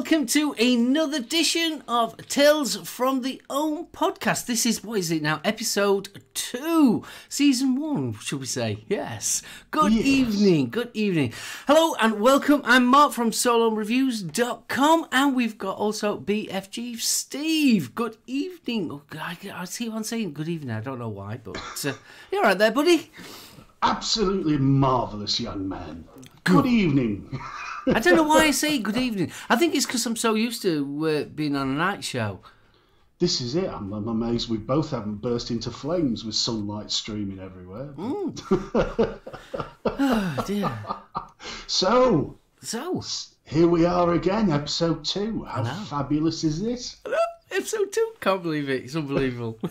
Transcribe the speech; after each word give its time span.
welcome 0.00 0.24
to 0.24 0.54
another 0.54 1.18
edition 1.18 1.84
of 1.86 2.16
Tales 2.26 2.74
from 2.88 3.20
the 3.20 3.42
Own 3.50 3.84
podcast. 3.88 4.46
This 4.46 4.64
is, 4.64 4.82
what 4.82 4.98
is 4.98 5.10
it 5.10 5.20
now? 5.20 5.42
Episode 5.44 6.08
two, 6.32 7.04
season 7.28 7.76
one, 7.78 8.14
should 8.14 8.40
we 8.40 8.46
say? 8.46 8.82
Yes. 8.88 9.42
Good 9.70 9.92
Yes. 9.92 10.06
evening, 10.06 10.70
good 10.70 10.90
evening. 10.94 11.34
Hello 11.66 11.94
and 12.00 12.18
welcome. 12.18 12.62
I'm 12.64 12.86
Mark 12.86 13.12
from 13.12 13.30
soloreviews.com, 13.30 15.06
and 15.12 15.36
we've 15.36 15.58
got 15.58 15.76
also 15.76 16.18
BFG 16.18 16.98
Steve. 16.98 17.94
Good 17.94 18.16
evening. 18.26 18.90
Oh, 18.90 19.02
I, 19.20 19.36
I 19.54 19.66
see 19.66 19.90
one 19.90 20.04
saying 20.04 20.32
good 20.32 20.48
evening. 20.48 20.74
I 20.74 20.80
don't 20.80 20.98
know 20.98 21.10
why, 21.10 21.36
but 21.44 21.58
uh, 21.84 21.92
you're 22.32 22.42
right 22.42 22.56
there, 22.56 22.70
buddy. 22.70 23.10
Absolutely 23.82 24.56
marvellous 24.56 25.38
young 25.38 25.68
man. 25.68 26.06
Good 26.44 26.64
evening. 26.64 27.38
I 27.86 28.00
don't 28.00 28.16
know 28.16 28.22
why 28.24 28.44
I 28.44 28.50
say 28.50 28.78
good 28.78 28.96
evening. 28.96 29.32
I 29.48 29.56
think 29.56 29.74
it's 29.74 29.86
because 29.86 30.04
I'm 30.06 30.16
so 30.16 30.34
used 30.34 30.62
to 30.62 31.06
uh, 31.06 31.24
being 31.34 31.56
on 31.56 31.68
a 31.68 31.74
night 31.74 32.04
show. 32.04 32.40
This 33.18 33.40
is 33.40 33.54
it. 33.54 33.68
I'm, 33.68 33.92
I'm 33.92 34.08
amazed 34.08 34.48
we 34.48 34.56
both 34.56 34.90
haven't 34.92 35.16
burst 35.16 35.50
into 35.50 35.70
flames 35.70 36.24
with 36.24 36.34
sunlight 36.34 36.90
streaming 36.90 37.38
everywhere. 37.38 37.94
Oh 40.02 40.44
dear. 40.46 40.70
So, 41.66 42.38
So, 42.62 43.02
here 43.44 43.68
we 43.68 43.84
are 43.84 44.14
again, 44.14 44.50
episode 44.50 45.04
two. 45.04 45.44
How 45.44 45.64
fabulous 45.64 46.44
is 46.44 46.62
this? 46.62 46.96
episode 47.50 47.92
two. 47.92 48.12
Can't 48.20 48.42
believe 48.42 48.68
it. 48.70 48.84
It's 48.84 48.96
unbelievable. 48.96 49.58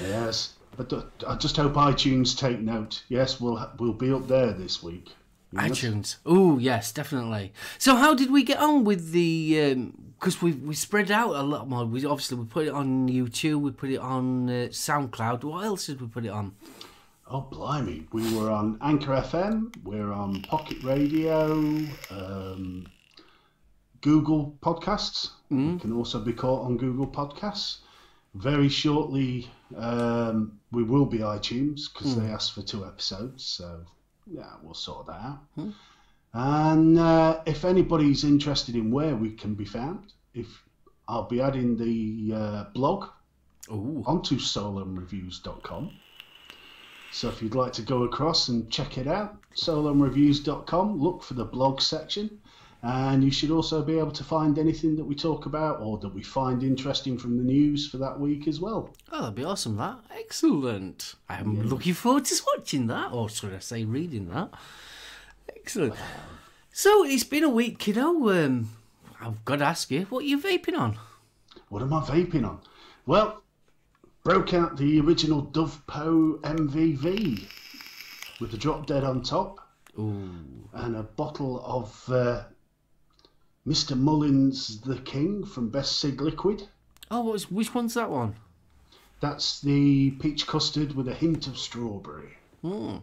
Yes. 0.00 0.54
But 0.76 0.92
uh, 0.92 1.02
I 1.26 1.36
just 1.36 1.56
hope 1.56 1.72
iTunes 1.74 2.36
take 2.38 2.60
note. 2.60 3.02
Yes, 3.08 3.40
we'll 3.40 3.70
we'll 3.78 3.92
be 3.94 4.12
up 4.12 4.28
there 4.28 4.52
this 4.52 4.82
week. 4.82 5.14
ITunes. 5.54 6.16
Oh 6.26 6.58
yes, 6.58 6.92
definitely. 6.92 7.52
So 7.78 7.96
how 7.96 8.14
did 8.14 8.30
we 8.30 8.42
get 8.42 8.58
on 8.58 8.84
with 8.84 9.12
the? 9.12 9.90
Because 10.18 10.42
we 10.42 10.52
we 10.52 10.74
spread 10.74 11.10
out 11.10 11.34
a 11.34 11.42
lot 11.42 11.68
more. 11.68 11.84
We 11.84 12.04
obviously 12.04 12.38
we 12.38 12.44
put 12.46 12.66
it 12.66 12.72
on 12.72 13.08
YouTube. 13.08 13.60
We 13.60 13.70
put 13.70 13.90
it 13.90 14.00
on 14.00 14.48
uh, 14.48 14.68
SoundCloud. 14.70 15.44
What 15.44 15.64
else 15.64 15.86
did 15.86 16.00
we 16.00 16.08
put 16.08 16.24
it 16.24 16.30
on? 16.30 16.54
Oh, 17.28 17.40
blimey. 17.40 18.06
We 18.12 18.36
were 18.36 18.50
on 18.50 18.78
Anchor 18.80 19.10
FM, 19.16 19.74
we're 19.82 20.12
on 20.12 20.42
Pocket 20.42 20.80
Radio, 20.84 21.54
um, 22.10 22.86
Google 24.00 24.56
Podcasts. 24.62 25.30
We 25.50 25.78
can 25.80 25.92
also 25.92 26.20
be 26.20 26.32
caught 26.32 26.64
on 26.64 26.76
Google 26.76 27.06
Podcasts. 27.08 27.78
Very 28.34 28.68
shortly, 28.68 29.50
um, 29.76 30.60
we 30.70 30.84
will 30.84 31.06
be 31.06 31.18
iTunes 31.18 31.92
because 31.92 32.14
they 32.16 32.26
asked 32.26 32.52
for 32.54 32.62
two 32.62 32.84
episodes. 32.84 33.44
So, 33.44 33.80
yeah, 34.26 34.52
we'll 34.62 34.74
sort 34.74 35.06
that 35.06 35.12
out. 35.12 35.40
And 36.32 36.98
uh, 36.98 37.40
if 37.46 37.64
anybody's 37.64 38.24
interested 38.24 38.74
in 38.74 38.90
where 38.90 39.16
we 39.16 39.32
can 39.32 39.54
be 39.54 39.64
found, 39.64 40.12
if 40.34 40.46
I'll 41.08 41.28
be 41.28 41.40
adding 41.40 41.76
the 41.76 42.34
uh, 42.36 42.64
blog 42.74 43.08
Oh, 43.68 44.04
onto 44.06 44.36
solemnreviews.com. 44.36 45.90
So 47.12 47.28
if 47.28 47.42
you'd 47.42 47.54
like 47.54 47.72
to 47.74 47.82
go 47.82 48.04
across 48.04 48.48
and 48.48 48.70
check 48.70 48.96
it 48.98 49.08
out, 49.08 49.36
solemnreviews.com, 49.54 51.00
look 51.00 51.22
for 51.22 51.34
the 51.34 51.44
blog 51.44 51.80
section. 51.80 52.40
And 52.88 53.24
you 53.24 53.32
should 53.32 53.50
also 53.50 53.82
be 53.82 53.98
able 53.98 54.12
to 54.12 54.22
find 54.22 54.60
anything 54.60 54.94
that 54.94 55.04
we 55.04 55.16
talk 55.16 55.46
about 55.46 55.80
or 55.80 55.98
that 55.98 56.14
we 56.14 56.22
find 56.22 56.62
interesting 56.62 57.18
from 57.18 57.36
the 57.36 57.42
news 57.42 57.88
for 57.88 57.96
that 57.98 58.20
week 58.20 58.46
as 58.46 58.60
well. 58.60 58.94
oh, 59.10 59.22
that'd 59.22 59.34
be 59.34 59.42
awesome. 59.42 59.76
That 59.76 59.98
excellent. 60.16 61.16
I'm 61.28 61.68
looking 61.68 61.94
forward 61.94 62.26
to 62.26 62.40
watching 62.56 62.86
that, 62.86 63.12
or 63.12 63.28
should 63.28 63.52
I 63.52 63.58
say, 63.58 63.84
reading 63.84 64.28
that. 64.28 64.50
Excellent. 65.48 65.94
So 66.70 67.04
it's 67.04 67.24
been 67.24 67.42
a 67.42 67.48
week, 67.48 67.80
kiddo. 67.80 68.28
Um, 68.30 68.70
I've 69.20 69.44
got 69.44 69.56
to 69.56 69.64
ask 69.64 69.90
you, 69.90 70.02
what 70.04 70.22
are 70.22 70.28
you 70.28 70.40
vaping 70.40 70.78
on? 70.78 70.96
What 71.70 71.82
am 71.82 71.92
I 71.92 72.02
vaping 72.02 72.46
on? 72.46 72.60
Well, 73.04 73.42
broke 74.22 74.54
out 74.54 74.76
the 74.76 75.00
original 75.00 75.44
Dovpo 75.46 76.40
MVV 76.40 77.48
with 78.40 78.52
the 78.52 78.58
drop 78.58 78.86
dead 78.86 79.02
on 79.02 79.22
top. 79.22 79.58
Ooh. 79.98 80.68
and 80.74 80.94
a 80.94 81.02
bottle 81.02 81.62
of 81.64 82.12
uh, 82.12 82.42
Mr. 83.66 83.98
Mullins 83.98 84.80
the 84.80 84.98
King 84.98 85.44
from 85.44 85.68
Best 85.68 85.98
Sig 85.98 86.20
Liquid. 86.20 86.68
Oh, 87.10 87.22
what 87.22 87.32
was, 87.32 87.50
which 87.50 87.74
one's 87.74 87.94
that 87.94 88.10
one? 88.10 88.36
That's 89.20 89.60
the 89.60 90.10
peach 90.12 90.46
custard 90.46 90.92
with 90.94 91.08
a 91.08 91.14
hint 91.14 91.46
of 91.46 91.58
strawberry. 91.58 92.36
Hmm. 92.62 92.96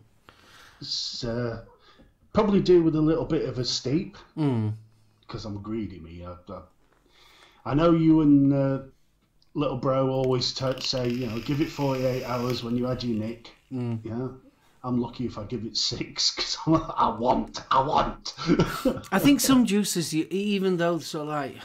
It's 0.80 1.24
uh, 1.24 1.64
probably 2.34 2.62
do 2.62 2.84
with 2.84 2.96
a 2.96 3.02
little 3.02 3.26
bit 3.26 3.48
of 3.48 3.58
a 3.60 3.66
steep 3.66 4.18
Hmm. 4.36 4.70
because 5.22 5.46
I'm 5.46 5.62
greedy. 5.62 6.00
Me, 6.00 6.26
I, 6.26 6.36
I, 6.54 6.62
I 7.66 7.74
know 7.74 7.92
you 7.92 8.22
and 8.22 8.54
uh, 8.54 8.80
little 9.54 9.78
bro 9.78 10.10
always 10.10 10.54
t- 10.54 10.80
say, 10.82 11.10
you 11.10 11.28
know, 11.28 11.40
give 11.40 11.62
it 11.62 11.70
48 11.70 12.24
hours 12.26 12.64
when 12.64 12.78
you 12.78 12.86
had 12.86 13.04
your 13.04 13.18
nick. 13.20 13.52
Hmm. 13.70 13.96
Yeah. 14.04 14.28
I'm 14.84 15.00
lucky 15.00 15.26
if 15.26 15.38
I 15.38 15.44
give 15.46 15.66
it 15.66 15.78
six 15.78 16.36
because 16.36 16.58
I 16.68 17.16
want, 17.18 17.62
I 17.72 17.82
want. 17.82 18.34
I 19.12 19.20
think 19.20 19.40
some 19.40 19.66
juices, 19.66 20.14
you, 20.14 20.28
even 20.30 20.78
though 20.78 21.00
so 21.00 21.24
like 21.24 21.56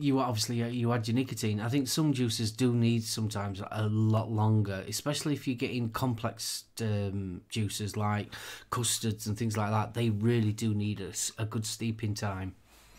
you 0.00 0.18
obviously 0.18 0.62
uh, 0.62 0.66
you 0.66 0.92
add 0.92 1.06
your 1.06 1.14
nicotine, 1.14 1.60
I 1.60 1.68
think 1.68 1.88
some 1.88 2.12
juices 2.12 2.50
do 2.50 2.74
need 2.74 3.04
sometimes 3.04 3.62
a 3.70 3.86
lot 3.86 4.30
longer, 4.30 4.84
especially 4.88 5.34
if 5.34 5.46
you're 5.46 5.56
getting 5.56 5.90
complex 5.90 6.64
um, 6.80 7.42
juices 7.48 7.96
like 7.96 8.34
custards 8.70 9.26
and 9.26 9.36
things 9.36 9.56
like 9.56 9.70
that. 9.70 9.94
They 9.94 10.10
really 10.10 10.52
do 10.52 10.74
need 10.74 11.04
a 11.38 11.44
good 11.44 11.66
steeping 11.66 12.14
time. 12.14 12.54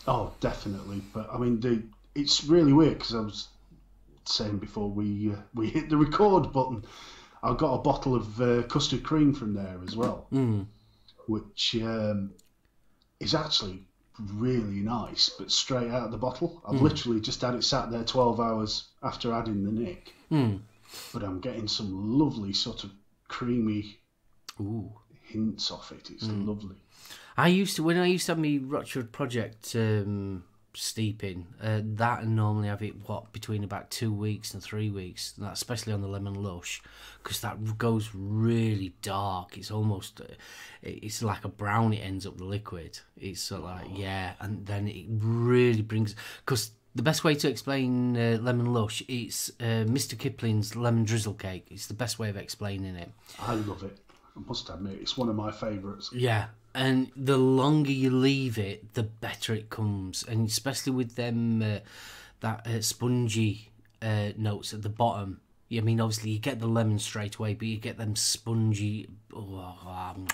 Oh, 0.08 0.34
definitely. 0.40 1.02
But 1.14 1.30
I 1.34 1.38
mean, 1.38 1.60
the, 1.60 1.84
it's 2.16 2.44
really 2.46 2.74
weird 2.74 3.00
because 3.00 3.16
I 3.16 3.20
was 3.20 3.48
saying 4.26 4.58
before 4.58 4.90
we 4.90 5.32
uh, 5.32 5.36
we 5.54 5.68
hit 5.68 5.90
the 5.90 5.98
record 5.98 6.52
button, 6.54 6.86
I 7.42 7.54
got 7.56 7.74
a 7.74 7.78
bottle 7.82 8.16
of 8.16 8.42
uh, 8.42 8.64
custard 8.64 9.04
cream 9.04 9.34
from 9.34 9.54
there 9.54 9.80
as 9.88 9.96
well, 9.96 10.28
Mm. 10.32 10.66
which 11.28 11.76
um, 11.82 12.32
is 13.20 13.34
actually 13.34 13.84
really 14.34 14.82
nice. 14.82 15.30
But 15.30 15.52
straight 15.52 15.90
out 15.90 16.04
of 16.06 16.12
the 16.12 16.18
bottle, 16.18 16.62
I've 16.68 16.82
literally 16.82 17.22
just 17.22 17.42
had 17.42 17.56
it 17.56 17.64
sat 17.64 17.92
there 17.92 18.04
twelve 18.04 18.40
hours 18.40 18.90
after 19.04 19.34
adding 19.34 19.64
the 19.64 19.72
nick. 19.72 20.14
Mm. 20.32 20.60
But 21.14 21.24
I'm 21.24 21.40
getting 21.40 21.68
some 21.68 22.18
lovely 22.20 22.52
sort 22.54 22.84
of 22.84 22.92
creamy 23.28 24.00
Ooh. 24.60 24.92
hints 25.22 25.72
off 25.72 25.92
it. 25.92 26.10
It's 26.10 26.28
lovely. 26.28 26.76
I 27.38 27.48
used 27.48 27.76
to 27.78 27.84
when 27.84 27.98
I 27.98 28.08
used 28.08 28.26
to 28.26 28.34
have 28.34 28.40
my 28.40 28.60
Rochford 28.62 29.12
project 29.14 29.74
um, 29.76 30.44
steeping. 30.74 31.48
Uh, 31.62 31.82
that 31.84 32.24
and 32.24 32.36
normally 32.36 32.68
have 32.68 32.82
it 32.82 32.96
what 33.08 33.32
between 33.34 33.64
about 33.64 33.90
two 33.90 34.14
weeks 34.14 34.54
and 34.54 34.64
three 34.64 34.90
weeks. 34.90 35.34
That, 35.34 35.54
especially 35.54 35.94
on 35.94 36.02
the 36.02 36.08
lemon 36.08 36.36
lush, 36.36 36.82
because 37.24 37.42
that 37.42 37.78
goes 37.78 38.10
really 38.14 38.94
dark. 39.02 39.58
It's 39.58 39.72
almost 39.72 40.22
uh, 40.22 40.26
it's 40.82 41.22
like 41.22 41.46
a 41.46 41.50
brown. 41.50 41.94
It 41.94 42.00
ends 42.00 42.26
up 42.26 42.38
the 42.38 42.46
liquid. 42.46 43.00
It's 43.18 43.42
sort 43.42 43.64
of 43.64 43.66
like 43.66 43.98
yeah, 43.98 44.34
and 44.40 44.66
then 44.66 44.88
it 44.88 45.06
really 45.10 45.82
brings 45.82 46.16
because. 46.46 46.72
The 46.96 47.04
best 47.04 47.24
way 47.24 47.36
to 47.36 47.48
explain 47.48 48.18
uh, 48.18 48.40
lemon 48.42 48.74
lush, 48.74 49.04
it's 49.08 49.52
uh, 49.60 49.86
Mr. 49.86 50.18
Kipling's 50.18 50.76
lemon 50.76 51.04
drizzle 51.04 51.36
cake. 51.36 51.68
It's 51.70 51.86
the 51.86 51.94
best 51.94 52.18
way 52.18 52.30
of 52.30 52.36
explaining 52.36 52.96
it. 52.96 53.12
I 53.40 53.54
love 53.54 53.84
it. 53.84 53.96
I 54.36 54.40
must 54.48 54.70
admit, 54.70 54.98
it's 55.00 55.16
one 55.16 55.30
of 55.30 55.36
my 55.36 55.52
favourites. 55.52 56.10
Yeah, 56.12 56.48
and 56.80 57.12
the 57.14 57.38
longer 57.38 57.92
you 57.92 58.10
leave 58.10 58.58
it, 58.58 58.94
the 58.94 59.04
better 59.04 59.54
it 59.54 59.70
comes, 59.70 60.24
and 60.24 60.48
especially 60.48 60.94
with 60.94 61.16
them 61.16 61.62
uh, 61.62 61.80
that 62.40 62.66
uh, 62.66 62.80
spongy 62.80 63.72
uh, 64.02 64.30
notes 64.38 64.74
at 64.74 64.82
the 64.82 64.90
bottom. 64.90 65.42
I 65.72 65.82
mean, 65.82 66.00
obviously 66.00 66.32
you 66.32 66.40
get 66.40 66.62
the 66.62 66.68
lemon 66.68 66.98
straight 66.98 67.36
away, 67.36 67.54
but 67.54 67.68
you 67.68 67.78
get 67.78 67.98
them 67.98 68.16
spongy. 68.16 69.10
Oh, 69.36 69.60
um, 69.86 70.26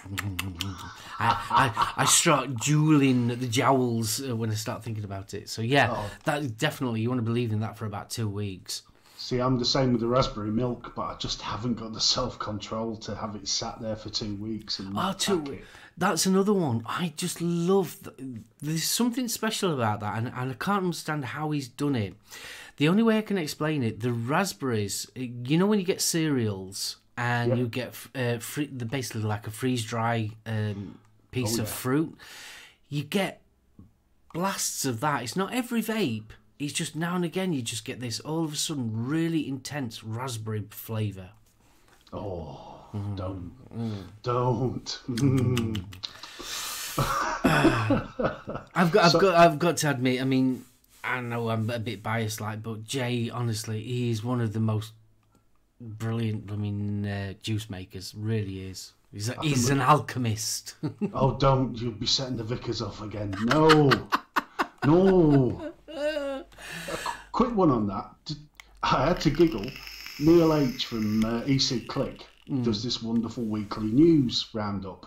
I, 1.19 1.35
I, 1.49 1.93
I 1.97 2.05
start 2.05 2.57
dueling 2.61 3.27
the 3.27 3.47
jowls 3.47 4.21
uh, 4.23 4.35
when 4.35 4.51
I 4.51 4.53
start 4.53 4.83
thinking 4.83 5.03
about 5.03 5.33
it. 5.33 5.49
So 5.49 5.63
yeah, 5.63 6.07
that 6.25 6.57
definitely 6.59 7.01
you 7.01 7.09
want 7.09 7.19
to 7.19 7.25
believe 7.25 7.53
in 7.53 7.61
that 7.61 7.75
for 7.75 7.87
about 7.87 8.11
two 8.11 8.29
weeks. 8.29 8.83
See, 9.25 9.39
I'm 9.39 9.57
the 9.57 9.65
same 9.65 9.91
with 9.91 10.01
the 10.01 10.07
raspberry 10.07 10.51
milk, 10.51 10.93
but 10.95 11.01
I 11.01 11.15
just 11.17 11.41
haven't 11.41 11.79
got 11.79 11.93
the 11.93 11.99
self 11.99 12.37
control 12.37 12.95
to 12.97 13.15
have 13.15 13.35
it 13.35 13.47
sat 13.47 13.81
there 13.81 13.95
for 13.95 14.09
two 14.11 14.35
weeks. 14.35 14.77
And 14.77 14.93
Oh, 14.95 15.15
two. 15.17 15.43
it. 15.51 15.63
That's 15.97 16.27
another 16.27 16.53
one. 16.53 16.83
I 16.85 17.11
just 17.17 17.41
love. 17.41 17.97
th- 18.03 18.41
There's 18.61 18.83
something 18.83 19.27
special 19.27 19.73
about 19.73 20.01
that, 20.01 20.15
and, 20.19 20.27
and 20.27 20.51
I 20.51 20.53
can't 20.53 20.83
understand 20.83 21.25
how 21.25 21.49
he's 21.49 21.67
done 21.67 21.95
it. 21.95 22.13
The 22.77 22.87
only 22.87 23.01
way 23.01 23.17
I 23.17 23.23
can 23.23 23.39
explain 23.39 23.81
it, 23.81 24.01
the 24.01 24.11
raspberries. 24.11 25.09
You 25.15 25.57
know 25.57 25.65
when 25.65 25.79
you 25.79 25.85
get 25.85 26.01
cereals 26.01 26.97
and 27.17 27.49
Yeah. 27.49 27.55
you 27.55 27.67
get 27.67 27.95
uh, 28.13 28.37
free, 28.37 28.67
the 28.67 28.85
basically 28.85 29.23
like 29.23 29.47
a 29.47 29.51
freeze 29.51 29.83
dry 29.83 30.29
um, 30.45 30.99
piece 31.31 31.57
Oh, 31.57 31.63
of 31.63 31.69
fruit. 31.69 32.15
You 32.89 33.01
get 33.01 33.41
blasts 34.35 34.85
of 34.85 34.99
that. 34.99 35.23
It's 35.23 35.35
not 35.35 35.51
every 35.51 35.81
vape. 35.81 36.29
It's 36.57 36.73
just 36.73 36.95
now 36.95 37.15
and 37.15 37.25
again 37.25 37.51
you 37.53 37.61
just 37.61 37.83
get 37.85 37.99
this 37.99 38.19
all 38.21 38.45
of 38.45 38.53
a 38.53 38.55
sudden 38.55 39.07
really 39.07 39.47
intense 39.47 40.03
raspberry 40.03 40.65
flavour. 40.69 41.29
Oh, 42.13 42.75
don't. 43.15 43.51
Don't. 44.23 44.99
Mm. 45.09 45.83
I've 48.73 48.91
got, 48.91 49.03
I've 49.03 49.21
got, 49.21 49.35
I've 49.35 49.59
got 49.59 49.77
to 49.77 49.89
admit. 49.89 50.21
I 50.21 50.23
mean, 50.23 50.63
I 51.03 51.19
know 51.19 51.49
I'm 51.49 51.69
a 51.69 51.79
bit 51.79 52.01
biased, 52.01 52.39
like, 52.39 52.63
but 52.63 52.85
Jay, 52.85 53.29
honestly, 53.29 53.81
he 53.83 54.09
is 54.09 54.23
one 54.23 54.39
of 54.39 54.53
the 54.53 54.61
most 54.61 54.93
brilliant. 55.81 56.49
I 56.51 56.55
mean, 56.55 57.05
uh, 57.05 57.33
juice 57.41 57.69
makers. 57.69 58.13
Really 58.15 58.61
is. 58.61 58.93
He's, 59.11 59.29
a, 59.29 59.35
he's 59.41 59.69
an 59.69 59.81
alchemist. 59.81 60.75
oh, 61.13 61.37
don't 61.37 61.75
you'll 61.77 61.91
be 61.91 62.05
setting 62.05 62.37
the 62.37 62.43
vicars 62.43 62.81
off 62.81 63.01
again? 63.01 63.33
No, 63.45 63.89
no. 64.85 65.73
A 66.91 66.97
quick 67.31 67.55
one 67.55 67.71
on 67.71 67.87
that. 67.87 68.35
I 68.83 69.07
had 69.07 69.21
to 69.21 69.29
giggle. 69.29 69.65
Neil 70.19 70.53
H 70.53 70.85
from 70.85 71.25
uh, 71.25 71.41
ECigClick 71.41 72.21
does 72.61 72.83
this 72.83 73.01
wonderful 73.01 73.43
weekly 73.43 73.87
news 73.87 74.47
roundup. 74.53 75.05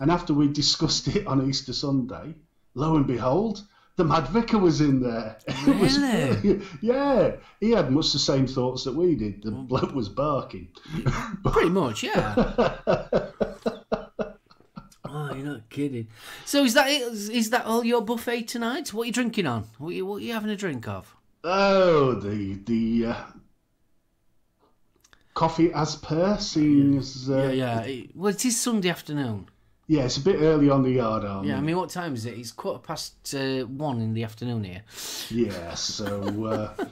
And 0.00 0.10
after 0.10 0.34
we 0.34 0.48
discussed 0.48 1.08
it 1.08 1.26
on 1.26 1.48
Easter 1.48 1.72
Sunday, 1.72 2.34
lo 2.74 2.96
and 2.96 3.06
behold, 3.06 3.62
the 3.96 4.04
Mad 4.04 4.28
Vicar 4.28 4.58
was 4.58 4.80
in 4.80 5.00
there. 5.00 5.38
It 5.66 5.78
was 5.78 5.98
Really? 5.98 6.62
yeah, 6.80 7.36
he 7.60 7.70
had 7.70 7.90
much 7.90 8.12
the 8.12 8.18
same 8.18 8.46
thoughts 8.46 8.84
that 8.84 8.94
we 8.94 9.14
did. 9.14 9.42
The 9.42 9.50
bloke 9.50 9.94
was 9.94 10.08
barking. 10.08 10.68
Pretty 11.44 11.70
much, 11.70 12.02
yeah. 12.02 12.34
you're 15.42 15.52
not 15.52 15.68
kidding. 15.70 16.08
So 16.44 16.64
is 16.64 16.74
that 16.74 16.88
it? 16.88 17.02
Is 17.30 17.50
that 17.50 17.64
all 17.66 17.84
your 17.84 18.02
buffet 18.02 18.42
tonight? 18.48 18.92
What 18.92 19.02
are 19.02 19.06
you 19.06 19.12
drinking 19.12 19.46
on? 19.46 19.64
What 19.78 19.88
are 19.90 19.92
you, 19.92 20.06
what 20.06 20.16
are 20.16 20.24
you 20.24 20.32
having 20.32 20.50
a 20.50 20.56
drink 20.56 20.86
of? 20.88 21.14
Oh, 21.44 22.14
the 22.14 22.54
the 22.64 23.06
uh, 23.10 23.16
coffee 25.34 25.72
as 25.72 25.96
per, 25.96 26.36
seems. 26.38 27.28
uh, 27.30 27.50
Yeah, 27.54 27.84
yeah. 27.84 28.02
Well, 28.14 28.32
it 28.32 28.44
is 28.44 28.60
Sunday 28.60 28.90
afternoon. 28.90 29.48
yeah, 29.88 30.04
it's 30.04 30.16
a 30.16 30.20
bit 30.20 30.36
early 30.40 30.70
on 30.70 30.82
the 30.82 30.90
yard 30.90 31.24
arm. 31.24 31.44
Yeah, 31.46 31.56
I 31.58 31.60
mean, 31.60 31.76
what 31.76 31.90
time 31.90 32.14
is 32.14 32.26
it? 32.26 32.38
It's 32.38 32.52
quarter 32.52 32.78
past 32.78 33.34
uh, 33.34 33.62
one 33.64 34.00
in 34.00 34.14
the 34.14 34.24
afternoon 34.24 34.64
here. 34.64 34.82
Yeah, 35.30 35.74
so 35.74 36.46
uh, 36.46 36.84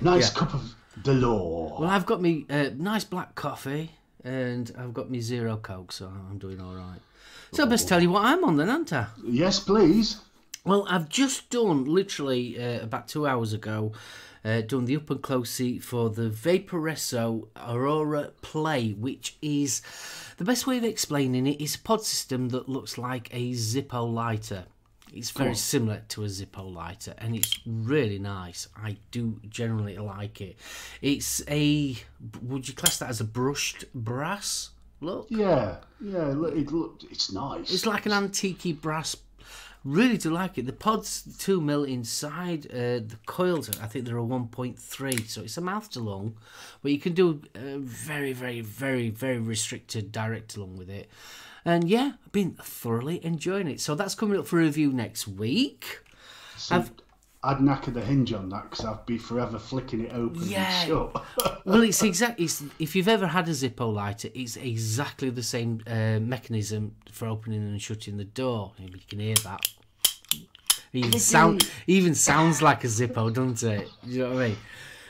a 0.00 0.04
nice 0.04 0.32
Yeah. 0.32 0.38
cup 0.40 0.54
of 0.54 0.74
Delore. 1.02 1.80
Well, 1.80 1.90
I've 1.90 2.06
got 2.06 2.20
me 2.20 2.46
uh, 2.50 2.70
nice 2.76 3.04
black 3.04 3.34
coffee 3.34 3.92
and 4.24 4.70
I've 4.78 4.94
got 4.94 5.10
me 5.10 5.20
zero 5.20 5.56
coke, 5.56 5.92
so 5.92 6.06
I'm 6.06 6.38
doing 6.38 6.60
all 6.60 6.74
right. 6.74 7.00
So 7.54 7.62
I 7.62 7.66
best 7.66 7.86
tell 7.86 8.02
you 8.02 8.10
what 8.10 8.24
I'm 8.24 8.42
on 8.42 8.56
then, 8.56 8.68
aren't 8.68 8.92
I? 8.92 9.06
Yes, 9.22 9.60
please. 9.60 10.16
Well, 10.64 10.86
I've 10.90 11.08
just 11.08 11.50
done 11.50 11.84
literally 11.84 12.58
uh, 12.60 12.82
about 12.82 13.06
two 13.06 13.28
hours 13.28 13.52
ago, 13.52 13.92
uh, 14.44 14.62
done 14.62 14.86
the 14.86 14.96
up 14.96 15.08
and 15.08 15.22
close 15.22 15.50
seat 15.50 15.84
for 15.84 16.10
the 16.10 16.28
Vaporesso 16.30 17.46
Aurora 17.56 18.32
Play, 18.42 18.90
which 18.90 19.36
is 19.40 19.82
the 20.36 20.44
best 20.44 20.66
way 20.66 20.78
of 20.78 20.84
explaining 20.84 21.46
it 21.46 21.60
is 21.60 21.76
a 21.76 21.78
pod 21.78 22.02
system 22.04 22.48
that 22.48 22.68
looks 22.68 22.98
like 22.98 23.28
a 23.32 23.52
Zippo 23.52 24.12
lighter. 24.12 24.64
It's 25.12 25.30
very 25.30 25.50
Cool. 25.50 25.54
similar 25.56 26.02
to 26.08 26.24
a 26.24 26.26
Zippo 26.26 26.74
lighter, 26.74 27.14
and 27.18 27.36
it's 27.36 27.60
really 27.64 28.18
nice. 28.18 28.66
I 28.76 28.96
do 29.12 29.38
generally 29.48 29.96
like 29.96 30.40
it. 30.40 30.56
It's 31.00 31.40
a 31.48 31.96
would 32.42 32.66
you 32.66 32.74
class 32.74 32.98
that 32.98 33.10
as 33.10 33.20
a 33.20 33.24
brushed 33.24 33.84
brass 33.94 34.70
look? 35.04 35.26
Yeah, 35.30 35.76
yeah. 36.00 36.26
Look, 36.28 36.54
it 36.56 36.72
look, 36.72 37.00
it's 37.10 37.32
nice. 37.32 37.72
It's 37.72 37.86
like 37.86 38.06
an 38.06 38.12
antique 38.12 38.80
brass. 38.80 39.16
Really 39.84 40.16
do 40.16 40.30
like 40.30 40.56
it. 40.56 40.64
The 40.64 40.72
pod's 40.72 41.22
two 41.38 41.60
mil 41.60 41.84
inside. 41.84 42.66
Uh, 42.70 43.04
the 43.04 43.18
coils, 43.26 43.68
I 43.80 43.86
think 43.86 44.06
they're 44.06 44.16
a 44.16 44.24
one 44.24 44.48
point 44.48 44.78
three, 44.78 45.18
so 45.24 45.42
it's 45.42 45.58
a 45.58 45.60
mouth 45.60 45.90
to 45.90 46.00
lung, 46.00 46.36
but 46.82 46.90
you 46.90 46.98
can 46.98 47.12
do 47.12 47.42
uh, 47.54 47.78
very, 47.78 48.32
very, 48.32 48.62
very, 48.62 49.10
very 49.10 49.38
restricted 49.38 50.10
direct 50.10 50.52
to 50.52 50.60
lung 50.60 50.76
with 50.78 50.88
it. 50.88 51.10
And 51.66 51.88
yeah, 51.88 52.12
I've 52.24 52.32
been 52.32 52.52
thoroughly 52.62 53.24
enjoying 53.24 53.68
it. 53.68 53.80
So 53.80 53.94
that's 53.94 54.14
coming 54.14 54.38
up 54.38 54.46
for 54.46 54.56
review 54.56 54.90
next 54.92 55.28
week. 55.28 56.00
So 56.56 56.76
I've- 56.76 56.90
I'd 57.44 57.58
knacker 57.58 57.92
the 57.92 58.00
hinge 58.00 58.32
on 58.32 58.48
that 58.48 58.70
because 58.70 58.84
I'd 58.86 59.04
be 59.06 59.18
forever 59.18 59.58
flicking 59.58 60.00
it 60.06 60.12
open 60.14 60.40
Yeah. 60.44 60.80
and 60.80 60.88
shut. 60.88 61.24
Well, 61.66 61.82
it's 61.82 62.02
exactly. 62.02 62.44
It's, 62.46 62.62
if 62.78 62.94
you've 62.96 63.08
ever 63.08 63.26
had 63.26 63.48
a 63.48 63.52
Zippo 63.52 63.92
lighter, 63.92 64.28
it's 64.34 64.56
exactly 64.56 65.30
the 65.30 65.42
same 65.42 65.80
uh, 65.86 66.18
mechanism 66.20 66.94
for 67.10 67.26
opening 67.28 67.62
and 67.62 67.80
shutting 67.80 68.16
the 68.18 68.24
door. 68.24 68.72
Maybe 68.78 68.98
you 68.98 69.04
can 69.08 69.20
hear 69.20 69.34
that. 69.44 69.60
Even 70.92 71.18
sound 71.18 71.68
even 71.86 72.14
sounds 72.14 72.62
like 72.62 72.84
a 72.84 72.86
Zippo, 72.86 73.32
doesn't 73.32 73.62
it? 73.68 73.88
You 74.04 74.20
know 74.20 74.28
what 74.34 74.42
I 74.42 74.48
mean? 74.48 74.56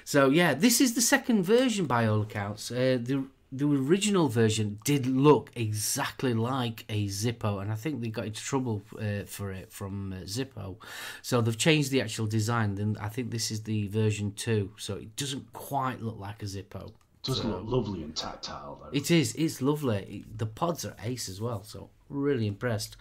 So 0.04 0.30
yeah, 0.30 0.54
this 0.54 0.80
is 0.80 0.94
the 0.94 1.00
second 1.00 1.42
version 1.44 1.86
by 1.86 2.06
all 2.06 2.22
accounts. 2.22 2.70
Uh, 2.70 2.98
the 3.02 3.24
the 3.56 3.66
original 3.66 4.28
version 4.28 4.78
did 4.84 5.06
look 5.06 5.50
exactly 5.54 6.34
like 6.34 6.84
a 6.88 7.06
Zippo, 7.06 7.62
and 7.62 7.70
I 7.70 7.74
think 7.76 8.00
they 8.00 8.08
got 8.08 8.26
into 8.26 8.42
trouble 8.42 8.82
uh, 8.98 9.24
for 9.26 9.52
it 9.52 9.70
from 9.72 10.12
uh, 10.12 10.16
Zippo. 10.24 10.76
So 11.22 11.40
they've 11.40 11.56
changed 11.56 11.90
the 11.90 12.00
actual 12.00 12.26
design. 12.26 12.74
Then 12.74 12.96
I 13.00 13.08
think 13.08 13.30
this 13.30 13.50
is 13.50 13.62
the 13.62 13.86
version 13.88 14.32
two, 14.32 14.72
so 14.76 14.96
it 14.96 15.14
doesn't 15.16 15.52
quite 15.52 16.02
look 16.02 16.18
like 16.18 16.42
a 16.42 16.46
Zippo. 16.46 16.92
Doesn't 17.24 17.50
look 17.50 17.62
lovely 17.64 18.02
and 18.02 18.14
tactile 18.14 18.80
though. 18.82 18.96
It 18.96 19.10
is. 19.10 19.34
It's 19.34 19.62
lovely. 19.62 20.24
The 20.36 20.46
pods 20.46 20.84
are 20.84 20.94
ace 21.02 21.28
as 21.28 21.40
well. 21.40 21.64
So 21.64 21.88
really 22.10 22.46
impressed. 22.46 22.96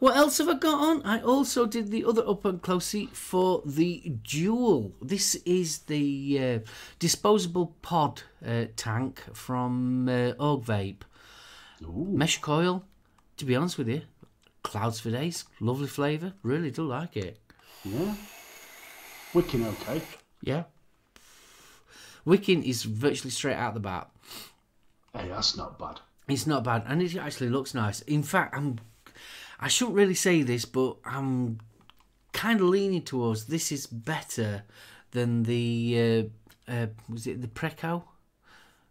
What 0.00 0.16
else 0.16 0.38
have 0.38 0.48
I 0.48 0.54
got 0.54 0.80
on? 0.80 1.02
I 1.02 1.22
also 1.22 1.66
did 1.66 1.90
the 1.90 2.04
other 2.04 2.26
up 2.26 2.44
and 2.44 2.60
close 2.60 2.86
seat 2.86 3.16
for 3.16 3.62
the 3.64 4.12
Dual. 4.24 4.92
This 5.00 5.36
is 5.46 5.78
the 5.80 6.38
uh, 6.38 6.58
disposable 6.98 7.76
pod 7.80 8.22
uh, 8.44 8.64
tank 8.76 9.22
from 9.32 10.08
uh, 10.08 10.32
Og 10.40 10.64
Vape. 10.64 11.02
Ooh. 11.84 12.08
Mesh 12.10 12.38
coil. 12.38 12.84
To 13.36 13.44
be 13.44 13.56
honest 13.56 13.78
with 13.78 13.88
you, 13.88 14.02
clouds 14.62 15.00
for 15.00 15.10
days. 15.10 15.44
Lovely 15.60 15.86
flavour. 15.86 16.34
Really 16.42 16.70
do 16.70 16.82
like 16.82 17.16
it. 17.16 17.38
Yeah. 17.84 18.14
Wicking 19.32 19.64
okay. 19.64 20.02
Yeah. 20.42 20.64
Wicking 22.24 22.62
is 22.62 22.82
virtually 22.84 23.30
straight 23.30 23.56
out 23.56 23.74
the 23.74 23.80
bat. 23.80 24.10
Hey, 25.14 25.28
that's 25.28 25.56
not 25.56 25.78
bad. 25.78 26.00
It's 26.28 26.46
not 26.46 26.62
bad, 26.64 26.84
and 26.86 27.02
it 27.02 27.16
actually 27.16 27.48
looks 27.50 27.74
nice. 27.74 28.00
In 28.02 28.22
fact, 28.22 28.56
I'm. 28.56 28.78
I 29.58 29.68
shouldn't 29.68 29.96
really 29.96 30.14
say 30.14 30.42
this, 30.42 30.64
but 30.64 30.96
I'm 31.04 31.58
kind 32.32 32.60
of 32.60 32.66
leaning 32.68 33.02
towards 33.02 33.46
this 33.46 33.72
is 33.72 33.86
better 33.86 34.62
than 35.10 35.42
the 35.42 36.30
uh, 36.68 36.72
uh, 36.72 36.86
was 37.08 37.26
it 37.26 37.42
the 37.42 37.48
Preco? 37.48 38.04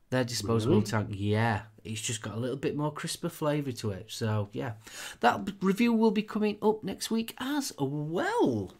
Their 0.09 0.23
disposable 0.23 0.75
Really? 0.75 0.85
tank. 0.85 1.09
Yeah, 1.11 1.61
it's 1.83 2.01
just 2.01 2.21
got 2.21 2.33
a 2.35 2.39
little 2.39 2.57
bit 2.57 2.75
more 2.75 2.91
crisper 2.91 3.29
flavour 3.29 3.71
to 3.73 3.91
it. 3.91 4.07
So 4.09 4.49
yeah, 4.51 4.73
that 5.21 5.47
review 5.61 5.93
will 5.93 6.11
be 6.11 6.23
coming 6.23 6.57
up 6.61 6.83
next 6.83 7.09
week 7.09 7.35
as 7.39 7.71
well. 7.79 8.73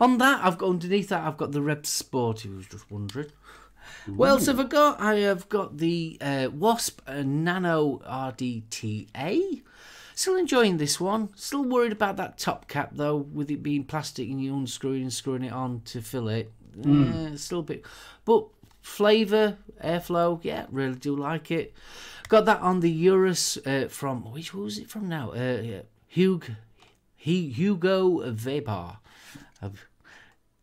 On 0.00 0.16
that, 0.18 0.44
I've 0.44 0.56
got 0.58 0.70
underneath 0.70 1.10
that 1.10 1.22
I've 1.26 1.36
got 1.36 1.52
the 1.52 1.60
Red 1.62 1.86
Sport. 1.86 2.44
Was 2.46 2.66
just 2.66 2.90
wondering. 2.90 3.30
What 4.06 4.28
else 4.28 4.46
have 4.46 4.60
I 4.60 4.64
got? 4.64 5.00
I 5.00 5.16
have 5.16 5.48
got 5.48 5.78
the 5.78 6.18
uh, 6.20 6.48
Wasp 6.52 7.00
Nano 7.08 8.00
RDTA. 8.06 9.62
Still 10.14 10.36
enjoying 10.36 10.76
this 10.76 11.00
one. 11.00 11.30
Still 11.34 11.64
worried 11.64 11.92
about 11.92 12.16
that 12.18 12.36
top 12.36 12.68
cap 12.68 12.90
though, 12.92 13.16
with 13.16 13.50
it 13.50 13.62
being 13.62 13.84
plastic 13.84 14.28
and 14.28 14.42
you 14.42 14.54
unscrewing 14.54 15.02
and 15.02 15.12
screwing 15.12 15.44
it 15.44 15.52
on 15.52 15.80
to 15.86 16.02
fill 16.02 16.28
it. 16.28 16.52
Uh, 16.86 17.36
still 17.36 17.60
a 17.60 17.62
bit, 17.62 17.84
but 18.24 18.46
flavour, 18.80 19.58
airflow, 19.82 20.38
yeah, 20.42 20.66
really 20.70 20.94
do 20.94 21.16
like 21.16 21.50
it. 21.50 21.74
Got 22.28 22.44
that 22.46 22.60
on 22.60 22.80
the 22.80 22.90
Urus 22.90 23.58
uh, 23.66 23.88
from 23.88 24.30
which 24.32 24.54
was 24.54 24.78
it 24.78 24.88
from 24.88 25.08
now? 25.08 25.32
Uh, 25.32 25.60
yeah, 25.62 25.82
Hugo, 26.06 26.54
he 27.16 27.48
Hugo 27.50 28.30
Vapor. 28.30 28.98
I've, 29.60 29.88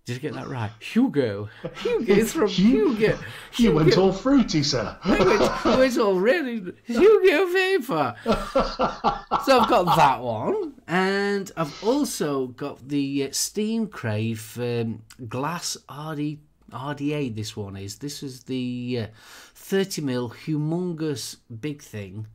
did 0.08 0.16
I 0.16 0.20
get 0.20 0.34
that 0.36 0.48
right? 0.48 0.72
Hugo. 0.80 1.50
Hugo. 1.84 2.14
It's 2.14 2.32
from 2.32 2.48
Hugo. 2.48 3.20
You 3.58 3.74
went 3.74 3.98
all 3.98 4.14
fruity, 4.14 4.64
sir. 4.64 4.98
It 5.04 5.98
all 5.98 6.16
really 6.16 6.74
Hugo 6.86 7.46
Vapor. 7.52 8.16
so 8.24 9.60
I've 9.60 9.70
got 9.70 9.98
that 9.98 10.22
one, 10.22 10.76
and 10.88 11.52
I've 11.58 11.84
also 11.84 12.48
got 12.48 12.88
the 12.88 13.26
uh, 13.26 13.28
Steam 13.34 13.88
Crave 13.88 14.58
um, 14.62 15.02
Glass 15.28 15.76
RD, 15.90 16.38
RDA. 16.72 17.36
This 17.36 17.58
one 17.58 17.76
is. 17.76 17.98
This 17.98 18.24
is 18.24 18.44
the 18.44 19.02
uh, 19.04 19.08
30 19.56 20.02
mil 20.04 20.30
humongous 20.30 21.36
big 21.60 21.82
thing. 21.82 22.28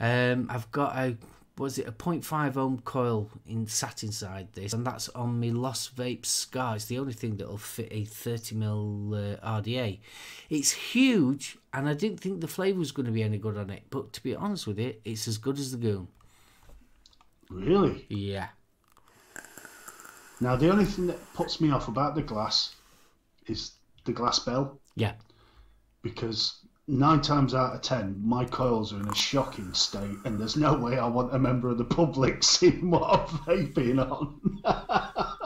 Um, 0.00 0.48
I've 0.50 0.68
got 0.72 0.96
a 0.96 1.16
was 1.58 1.78
it 1.78 1.88
a 1.88 1.92
0.5 1.92 2.56
ohm 2.56 2.80
coil 2.84 3.30
in 3.46 3.66
sat 3.66 4.02
inside 4.02 4.48
this, 4.52 4.72
and 4.72 4.86
that's 4.86 5.08
on 5.10 5.40
my 5.40 5.48
Lost 5.48 5.96
Vape 5.96 6.24
Scar. 6.24 6.76
It's 6.76 6.84
the 6.86 6.98
only 6.98 7.12
thing 7.12 7.36
that'll 7.36 7.58
fit 7.58 7.88
a 7.90 8.04
30 8.04 8.54
mil 8.54 9.14
uh, 9.14 9.60
RDA. 9.60 9.98
It's 10.50 10.70
huge, 10.72 11.58
and 11.72 11.88
I 11.88 11.94
didn't 11.94 12.20
think 12.20 12.40
the 12.40 12.48
flavour 12.48 12.78
was 12.78 12.92
going 12.92 13.06
to 13.06 13.12
be 13.12 13.22
any 13.22 13.38
good 13.38 13.56
on 13.56 13.70
it. 13.70 13.82
But 13.90 14.12
to 14.14 14.22
be 14.22 14.34
honest 14.34 14.66
with 14.66 14.78
it 14.78 15.00
it's 15.04 15.26
as 15.28 15.38
good 15.38 15.58
as 15.58 15.72
the 15.72 15.78
Goon. 15.78 16.08
Really? 17.50 18.04
Yeah. 18.08 18.48
Now, 20.40 20.54
the 20.54 20.70
only 20.70 20.84
thing 20.84 21.06
that 21.08 21.34
puts 21.34 21.60
me 21.60 21.70
off 21.72 21.88
about 21.88 22.14
the 22.14 22.22
glass 22.22 22.74
is 23.46 23.72
the 24.04 24.12
glass 24.12 24.38
bell 24.38 24.78
Yeah. 24.94 25.14
because 26.02 26.58
nine 26.88 27.20
times 27.20 27.54
out 27.54 27.74
of 27.74 27.82
ten, 27.82 28.20
my 28.24 28.44
coils 28.44 28.92
are 28.92 29.00
in 29.00 29.08
a 29.08 29.14
shocking 29.14 29.72
state, 29.74 30.16
and 30.24 30.40
there's 30.40 30.56
no 30.56 30.74
way 30.74 30.98
I 30.98 31.06
want 31.06 31.34
a 31.34 31.38
member 31.38 31.68
of 31.68 31.78
the 31.78 31.84
public 31.84 32.42
seeing 32.42 32.90
what 32.90 33.02
I'm 33.04 33.38
vaping 33.38 34.10
on. 34.10 35.38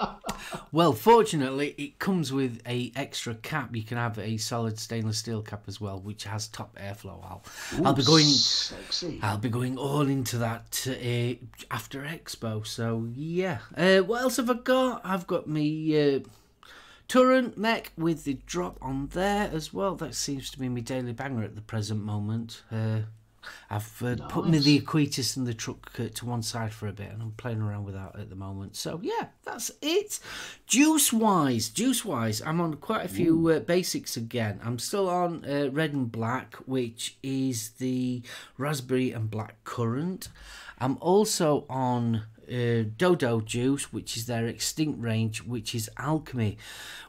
Well, 0.72 0.94
fortunately, 0.94 1.74
it 1.76 1.98
comes 1.98 2.32
with 2.32 2.62
a 2.66 2.92
extra 2.96 3.34
cap. 3.34 3.76
You 3.76 3.82
can 3.82 3.98
have 3.98 4.18
a 4.18 4.38
solid 4.38 4.78
stainless 4.78 5.18
steel 5.18 5.42
cap 5.42 5.64
as 5.66 5.82
well, 5.82 6.00
which 6.00 6.24
has 6.24 6.48
top 6.48 6.78
airflow. 6.78 7.22
I'll, 7.22 7.42
I'll 7.84 7.92
be 7.92 8.02
going. 8.02 8.24
Sexy. 8.24 9.18
I'll 9.22 9.36
be 9.36 9.50
going 9.50 9.76
all 9.76 10.08
into 10.08 10.38
that 10.38 10.86
uh, 10.88 11.44
after 11.70 12.00
Expo. 12.00 12.66
So 12.66 13.06
yeah. 13.14 13.58
Uh, 13.76 13.98
what 13.98 14.22
else 14.22 14.38
have 14.38 14.48
I 14.48 14.54
got? 14.54 15.02
I've 15.04 15.26
got 15.26 15.46
me 15.46 16.16
uh, 16.16 16.20
Turret 17.12 17.58
mech 17.58 17.92
with 17.98 18.24
the 18.24 18.38
drop 18.46 18.78
on 18.80 19.08
there 19.08 19.50
as 19.52 19.70
well. 19.70 19.94
That 19.96 20.14
seems 20.14 20.48
to 20.48 20.58
be 20.58 20.70
my 20.70 20.80
daily 20.80 21.12
banger 21.12 21.44
at 21.44 21.54
the 21.54 21.60
present 21.60 22.02
moment. 22.02 22.62
Uh, 22.72 23.00
I've 23.68 24.02
uh, 24.02 24.16
put 24.30 24.48
me 24.48 24.56
the 24.56 24.80
Equitas 24.80 25.36
and 25.36 25.46
the 25.46 25.52
truck 25.52 25.92
uh, 26.00 26.08
to 26.14 26.24
one 26.24 26.42
side 26.42 26.72
for 26.72 26.86
a 26.86 26.92
bit, 26.94 27.10
and 27.10 27.20
I'm 27.20 27.32
playing 27.32 27.60
around 27.60 27.84
with 27.84 27.96
that 27.96 28.18
at 28.18 28.30
the 28.30 28.34
moment. 28.34 28.76
So 28.76 28.98
yeah, 29.02 29.26
that's 29.44 29.70
it. 29.82 30.20
Juice 30.66 31.12
wise, 31.12 31.68
juice 31.68 32.02
wise, 32.02 32.40
I'm 32.40 32.62
on 32.62 32.76
quite 32.76 33.04
a 33.04 33.08
few 33.08 33.46
uh, 33.50 33.60
basics 33.60 34.16
again. 34.16 34.58
I'm 34.64 34.78
still 34.78 35.10
on 35.10 35.44
uh, 35.44 35.68
red 35.70 35.92
and 35.92 36.10
black, 36.10 36.54
which 36.64 37.18
is 37.22 37.72
the 37.72 38.22
raspberry 38.56 39.12
and 39.12 39.30
black 39.30 39.62
currant. 39.64 40.30
I'm 40.78 40.96
also 41.02 41.66
on 41.68 42.22
uh, 42.50 42.88
Dodo 42.96 43.40
Juice, 43.40 43.92
which 43.92 44.16
is 44.16 44.26
their 44.26 44.46
extinct 44.46 45.00
range, 45.00 45.42
which 45.42 45.74
is 45.74 45.90
Alchemy, 45.96 46.58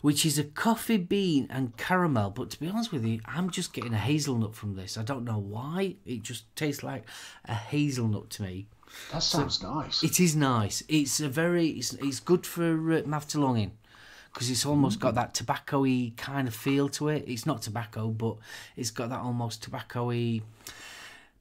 which 0.02 0.26
is 0.26 0.38
a 0.38 0.44
coffee 0.44 0.98
bean 0.98 1.48
and 1.50 1.76
caramel. 1.78 2.32
But 2.32 2.50
to 2.52 2.60
be 2.60 2.68
honest 2.68 2.92
with 2.92 3.06
you, 3.06 3.20
I'm 3.26 3.50
just 3.50 3.74
getting 3.74 3.94
a 3.94 3.98
hazelnut 3.98 4.56
from 4.56 4.76
this. 4.76 4.98
I 4.98 5.04
don't 5.04 5.26
know 5.26 5.40
why. 5.40 5.96
It 6.06 6.24
just 6.24 6.54
tastes 6.56 6.84
like 6.84 7.04
a 7.46 7.54
hazelnut 7.54 8.30
to 8.32 8.44
me. 8.44 8.68
That 9.12 9.24
sounds 9.24 9.62
nice. 9.64 10.04
It 10.04 10.20
is 10.20 10.36
nice. 10.36 10.84
It's 10.88 11.20
a 11.20 11.30
very. 11.30 11.70
It's, 11.70 11.94
it's 11.94 12.20
good 12.20 12.46
for 12.46 12.94
uh, 12.94 13.02
mouth 13.06 13.28
to 13.30 13.40
longing 13.40 13.72
because 14.34 14.50
it's 14.50 14.66
almost 14.66 15.00
got 15.00 15.14
that 15.16 15.34
tobacco-y 15.34 16.12
kind 16.18 16.48
of 16.48 16.56
feel 16.56 16.90
to 16.90 17.10
it. 17.10 17.24
It's 17.28 17.46
not 17.46 17.62
tobacco, 17.62 18.10
but 18.10 18.38
it's 18.76 18.90
got 18.90 19.10
that 19.10 19.20
almost 19.20 19.62
tobacco-y. 19.62 20.42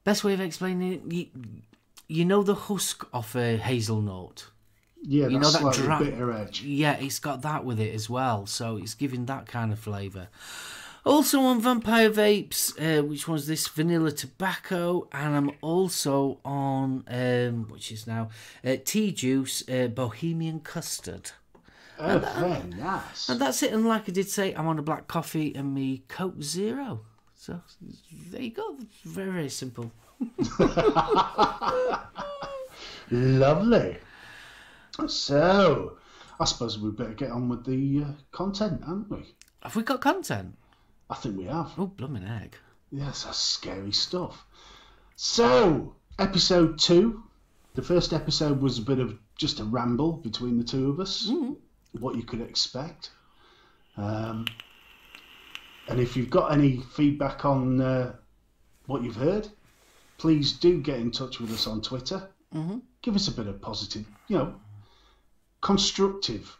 Best 0.04 0.24
way 0.24 0.34
of 0.34 0.40
explaining 0.40 1.10
it, 1.10 1.28
you, 2.12 2.24
know 2.24 2.42
the 2.42 2.54
husk 2.54 3.06
of 3.12 3.34
a 3.36 3.56
hazelnut. 3.56 4.46
yeah, 5.02 5.28
you 5.28 5.38
that's 5.38 5.60
know 5.60 5.70
that 5.70 5.74
dra- 5.76 5.98
bitter 5.98 6.32
edge. 6.32 6.62
Yeah, 6.62 6.94
it's 6.94 7.18
got 7.18 7.42
that 7.42 7.64
with 7.64 7.80
it 7.80 7.94
as 7.94 8.08
well, 8.10 8.46
so 8.46 8.76
it's 8.76 8.94
giving 8.94 9.26
that 9.26 9.46
kind 9.46 9.72
of 9.72 9.78
flavour. 9.78 10.28
Also 11.04 11.40
on 11.40 11.60
Vampire 11.60 12.10
Vapes, 12.10 12.72
uh, 12.78 13.02
which 13.02 13.26
was 13.26 13.48
this 13.48 13.66
vanilla 13.66 14.12
tobacco, 14.12 15.08
and 15.10 15.34
I'm 15.34 15.50
also 15.60 16.38
on, 16.44 17.02
um, 17.08 17.66
which 17.68 17.90
is 17.90 18.06
now 18.06 18.28
uh, 18.64 18.76
Tea 18.84 19.10
Juice 19.10 19.68
uh, 19.68 19.88
Bohemian 19.88 20.60
Custard. 20.60 21.32
Oh, 21.98 22.18
very 22.18 22.62
nice. 22.80 23.28
And 23.28 23.40
that's 23.40 23.62
it. 23.64 23.72
And 23.72 23.84
like 23.86 24.08
I 24.08 24.12
did 24.12 24.28
say, 24.28 24.54
I'm 24.54 24.66
on 24.68 24.78
a 24.78 24.82
black 24.82 25.08
coffee 25.08 25.52
and 25.54 25.74
me 25.74 26.04
Coke 26.08 26.40
Zero. 26.42 27.00
So 27.34 27.60
there 28.30 28.42
you 28.42 28.50
go. 28.50 28.76
Very, 29.04 29.30
very 29.30 29.48
simple. 29.48 29.90
Lovely. 33.10 33.98
So, 35.06 35.98
I 36.38 36.44
suppose 36.44 36.78
we 36.78 36.90
better 36.90 37.14
get 37.14 37.30
on 37.30 37.48
with 37.48 37.64
the 37.64 38.04
uh, 38.04 38.12
content, 38.30 38.82
haven't 38.82 39.10
we? 39.10 39.34
Have 39.62 39.76
we 39.76 39.82
got 39.82 40.00
content? 40.00 40.56
I 41.10 41.14
think 41.14 41.38
we 41.38 41.44
have. 41.44 41.72
Oh, 41.78 41.86
blooming 41.86 42.24
egg. 42.24 42.56
Yes, 42.90 43.24
that's 43.24 43.38
scary 43.38 43.92
stuff. 43.92 44.44
So, 45.16 45.94
episode 46.18 46.78
two. 46.78 47.22
The 47.74 47.82
first 47.82 48.12
episode 48.12 48.60
was 48.60 48.78
a 48.78 48.82
bit 48.82 48.98
of 48.98 49.18
just 49.38 49.60
a 49.60 49.64
ramble 49.64 50.12
between 50.12 50.58
the 50.58 50.64
two 50.64 50.90
of 50.90 51.00
us. 51.00 51.30
What 51.98 52.16
you 52.16 52.22
could 52.22 52.40
expect. 52.40 53.10
Um, 53.96 54.46
and 55.88 56.00
if 56.00 56.16
you've 56.16 56.30
got 56.30 56.52
any 56.52 56.78
feedback 56.94 57.44
on 57.44 57.80
uh, 57.80 58.14
what 58.86 59.02
you've 59.02 59.16
heard, 59.16 59.48
please 60.18 60.52
do 60.52 60.80
get 60.80 60.98
in 61.00 61.10
touch 61.10 61.40
with 61.40 61.52
us 61.52 61.66
on 61.66 61.80
Twitter. 61.80 62.28
Mm-hmm. 62.54 62.78
Give 63.02 63.16
us 63.16 63.28
a 63.28 63.32
bit 63.32 63.46
of 63.46 63.60
positive, 63.60 64.04
you 64.28 64.38
know, 64.38 64.54
constructive. 65.60 66.56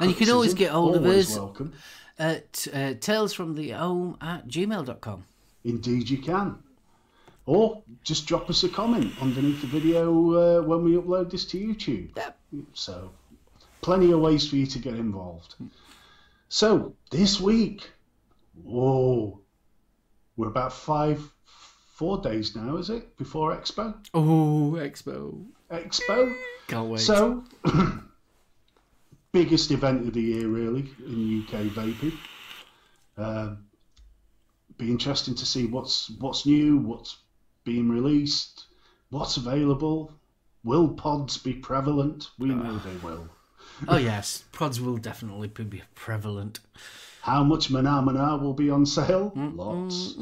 And 0.00 0.10
you 0.10 0.14
can 0.14 0.30
always 0.30 0.54
get 0.54 0.70
hold 0.70 0.96
of 0.96 1.04
us 1.04 1.36
welcome. 1.36 1.72
at 2.18 2.66
uh, 2.72 2.94
talesfromthehome 2.94 4.16
at 4.22 4.48
gmail.com. 4.48 5.24
Indeed, 5.64 6.08
you 6.08 6.18
can. 6.18 6.58
Or 7.46 7.82
just 8.04 8.26
drop 8.26 8.48
us 8.48 8.62
a 8.64 8.68
comment 8.68 9.12
underneath 9.20 9.60
the 9.60 9.66
video 9.66 10.08
uh, 10.60 10.62
when 10.62 10.84
we 10.84 10.92
upload 10.92 11.30
this 11.30 11.44
to 11.46 11.58
YouTube. 11.58 12.16
Yep. 12.16 12.38
So, 12.74 13.10
plenty 13.82 14.12
of 14.12 14.20
ways 14.20 14.48
for 14.48 14.56
you 14.56 14.66
to 14.66 14.78
get 14.78 14.94
involved. 14.94 15.56
So, 16.48 16.94
this 17.10 17.40
week, 17.40 17.90
whoa, 18.62 19.40
we're 20.36 20.48
about 20.48 20.72
five, 20.72 21.30
four 22.00 22.16
days 22.22 22.56
now, 22.56 22.78
is 22.78 22.88
it, 22.88 23.14
before 23.18 23.54
Expo? 23.54 23.94
Oh, 24.14 24.72
Expo. 24.78 25.44
Expo. 25.70 26.34
Can't 26.66 26.88
wait. 26.88 27.00
So, 27.00 27.44
biggest 29.32 29.70
event 29.70 30.08
of 30.08 30.14
the 30.14 30.22
year, 30.22 30.48
really, 30.48 30.88
in 31.04 31.44
UK 31.44 31.60
vaping. 31.74 32.16
Um, 33.18 33.66
be 34.78 34.90
interesting 34.90 35.34
to 35.34 35.44
see 35.44 35.66
what's 35.66 36.08
what's 36.20 36.46
new, 36.46 36.78
what's 36.78 37.18
being 37.64 37.90
released, 37.90 38.64
what's 39.10 39.36
available. 39.36 40.10
Will 40.64 40.88
pods 40.88 41.36
be 41.36 41.52
prevalent? 41.52 42.30
We 42.38 42.48
know 42.48 42.78
they 42.78 42.96
will. 43.06 43.28
oh, 43.88 43.96
yes. 44.12 44.44
Pods 44.52 44.80
will 44.80 44.96
definitely 44.96 45.48
be 45.48 45.82
prevalent. 45.94 46.60
How 47.22 47.44
much 47.44 47.70
Mana 47.70 48.00
Mana 48.02 48.38
will 48.38 48.54
be 48.54 48.70
on 48.70 48.86
sale? 48.86 49.32
Lots. 49.36 50.14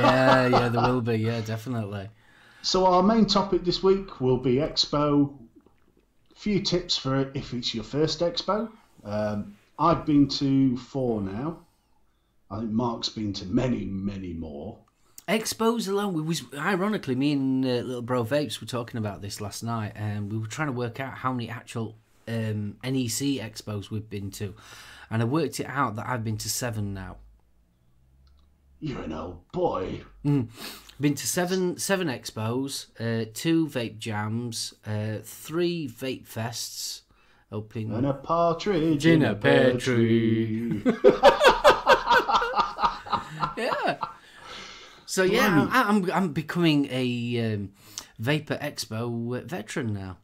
Yeah, 0.00 0.46
yeah, 0.46 0.68
there 0.68 0.82
will 0.82 1.00
be. 1.00 1.16
Yeah, 1.16 1.40
definitely. 1.40 2.08
So 2.62 2.86
our 2.86 3.02
main 3.02 3.26
topic 3.26 3.64
this 3.64 3.82
week 3.82 4.20
will 4.20 4.36
be 4.36 4.56
Expo. 4.56 5.32
Few 6.34 6.60
tips 6.60 6.96
for 6.96 7.16
it 7.16 7.30
if 7.34 7.52
it's 7.52 7.74
your 7.74 7.84
first 7.84 8.20
Expo. 8.20 8.70
Um, 9.04 9.56
I've 9.78 10.04
been 10.06 10.28
to 10.28 10.76
four 10.76 11.20
now. 11.20 11.58
I 12.50 12.60
think 12.60 12.70
Mark's 12.70 13.08
been 13.08 13.32
to 13.34 13.46
many, 13.46 13.84
many 13.84 14.32
more. 14.32 14.78
Expos 15.28 15.88
alone, 15.88 16.14
we 16.14 16.22
was 16.22 16.42
ironically 16.56 17.14
me 17.14 17.32
and 17.32 17.64
uh, 17.64 17.68
little 17.68 18.02
bro 18.02 18.24
Vapes 18.24 18.62
were 18.62 18.66
talking 18.66 18.96
about 18.96 19.20
this 19.20 19.42
last 19.42 19.62
night, 19.62 19.92
and 19.94 20.32
we 20.32 20.38
were 20.38 20.46
trying 20.46 20.68
to 20.68 20.72
work 20.72 21.00
out 21.00 21.18
how 21.18 21.32
many 21.32 21.50
actual 21.50 21.96
um, 22.26 22.76
NEC 22.82 23.38
expos 23.42 23.90
we've 23.90 24.08
been 24.08 24.30
to, 24.32 24.54
and 25.10 25.22
I 25.22 25.24
worked 25.24 25.60
it 25.60 25.66
out 25.66 25.96
that 25.96 26.06
I've 26.08 26.24
been 26.24 26.38
to 26.38 26.48
seven 26.48 26.94
now. 26.94 27.16
You're 28.80 29.02
an 29.02 29.12
old 29.12 29.50
boy. 29.50 30.02
Been 30.24 31.14
to 31.14 31.26
seven 31.26 31.78
seven 31.78 32.08
expos, 32.08 32.86
uh, 33.00 33.26
two 33.34 33.66
vape 33.66 33.98
jams, 33.98 34.74
uh, 34.86 35.18
three 35.22 35.88
vape 35.88 36.26
fests, 36.28 37.02
opening 37.50 37.92
And 37.92 38.06
a 38.06 38.14
partridge 38.14 39.06
In 39.06 39.22
in 39.22 39.28
a 39.28 39.34
pear 39.34 39.70
pear 39.70 39.78
tree. 39.78 40.82
yeah. 43.56 43.96
So 45.06 45.22
yeah. 45.22 45.68
I, 45.70 45.82
I'm 45.82 46.10
I'm 46.10 46.32
becoming 46.32 46.86
a 46.90 47.54
um, 47.54 47.70
Vapor 48.18 48.56
Expo 48.56 49.44
veteran 49.44 49.92
now. 49.94 50.18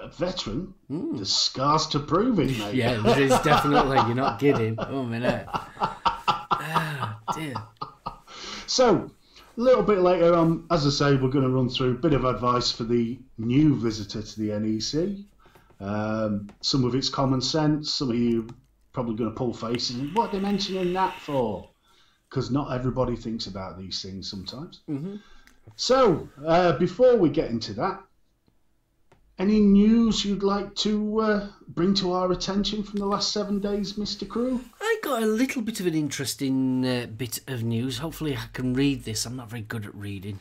A 0.00 0.08
veteran. 0.08 0.74
The 0.90 1.24
scars 1.24 1.86
to 1.88 2.00
prove 2.00 2.38
it, 2.38 2.56
mate. 2.58 2.74
Yeah, 2.74 3.00
it 3.12 3.18
is 3.18 3.30
definitely. 3.40 3.96
You're 3.96 4.14
not 4.14 4.38
kidding. 4.38 4.76
Oh 4.88 5.04
minute. 5.04 5.46
Ah, 5.82 7.18
dear. 7.34 7.54
So, 8.66 9.10
a 9.56 9.60
little 9.60 9.82
bit 9.82 9.98
later 10.00 10.34
on, 10.34 10.66
as 10.70 10.86
I 10.86 10.90
say, 10.90 11.16
we're 11.16 11.30
going 11.30 11.44
to 11.44 11.50
run 11.50 11.68
through 11.68 11.92
a 11.92 11.94
bit 11.94 12.12
of 12.12 12.24
advice 12.24 12.70
for 12.70 12.84
the 12.84 13.18
new 13.38 13.74
visitor 13.74 14.22
to 14.22 14.40
the 14.40 14.58
NEC. 14.58 15.24
Um, 15.80 16.50
some 16.60 16.84
of 16.84 16.94
it's 16.94 17.08
common 17.08 17.40
sense. 17.40 17.90
Some 17.92 18.10
of 18.10 18.16
you 18.16 18.48
probably 18.92 19.16
going 19.16 19.30
to 19.30 19.36
pull 19.36 19.54
faces. 19.54 19.96
and, 19.96 20.14
What 20.14 20.28
are 20.28 20.32
they 20.32 20.40
mentioning 20.40 20.92
that 20.92 21.18
for? 21.20 21.70
Because 22.28 22.50
not 22.50 22.72
everybody 22.72 23.16
thinks 23.16 23.46
about 23.46 23.78
these 23.78 24.02
things 24.02 24.30
sometimes. 24.30 24.80
So, 25.76 26.28
uh, 26.46 26.72
before 26.78 27.16
we 27.16 27.30
get 27.30 27.50
into 27.50 27.72
that, 27.74 28.02
any 29.40 29.58
news 29.58 30.22
you'd 30.22 30.42
like 30.42 30.74
to 30.74 31.20
uh, 31.20 31.48
bring 31.68 31.94
to 31.94 32.12
our 32.12 32.30
attention 32.30 32.82
from 32.82 32.98
the 32.98 33.06
last 33.06 33.32
seven 33.32 33.58
days, 33.58 33.94
Mr. 33.94 34.28
Crew? 34.28 34.60
I 34.80 34.98
got 35.02 35.22
a 35.22 35.26
little 35.26 35.62
bit 35.62 35.80
of 35.80 35.86
an 35.86 35.94
interesting 35.94 36.86
uh, 36.86 37.06
bit 37.06 37.40
of 37.48 37.64
news. 37.64 37.98
Hopefully, 37.98 38.36
I 38.36 38.48
can 38.52 38.74
read 38.74 39.04
this. 39.04 39.24
I'm 39.24 39.36
not 39.36 39.48
very 39.48 39.62
good 39.62 39.86
at 39.86 39.94
reading. 39.94 40.40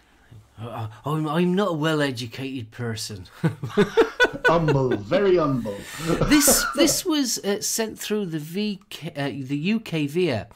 Uh, 0.61 0.89
I'm, 1.05 1.25
I'm 1.29 1.53
not 1.55 1.69
a 1.69 1.73
well-educated 1.73 2.71
person. 2.71 3.27
humble, 4.45 4.89
very 4.97 5.37
humble. 5.37 5.77
this 6.23 6.65
this 6.75 7.05
was 7.05 7.37
uh, 7.39 7.61
sent 7.61 7.97
through 7.97 8.25
the 8.25 8.39
VK, 8.39 9.17
uh, 9.17 9.47
the 9.47 9.73
UK 9.75 10.09
VIA, 10.09 10.47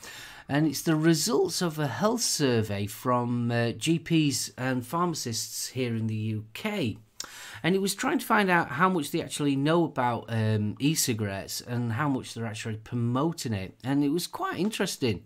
and 0.49 0.67
it's 0.67 0.81
the 0.81 0.97
results 0.97 1.61
of 1.61 1.79
a 1.79 1.87
health 1.87 2.21
survey 2.21 2.87
from 2.87 3.51
uh, 3.51 3.71
GPs 3.71 4.51
and 4.57 4.85
pharmacists 4.85 5.69
here 5.69 5.95
in 5.95 6.07
the 6.07 6.39
UK. 6.39 6.97
And 7.63 7.75
it 7.75 7.81
was 7.81 7.95
trying 7.95 8.19
to 8.19 8.25
find 8.25 8.49
out 8.49 8.67
how 8.69 8.89
much 8.89 9.11
they 9.11 9.21
actually 9.21 9.55
know 9.55 9.85
about 9.85 10.25
um, 10.27 10.75
e 10.79 10.93
cigarettes 10.93 11.61
and 11.61 11.93
how 11.93 12.09
much 12.09 12.33
they're 12.33 12.45
actually 12.45 12.77
promoting 12.77 13.53
it. 13.53 13.75
And 13.83 14.03
it 14.03 14.09
was 14.09 14.27
quite 14.27 14.59
interesting. 14.59 15.23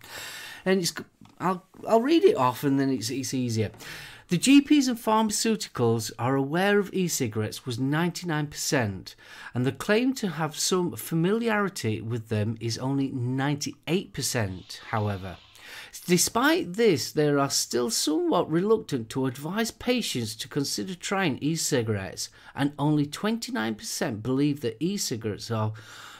And 0.63 0.79
it's, 0.79 0.94
I'll, 1.39 1.65
I'll 1.88 2.01
read 2.01 2.24
it 2.24 2.38
off 2.38 2.63
and 2.63 2.79
then 2.79 2.89
it's, 2.91 3.10
it's 3.10 3.34
easier. 3.34 3.72
The 4.29 4.38
GPs 4.38 4.89
and 4.89 4.98
pharmaceuticals 4.98 6.12
are 6.20 6.36
aware 6.36 6.79
of 6.79 6.94
e 6.94 7.08
cigarettes 7.08 7.65
was 7.65 7.77
99%, 7.77 9.15
and 9.53 9.65
the 9.65 9.72
claim 9.72 10.13
to 10.15 10.27
have 10.27 10.60
some 10.60 10.98
familiarity 10.98 12.01
with 12.01 12.27
them 12.27 12.58
is 12.60 12.77
only 12.77 13.10
98%, 13.10 14.79
however. 14.89 15.38
Despite 16.07 16.75
this, 16.75 17.11
they 17.11 17.27
are 17.27 17.49
still 17.49 17.89
somewhat 17.89 18.49
reluctant 18.49 19.09
to 19.09 19.25
advise 19.25 19.71
patients 19.71 20.37
to 20.37 20.47
consider 20.47 20.95
trying 20.95 21.37
e 21.41 21.57
cigarettes, 21.57 22.29
and 22.55 22.71
only 22.79 23.05
29% 23.05 24.23
believe 24.23 24.61
that 24.61 24.77
e 24.79 24.95
cigarettes 24.95 25.51
are 25.51 25.73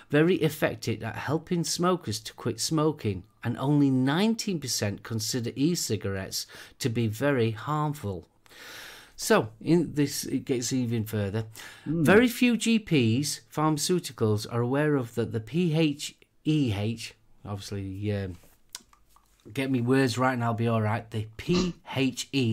very 0.10 0.36
effective 0.36 1.02
at 1.04 1.16
helping 1.16 1.64
smokers 1.64 2.20
to 2.20 2.34
quit 2.34 2.60
smoking, 2.60 3.24
and 3.46 3.58
only 3.58 3.90
19% 3.90 5.04
consider 5.04 5.52
e 5.56 5.74
cigarettes 5.74 6.48
to 6.80 6.90
be 6.90 7.08
very 7.08 7.52
harmful. 7.52 8.28
So, 9.16 9.52
in 9.62 9.94
this, 9.94 10.26
it 10.26 10.44
gets 10.44 10.74
even 10.74 11.06
further. 11.06 11.46
Very 11.86 12.28
few 12.28 12.56
GPs, 12.56 13.40
pharmaceuticals, 13.56 14.46
are 14.52 14.62
aware 14.62 14.98
of 14.98 15.16
that 15.16 15.32
the 15.32 15.40
PHEH, 15.40 17.14
obviously, 17.46 18.12
um, 18.12 18.36
get 19.54 19.72
me 19.72 19.82
words 19.82 20.18
right 20.18 20.34
and 20.34 20.44
I'll 20.44 20.54
be 20.54 20.68
all 20.68 20.82
right. 20.82 21.10
The 21.10 21.28
PHE 21.38 21.74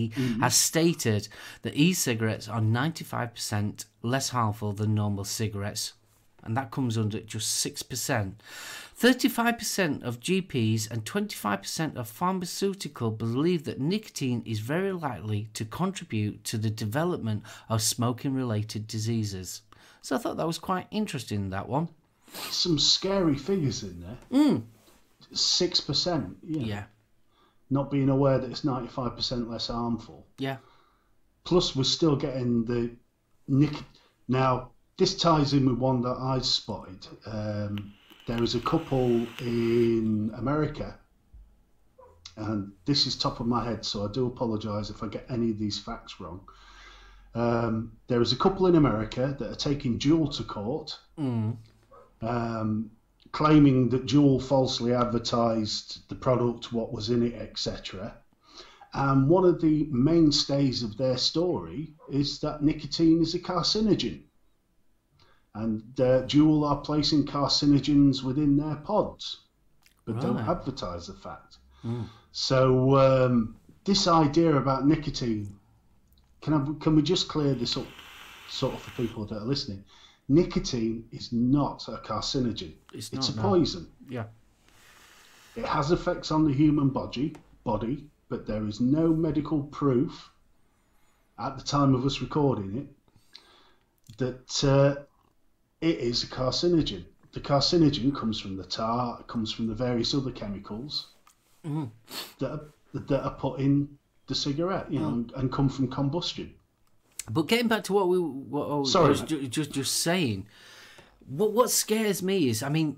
mm-hmm. 0.09 0.41
has 0.41 0.55
stated 0.55 1.27
that 1.61 1.75
e 1.75 1.93
cigarettes 1.93 2.47
are 2.47 2.61
95% 2.61 3.85
less 4.01 4.29
harmful 4.29 4.73
than 4.73 4.95
normal 4.95 5.23
cigarettes, 5.23 5.93
and 6.43 6.55
that 6.55 6.71
comes 6.71 6.97
under 6.97 7.19
just 7.19 7.65
6%. 7.65 8.33
35% 8.97 10.03
of 10.03 10.21
GPs 10.21 10.89
and 10.89 11.03
25% 11.03 11.97
of 11.97 12.07
pharmaceutical 12.07 13.11
believe 13.11 13.65
that 13.65 13.79
nicotine 13.79 14.41
is 14.45 14.59
very 14.59 14.93
likely 14.93 15.49
to 15.53 15.65
contribute 15.65 16.43
to 16.45 16.57
the 16.57 16.69
development 16.69 17.43
of 17.67 17.81
smoking 17.81 18.33
related 18.33 18.87
diseases. 18.87 19.63
So 20.01 20.15
I 20.15 20.19
thought 20.19 20.37
that 20.37 20.47
was 20.47 20.59
quite 20.59 20.87
interesting, 20.91 21.49
that 21.49 21.67
one. 21.67 21.89
Some 22.51 22.79
scary 22.79 23.35
figures 23.35 23.83
in 23.83 24.01
there. 24.01 24.17
Hmm. 24.31 24.57
Six 25.33 25.81
percent. 25.81 26.37
Yeah. 26.43 26.65
Yeah. 26.65 26.83
Not 27.69 27.89
being 27.89 28.09
aware 28.09 28.37
that 28.37 28.49
it's 28.49 28.63
ninety-five 28.63 29.15
percent 29.15 29.49
less 29.49 29.67
harmful. 29.67 30.27
Yeah. 30.37 30.57
Plus, 31.43 31.75
we're 31.75 31.83
still 31.83 32.15
getting 32.15 32.65
the 32.65 32.95
nick. 33.47 33.73
Now, 34.27 34.71
this 34.97 35.15
ties 35.15 35.53
in 35.53 35.65
with 35.65 35.77
one 35.77 36.01
that 36.01 36.17
I 36.17 36.39
spotted. 36.39 37.07
Um, 37.25 37.93
there 38.27 38.41
is 38.41 38.55
a 38.55 38.59
couple 38.61 39.27
in 39.39 40.31
America, 40.37 40.97
and 42.37 42.71
this 42.85 43.05
is 43.05 43.15
top 43.15 43.39
of 43.39 43.45
my 43.45 43.63
head, 43.63 43.85
so 43.85 44.07
I 44.07 44.11
do 44.11 44.25
apologise 44.25 44.89
if 44.89 45.03
I 45.03 45.07
get 45.07 45.25
any 45.29 45.51
of 45.51 45.59
these 45.59 45.77
facts 45.77 46.19
wrong. 46.19 46.41
Um, 47.35 47.91
there 48.07 48.21
is 48.21 48.31
a 48.31 48.37
couple 48.37 48.65
in 48.65 48.75
America 48.75 49.35
that 49.37 49.51
are 49.51 49.55
taking 49.55 49.99
Juul 49.99 50.35
to 50.37 50.43
court, 50.43 50.97
um, 52.21 52.89
claiming 53.35 53.89
that 53.89 54.05
Juul 54.05 54.41
falsely 54.41 54.93
advertised 54.93 56.07
the 56.07 56.15
product, 56.15 56.71
what 56.71 56.93
was 56.93 57.09
in 57.09 57.21
it, 57.21 57.33
etc. 57.33 58.15
And 58.93 59.27
one 59.27 59.43
of 59.43 59.59
the 59.59 59.89
mainstays 59.91 60.83
of 60.83 60.95
their 60.95 61.17
story 61.17 61.93
is 62.09 62.39
that 62.39 62.63
nicotine 62.63 63.21
is 63.21 63.35
a 63.35 63.39
carcinogen. 63.39 64.21
And 65.53 65.81
uh, 65.99 66.23
Juul 66.23 66.65
are 66.65 66.79
placing 66.79 67.25
carcinogens 67.25 68.23
within 68.23 68.55
their 68.55 68.77
pods, 68.77 69.41
but 70.05 70.21
don't 70.21 70.39
advertise 70.39 71.07
the 71.07 71.13
fact. 71.13 71.57
So 72.31 72.97
um, 72.97 73.57
this 73.83 74.07
idea 74.07 74.55
about 74.55 74.87
nicotine, 74.87 75.59
can 76.41 76.53
I, 76.53 76.65
can 76.81 76.95
we 76.95 77.01
just 77.01 77.27
clear 77.27 77.53
this 77.53 77.75
up, 77.75 77.87
sort 78.49 78.75
of 78.75 78.81
for 78.81 78.91
people 78.91 79.25
that 79.25 79.39
are 79.41 79.45
listening? 79.45 79.83
Nicotine 80.27 81.05
is 81.11 81.31
not 81.31 81.87
a 81.87 81.97
carcinogen. 81.97 82.73
It's 82.93 83.11
It's, 83.13 83.29
a 83.29 83.35
no. 83.35 83.41
poison. 83.41 83.87
Yeah. 84.09 84.25
It 85.55 85.65
has 85.65 85.91
effects 85.91 86.31
on 86.31 86.43
the 86.45 86.53
human 86.53 86.89
body, 86.89 87.35
body, 87.63 88.05
but 88.29 88.45
there 88.47 88.65
is 88.67 88.81
no 88.81 89.13
medical 89.13 89.63
proof 89.63 90.29
at 91.37 91.57
the 91.57 91.63
time 91.63 91.93
of 91.93 92.05
us 92.05 92.21
recording 92.21 92.77
it 92.77 94.17
that 94.17 94.63
uh, 94.63 95.01
it 95.81 95.97
is 95.99 96.23
a 96.23 96.27
carcinogen. 96.27 97.05
The 97.33 97.39
carcinogen 97.41 98.15
comes 98.15 98.39
from 98.39 98.55
the 98.57 98.63
tar, 98.63 99.21
comes 99.23 99.51
from 99.51 99.67
the 99.67 99.75
various 99.75 100.13
other 100.13 100.31
chemicals 100.31 101.07
that 102.39 102.51
are, 102.51 102.61
that 102.93 103.23
are 103.23 103.35
put 103.35 103.59
in 103.59 103.97
the 104.27 104.35
cigarette, 104.35 104.91
you 104.91 104.99
know, 104.99 105.09
and, 105.09 105.31
and 105.35 105.51
come 105.51 105.69
from 105.69 105.87
combustion. 105.89 106.53
But 107.29 107.47
getting 107.47 107.67
back 107.67 107.83
to 107.85 107.93
what 107.93 108.07
we 108.07 108.19
what 108.19 108.69
I 108.69 108.75
was 108.75 108.91
Sorry, 108.91 109.15
ju- 109.15 109.47
just 109.47 109.71
just 109.71 109.95
saying, 110.01 110.45
what 111.27 111.53
what 111.53 111.71
scares 111.71 112.21
me 112.21 112.49
is, 112.49 112.61
I 112.61 112.69
mean, 112.69 112.97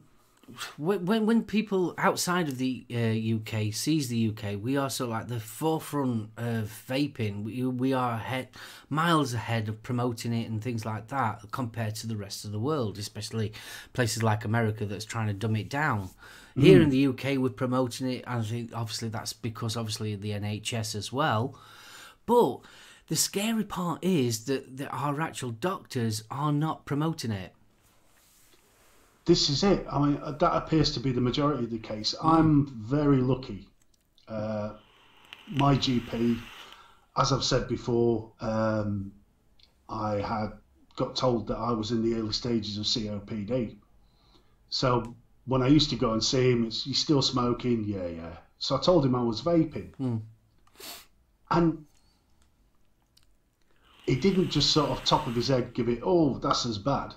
when 0.77 1.25
when, 1.25 1.43
people 1.43 1.93
outside 1.97 2.47
of 2.47 2.57
the 2.57 2.85
uh, 2.91 3.37
UK 3.37 3.73
sees 3.73 4.07
the 4.09 4.29
UK, 4.29 4.61
we 4.61 4.77
are 4.77 4.89
sort 4.89 5.09
of 5.09 5.11
like 5.11 5.27
the 5.27 5.39
forefront 5.39 6.29
of 6.37 6.85
vaping. 6.89 7.43
We 7.43 7.65
we 7.65 7.93
are 7.93 8.13
ahead, 8.13 8.49
miles 8.89 9.33
ahead 9.33 9.67
of 9.69 9.81
promoting 9.83 10.33
it 10.33 10.49
and 10.49 10.61
things 10.61 10.85
like 10.85 11.07
that 11.07 11.41
compared 11.51 11.95
to 11.95 12.07
the 12.07 12.15
rest 12.15 12.45
of 12.45 12.51
the 12.51 12.59
world, 12.59 12.97
especially 12.97 13.53
places 13.93 14.23
like 14.23 14.45
America 14.45 14.85
that's 14.85 15.05
trying 15.05 15.27
to 15.27 15.33
dumb 15.33 15.55
it 15.55 15.69
down. 15.69 16.09
Here 16.59 16.81
in 16.81 16.89
the 16.89 17.05
UK, 17.05 17.37
we're 17.37 17.49
promoting 17.49 18.09
it, 18.09 18.23
and 18.25 18.41
I 18.41 18.43
think 18.43 18.71
obviously 18.73 19.09
that's 19.09 19.31
because 19.31 19.77
obviously 19.77 20.15
the 20.15 20.31
NHS 20.31 20.95
as 20.95 21.13
well. 21.13 21.55
But 22.25 22.61
the 23.07 23.15
scary 23.15 23.63
part 23.63 24.03
is 24.03 24.45
that, 24.45 24.77
that 24.77 24.89
our 24.89 25.21
actual 25.21 25.51
doctors 25.51 26.23
are 26.29 26.51
not 26.51 26.85
promoting 26.85 27.31
it. 27.31 27.53
This 29.25 29.49
is 29.49 29.63
it. 29.63 29.85
I 29.91 29.99
mean, 29.99 30.19
uh, 30.23 30.31
that 30.31 30.55
appears 30.55 30.93
to 30.93 30.99
be 30.99 31.11
the 31.11 31.21
majority 31.21 31.63
of 31.63 31.69
the 31.69 31.79
case. 31.79 32.15
I'm 32.23 32.67
very 32.67 33.17
lucky. 33.17 33.67
Uh, 34.27 34.73
my 35.49 35.75
GP, 35.75 36.39
as 37.17 37.31
I've 37.31 37.43
said 37.43 37.67
before, 37.67 38.31
um, 38.39 39.11
I 39.89 40.15
had 40.15 40.51
got 40.95 41.15
told 41.15 41.47
that 41.47 41.57
I 41.57 41.71
was 41.71 41.91
in 41.91 42.03
the 42.03 42.17
early 42.17 42.33
stages 42.33 42.77
of 42.77 42.85
COPD. 42.85 43.77
So 44.69 45.15
when 45.45 45.61
I 45.61 45.67
used 45.67 45.89
to 45.91 45.95
go 45.95 46.13
and 46.13 46.23
see 46.23 46.51
him, 46.51 46.65
it's 46.65 46.85
you 46.85 46.93
still 46.93 47.21
smoking? 47.21 47.85
Yeah, 47.85 48.07
yeah. 48.07 48.37
So 48.59 48.75
I 48.75 48.79
told 48.79 49.05
him 49.05 49.15
I 49.15 49.21
was 49.21 49.41
vaping, 49.41 49.93
and 51.51 51.85
he 54.07 54.15
didn't 54.15 54.49
just 54.49 54.71
sort 54.71 54.89
of 54.89 55.03
top 55.03 55.27
of 55.27 55.35
his 55.35 55.49
head 55.49 55.73
give 55.73 55.89
it, 55.89 55.99
oh, 56.01 56.39
that's 56.39 56.65
as 56.65 56.77
bad. 56.77 57.13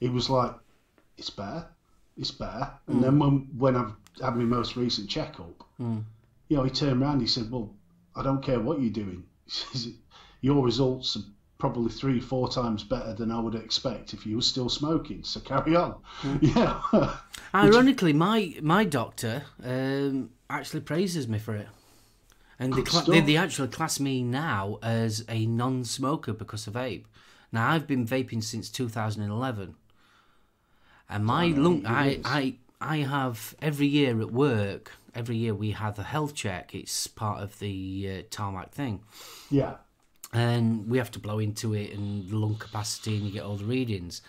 He 0.00 0.08
was 0.08 0.30
like, 0.30 0.54
it's 1.18 1.30
better, 1.30 1.66
it's 2.16 2.30
better. 2.30 2.70
And 2.86 2.96
mm. 2.96 3.02
then 3.02 3.18
when 3.18 3.48
when 3.56 3.76
I've 3.76 3.92
had 4.20 4.36
my 4.36 4.44
most 4.44 4.74
recent 4.74 5.08
checkup, 5.10 5.62
mm. 5.80 6.02
you 6.48 6.56
know, 6.56 6.64
he 6.64 6.70
turned 6.70 7.02
around, 7.02 7.20
he 7.20 7.26
said, 7.26 7.50
well, 7.50 7.74
I 8.16 8.22
don't 8.22 8.42
care 8.42 8.58
what 8.58 8.80
you're 8.80 8.90
doing. 8.90 9.24
Says, 9.46 9.88
Your 10.40 10.64
results 10.64 11.16
are 11.16 11.22
probably 11.58 11.90
three, 11.90 12.20
four 12.20 12.48
times 12.48 12.84
better 12.84 13.12
than 13.12 13.30
I 13.30 13.40
would 13.40 13.54
expect 13.54 14.14
if 14.14 14.24
you 14.24 14.36
were 14.36 14.42
still 14.42 14.68
smoking. 14.68 15.24
So 15.24 15.40
carry 15.40 15.76
on. 15.76 15.96
Mm. 16.22 16.38
Yeah. 16.92 17.16
Ironically, 17.54 18.12
my 18.12 18.54
my 18.62 18.84
doctor 18.84 19.42
um, 19.62 20.30
actually 20.48 20.80
praises 20.80 21.28
me 21.28 21.38
for 21.38 21.54
it, 21.54 21.68
and 22.58 22.72
they, 22.74 22.82
cla- 22.82 23.04
they 23.04 23.20
they 23.20 23.36
actually 23.36 23.68
class 23.68 24.00
me 24.00 24.22
now 24.22 24.78
as 24.82 25.24
a 25.28 25.46
non-smoker 25.46 26.32
because 26.32 26.66
of 26.66 26.74
vape. 26.74 27.04
Now 27.52 27.70
I've 27.70 27.86
been 27.86 28.06
vaping 28.06 28.42
since 28.42 28.68
2011, 28.70 29.74
and 31.08 31.24
my 31.24 31.46
lung 31.48 31.86
I. 31.86 32.20
I 32.24 32.54
I 32.80 32.98
have 32.98 33.56
every 33.60 33.88
year 33.88 34.20
at 34.20 34.30
work. 34.30 34.92
Every 35.12 35.36
year 35.36 35.52
we 35.52 35.72
have 35.72 35.98
a 35.98 36.04
health 36.04 36.32
check. 36.34 36.76
It's 36.76 37.08
part 37.08 37.42
of 37.42 37.58
the 37.58 38.08
uh, 38.08 38.22
tarmac 38.30 38.70
thing. 38.72 39.00
yeah. 39.50 39.78
and 40.32 40.88
we 40.88 40.98
have 40.98 41.10
to 41.10 41.18
blow 41.18 41.38
into 41.40 41.74
it 41.74 41.92
and 41.92 42.28
the 42.30 42.36
lung 42.36 42.54
capacity 42.54 43.16
and 43.16 43.26
you 43.26 43.32
get 43.32 43.42
all 43.42 43.56
the 43.56 43.64
readings 43.64 44.20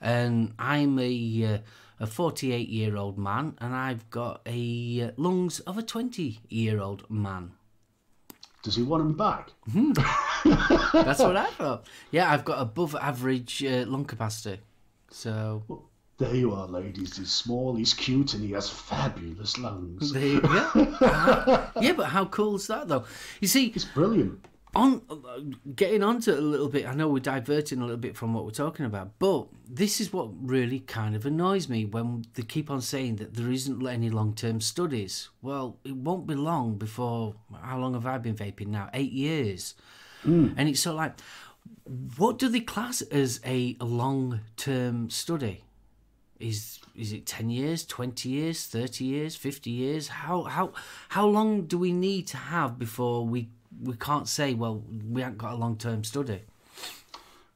and 0.00 0.52
i'm 0.58 0.98
a 0.98 1.44
uh, 1.54 1.58
a 2.00 2.06
48 2.06 2.68
year 2.68 2.96
old 2.96 3.16
man 3.16 3.54
and 3.58 3.72
i've 3.74 4.10
got 4.10 4.40
a 4.44 5.02
uh, 5.04 5.10
lungs 5.16 5.60
of 5.60 5.78
a 5.78 5.82
20 5.82 6.40
year 6.48 6.80
old 6.80 7.08
man 7.08 7.52
Does 8.66 8.74
he 8.74 8.82
want 8.82 9.00
him 9.02 9.12
back? 9.16 9.52
that's 10.92 11.20
what 11.20 11.36
i 11.36 11.46
thought 11.50 11.86
yeah 12.10 12.32
i've 12.32 12.44
got 12.44 12.60
above 12.60 12.96
average 13.00 13.62
uh, 13.64 13.84
lung 13.86 14.04
capacity 14.04 14.58
so 15.10 15.62
There 16.18 16.34
you 16.34 16.52
are, 16.52 16.66
ladies. 16.66 17.16
He's 17.18 17.30
small, 17.30 17.76
he's 17.76 17.94
cute, 17.94 18.34
and 18.34 18.42
he 18.42 18.52
has 18.52 18.68
fabulous 18.70 19.56
lungs. 19.58 20.12
There 20.12 20.26
you 20.26 20.40
go. 20.40 20.70
Ah, 21.00 21.70
yeah, 21.80 21.92
but 21.92 22.06
how 22.06 22.24
cool 22.24 22.56
is 22.56 22.66
that, 22.68 22.88
though? 22.88 23.04
You 23.40 23.48
see, 23.48 23.66
It's 23.66 23.84
brilliant. 23.84 24.44
On 24.76 25.56
getting 25.74 26.02
onto 26.02 26.32
it 26.32 26.38
a 26.38 26.42
little 26.42 26.68
bit. 26.68 26.86
I 26.86 26.94
know 26.94 27.08
we're 27.08 27.20
diverting 27.20 27.80
a 27.80 27.84
little 27.84 27.96
bit 27.96 28.16
from 28.16 28.34
what 28.34 28.44
we're 28.44 28.50
talking 28.50 28.84
about, 28.84 29.18
but 29.18 29.46
this 29.68 30.00
is 30.00 30.12
what 30.12 30.28
really 30.40 30.80
kind 30.80 31.16
of 31.16 31.24
annoys 31.24 31.68
me 31.68 31.84
when 31.86 32.26
they 32.34 32.42
keep 32.42 32.70
on 32.70 32.82
saying 32.82 33.16
that 33.16 33.34
there 33.34 33.50
isn't 33.50 33.86
any 33.86 34.10
long-term 34.10 34.60
studies. 34.60 35.30
Well, 35.40 35.78
it 35.84 35.96
won't 35.96 36.26
be 36.26 36.34
long 36.34 36.76
before. 36.76 37.34
How 37.60 37.78
long 37.78 37.94
have 37.94 38.06
I 38.06 38.18
been 38.18 38.36
vaping 38.36 38.68
now? 38.68 38.90
Eight 38.92 39.12
years, 39.12 39.74
hmm. 40.22 40.50
and 40.56 40.68
it's 40.68 40.80
sort 40.80 40.92
of 40.92 40.98
like, 40.98 41.14
what 42.18 42.38
do 42.38 42.48
they 42.48 42.60
class 42.60 43.00
as 43.02 43.40
a 43.44 43.76
long-term 43.80 45.10
study? 45.10 45.64
Is 46.38 46.80
is 46.94 47.14
it 47.14 47.24
ten 47.24 47.48
years, 47.48 47.86
twenty 47.86 48.28
years, 48.28 48.66
thirty 48.66 49.06
years, 49.06 49.36
fifty 49.36 49.70
years? 49.70 50.08
How 50.08 50.42
how 50.42 50.72
how 51.08 51.26
long 51.26 51.62
do 51.62 51.78
we 51.78 51.92
need 51.92 52.26
to 52.26 52.36
have 52.36 52.78
before 52.78 53.26
we 53.26 53.48
we 53.82 53.94
can't 53.96 54.28
say 54.28 54.54
well 54.54 54.82
we 55.10 55.22
haven't 55.22 55.38
got 55.38 55.52
a 55.52 55.56
long 55.56 55.76
term 55.76 56.04
study? 56.04 56.42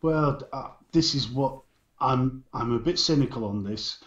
Well, 0.03 0.43
uh, 0.53 0.69
this 0.93 1.15
is 1.15 1.29
what 1.29 1.61
I'm. 2.01 2.45
I'm 2.55 2.73
a 2.73 2.79
bit 2.79 2.99
cynical 2.99 3.45
on 3.45 3.63
this. 3.65 4.03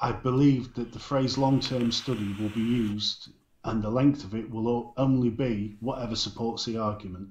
I 0.00 0.12
believe 0.12 0.74
that 0.74 0.92
the 0.92 0.98
phrase 0.98 1.38
long-term 1.38 1.90
study 1.90 2.34
will 2.38 2.50
be 2.50 2.60
used, 2.60 3.30
and 3.64 3.82
the 3.82 3.90
length 3.90 4.24
of 4.24 4.34
it 4.34 4.50
will 4.50 4.92
only 4.96 5.30
be 5.30 5.76
whatever 5.80 6.14
supports 6.14 6.64
the 6.66 6.76
argument. 6.78 7.28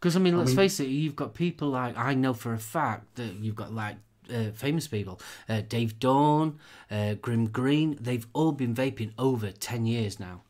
Because 0.00 0.16
I 0.16 0.18
mean, 0.18 0.36
let's 0.36 0.50
mean- 0.50 0.56
face 0.56 0.80
it, 0.80 0.88
you've 0.88 1.16
got 1.16 1.34
people 1.34 1.68
like 1.70 1.96
I 1.96 2.14
know 2.14 2.34
for 2.34 2.52
a 2.52 2.58
fact 2.58 3.16
that 3.16 3.34
you've 3.34 3.56
got 3.56 3.72
like 3.72 3.96
uh, 4.32 4.50
famous 4.54 4.86
people, 4.88 5.20
uh, 5.48 5.62
Dave 5.68 5.98
Dawn, 5.98 6.58
uh, 6.90 7.14
Grimm 7.14 7.48
Green. 7.48 7.96
They've 8.00 8.26
all 8.32 8.52
been 8.52 8.74
vaping 8.74 9.12
over 9.18 9.50
ten 9.52 9.86
years 9.86 10.20
now. 10.20 10.42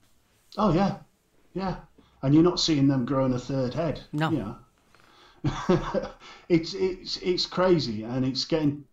Oh 0.57 0.73
yeah, 0.73 0.97
yeah, 1.55 1.77
and 2.22 2.35
you're 2.35 2.42
not 2.42 2.61
seeing 2.61 2.88
them 2.88 3.04
growing 3.04 3.33
a 3.33 3.38
third 3.38 3.74
head. 3.74 4.00
No. 4.12 4.31
you 4.31 4.38
know. 5.44 6.11
it's 6.48 6.74
it's 6.74 7.16
it's 7.18 7.46
crazy, 7.46 8.02
and 8.02 8.24
it's 8.24 8.44
getting. 8.44 8.85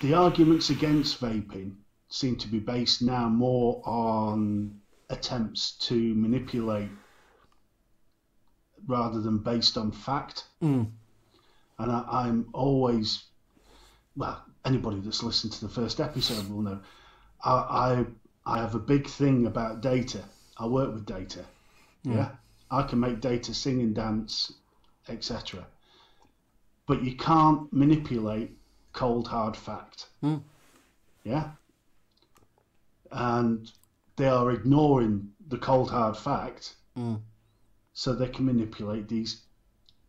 The 0.00 0.14
arguments 0.14 0.70
against 0.70 1.20
vaping 1.20 1.74
seem 2.08 2.36
to 2.36 2.48
be 2.48 2.58
based 2.58 3.02
now 3.02 3.28
more 3.28 3.82
on 3.84 4.80
attempts 5.10 5.72
to 5.72 6.14
manipulate 6.14 6.88
rather 8.86 9.20
than 9.20 9.38
based 9.38 9.76
on 9.76 9.90
fact. 9.90 10.44
Mm. 10.62 10.90
And 11.78 11.92
I, 11.92 12.04
I'm 12.10 12.48
always, 12.52 13.24
well, 14.16 14.42
anybody 14.64 15.00
that's 15.00 15.22
listened 15.22 15.52
to 15.54 15.60
the 15.60 15.72
first 15.72 16.00
episode 16.00 16.48
will 16.48 16.62
know, 16.62 16.80
I, 17.44 17.52
I, 17.52 18.06
I 18.46 18.58
have 18.58 18.74
a 18.74 18.80
big 18.80 19.06
thing 19.06 19.46
about 19.46 19.80
data. 19.80 20.24
I 20.58 20.66
work 20.66 20.92
with 20.92 21.06
data. 21.06 21.44
Yeah. 22.02 22.30
I 22.70 22.82
can 22.82 23.00
make 23.00 23.20
data 23.20 23.54
sing 23.54 23.80
and 23.80 23.94
dance, 23.94 24.52
etc. 25.08 25.66
But 26.86 27.02
you 27.02 27.16
can't 27.16 27.72
manipulate 27.72 28.56
cold, 28.92 29.28
hard 29.28 29.56
fact. 29.56 30.08
Mm. 30.22 30.42
Yeah. 31.24 31.50
And 33.10 33.70
they 34.16 34.28
are 34.28 34.50
ignoring 34.50 35.32
the 35.48 35.58
cold, 35.58 35.90
hard 35.90 36.16
fact 36.16 36.74
Mm. 36.96 37.20
so 37.92 38.12
they 38.12 38.28
can 38.28 38.44
manipulate 38.46 39.06
these 39.06 39.42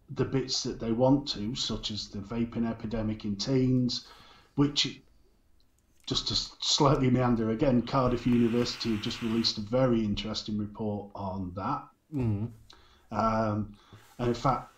the 0.09 0.25
bits 0.25 0.63
that 0.63 0.79
they 0.79 0.91
want 0.91 1.27
to, 1.27 1.53
such 1.55 1.91
as 1.91 2.07
the 2.07 2.17
vaping 2.17 2.67
epidemic 2.67 3.25
in 3.25 3.35
teens, 3.35 4.07
which 4.55 4.99
just 6.09 6.27
to 6.27 6.35
slightly 6.35 7.09
meander 7.11 7.51
again, 7.51 7.83
Cardiff 7.83 8.25
University 8.25 8.93
have 8.93 9.01
just 9.01 9.21
released 9.21 9.59
a 9.59 9.61
very 9.61 10.03
interesting 10.03 10.57
report 10.57 11.11
on 11.13 11.51
that. 11.55 11.83
Mm. 12.13 12.49
Um, 13.11 13.75
and 14.17 14.27
in 14.27 14.33
fact, 14.33 14.71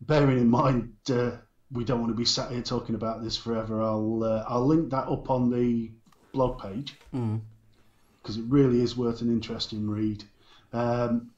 bearing 0.00 0.38
in 0.38 0.48
mind 0.48 0.92
uh, 1.08 1.30
we 1.70 1.84
don't 1.84 2.00
want 2.00 2.10
to 2.10 2.16
be 2.16 2.24
sat 2.24 2.50
here 2.50 2.62
talking 2.62 2.96
about 2.96 3.22
this 3.22 3.36
forever, 3.36 3.80
I'll 3.80 4.24
uh, 4.24 4.44
I'll 4.48 4.66
link 4.66 4.90
that 4.90 5.06
up 5.06 5.30
on 5.30 5.50
the 5.50 5.92
blog 6.32 6.60
page 6.60 6.94
Mm. 7.14 7.40
because 8.20 8.36
it 8.36 8.44
really 8.48 8.82
is 8.82 8.96
worth 8.96 9.20
an 9.20 9.28
interesting 9.28 9.88
read. 9.88 10.24
Um, 10.72 11.30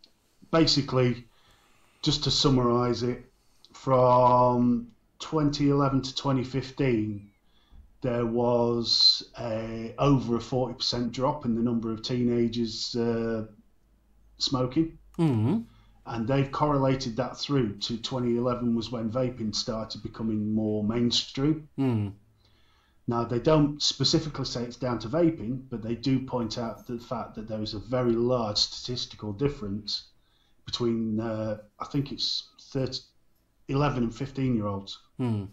basically, 0.50 1.26
just 2.00 2.24
to 2.24 2.30
summarise 2.30 3.02
it, 3.02 3.26
from 3.74 4.88
2011 5.18 6.02
to 6.02 6.14
2015, 6.14 7.30
there 8.00 8.26
was 8.26 9.28
a, 9.40 9.94
over 9.98 10.36
a 10.36 10.40
40% 10.40 11.12
drop 11.12 11.44
in 11.44 11.54
the 11.54 11.62
number 11.62 11.92
of 11.92 12.02
teenagers 12.02 12.94
uh, 12.94 13.46
smoking. 14.38 14.98
Mm. 15.18 15.64
And 16.06 16.26
they've 16.26 16.50
correlated 16.50 17.16
that 17.16 17.36
through 17.36 17.78
to 17.78 17.96
2011 17.96 18.74
was 18.74 18.90
when 18.90 19.10
vaping 19.10 19.54
started 19.54 20.02
becoming 20.02 20.54
more 20.54 20.84
mainstream. 20.84 21.68
Mm. 21.78 22.12
Now, 23.08 23.24
they 23.24 23.40
don't 23.40 23.82
specifically 23.82 24.44
say 24.44 24.62
it's 24.64 24.76
down 24.76 24.98
to 25.00 25.08
vaping, 25.08 25.62
but 25.70 25.82
they 25.82 25.94
do 25.94 26.20
point 26.20 26.58
out 26.58 26.86
the 26.86 26.98
fact 26.98 27.34
that 27.34 27.48
there 27.48 27.62
is 27.62 27.74
a 27.74 27.78
very 27.78 28.12
large 28.12 28.58
statistical 28.58 29.32
difference 29.32 30.08
between, 30.66 31.18
uh, 31.18 31.58
I 31.80 31.86
think 31.86 32.12
it's 32.12 32.48
30, 32.70 32.98
11 33.68 34.02
and 34.04 34.14
15 34.14 34.54
year 34.54 34.66
olds. 34.66 34.98
Mm. 35.18 35.48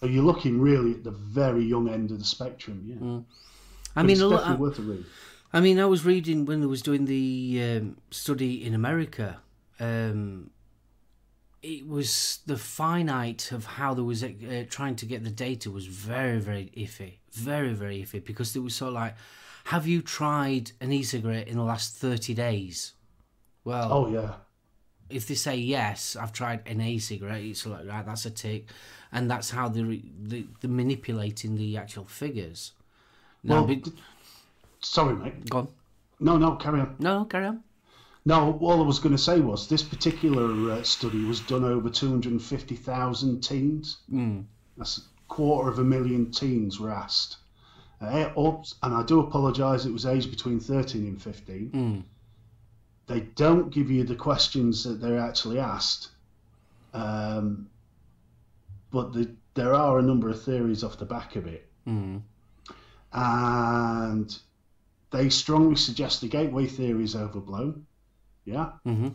So 0.00 0.06
you're 0.06 0.24
looking 0.24 0.60
really 0.60 0.92
at 0.92 1.04
the 1.04 1.10
very 1.10 1.64
young 1.64 1.88
end 1.88 2.10
of 2.10 2.18
the 2.18 2.24
spectrum, 2.24 2.82
yeah. 2.86 3.20
I 3.96 4.02
But 4.02 4.06
mean, 4.06 4.10
it's 4.12 4.20
a 4.22 4.28
lot. 4.28 4.40
definitely 4.40 4.66
worth 4.66 4.78
a 4.78 4.82
read. 4.82 5.04
I 5.52 5.60
mean, 5.60 5.78
I 5.80 5.84
was 5.86 6.04
reading 6.04 6.46
when 6.46 6.62
I 6.62 6.66
was 6.66 6.80
doing 6.82 7.04
the 7.06 7.78
um, 7.80 7.96
study 8.10 8.64
in 8.64 8.74
America. 8.74 9.40
Um, 9.78 10.50
it 11.62 11.86
was 11.86 12.38
the 12.46 12.56
finite 12.56 13.52
of 13.52 13.64
how 13.66 13.92
there 13.92 14.04
was 14.04 14.24
uh, 14.24 14.64
trying 14.70 14.96
to 14.96 15.06
get 15.06 15.24
the 15.24 15.30
data 15.30 15.70
was 15.70 15.86
very, 15.86 16.38
very 16.38 16.72
iffy, 16.76 17.14
very, 17.32 17.74
very 17.74 18.02
iffy 18.02 18.24
because 18.24 18.56
it 18.56 18.60
was 18.60 18.74
sort 18.74 18.88
of 18.88 18.94
like, 18.94 19.14
have 19.64 19.86
you 19.86 20.00
tried 20.00 20.72
an 20.80 20.92
e-cigarette 20.92 21.48
in 21.48 21.56
the 21.56 21.62
last 21.64 21.94
thirty 21.96 22.32
days? 22.32 22.94
Well, 23.64 23.92
Oh, 23.92 24.08
yeah. 24.10 24.34
If 25.10 25.26
they 25.28 25.34
say 25.34 25.56
yes, 25.56 26.16
I've 26.16 26.32
tried 26.32 26.60
an 26.66 26.80
e-cigarette, 26.80 27.42
it's 27.42 27.66
like 27.66 27.86
right, 27.86 28.04
that's 28.06 28.26
a 28.26 28.30
tick, 28.30 28.68
and 29.12 29.30
that's 29.30 29.50
how 29.50 29.68
they're, 29.68 29.96
they 30.22 30.44
they're 30.60 30.70
manipulating 30.70 31.56
the 31.56 31.76
actual 31.76 32.04
figures. 32.04 32.72
Now, 33.42 33.64
Well, 33.64 33.80
sorry, 34.80 35.14
mate. 35.16 35.48
go 35.50 35.58
on. 35.58 35.68
No, 36.20 36.36
no, 36.36 36.56
carry 36.56 36.80
on. 36.80 36.96
No, 36.98 37.20
no, 37.20 37.24
carry 37.24 37.46
on. 37.46 37.62
No, 38.26 38.58
all 38.60 38.82
I 38.82 38.86
was 38.86 38.98
going 38.98 39.16
to 39.16 39.22
say 39.22 39.40
was 39.40 39.66
this 39.68 39.82
particular 39.82 40.72
uh, 40.72 40.82
study 40.82 41.24
was 41.24 41.40
done 41.40 41.64
over 41.64 41.88
250,000 41.88 43.40
teens. 43.40 43.96
Mm. 44.12 44.44
That's 44.76 44.98
a 44.98 45.00
quarter 45.28 45.70
of 45.70 45.78
a 45.78 45.84
million 45.84 46.30
teens 46.30 46.78
were 46.78 46.90
asked. 46.90 47.38
Uh, 48.00 48.30
and 48.82 48.94
I 48.94 49.02
do 49.04 49.20
apologise, 49.20 49.84
it 49.84 49.92
was 49.92 50.06
aged 50.06 50.30
between 50.30 50.60
13 50.60 51.06
and 51.06 51.20
15. 51.22 51.70
Mm. 51.70 52.02
They 53.10 53.22
don't 53.34 53.70
give 53.70 53.90
you 53.90 54.04
the 54.04 54.14
questions 54.14 54.84
that 54.84 55.00
they're 55.00 55.18
actually 55.18 55.58
asked. 55.58 56.10
Um, 56.94 57.68
but 58.92 59.12
the, 59.12 59.34
there 59.54 59.74
are 59.74 59.98
a 59.98 60.02
number 60.02 60.28
of 60.30 60.40
theories 60.40 60.84
off 60.84 60.96
the 60.96 61.06
back 61.06 61.34
of 61.34 61.48
it. 61.48 61.68
Mm. 61.88 62.22
And 63.12 64.38
they 65.10 65.28
strongly 65.28 65.74
suggest 65.74 66.20
the 66.20 66.28
gateway 66.28 66.68
theory 66.68 67.02
is 67.02 67.16
overblown. 67.16 67.84
Yeah? 68.44 68.70
Mm-hmm. 68.86 69.08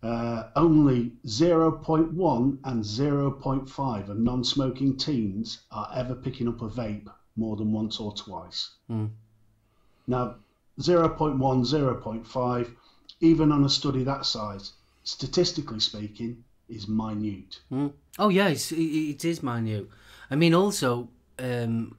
Uh, 0.00 0.44
only 0.54 1.10
0.1 1.26 2.58
and 2.62 2.84
0.5 2.84 4.08
of 4.08 4.16
non 4.16 4.44
smoking 4.44 4.96
teens 4.96 5.62
are 5.72 5.90
ever 5.92 6.14
picking 6.14 6.46
up 6.46 6.62
a 6.62 6.68
vape 6.68 7.08
more 7.34 7.56
than 7.56 7.72
once 7.72 7.98
or 7.98 8.14
twice. 8.14 8.76
Mm. 8.88 9.10
Now, 10.06 10.36
0.1, 10.78 11.36
0.5, 11.36 12.76
even 13.20 13.52
on 13.52 13.64
a 13.64 13.68
study 13.68 14.04
that 14.04 14.26
size, 14.26 14.72
statistically 15.04 15.80
speaking, 15.80 16.44
is 16.68 16.88
minute. 16.88 17.60
Mm. 17.72 17.92
Oh 18.18 18.28
yeah, 18.28 18.48
it's, 18.48 18.72
it, 18.72 18.76
it 18.76 19.24
is 19.24 19.42
minute. 19.42 19.88
I 20.30 20.36
mean, 20.36 20.54
also, 20.54 21.08
um, 21.38 21.96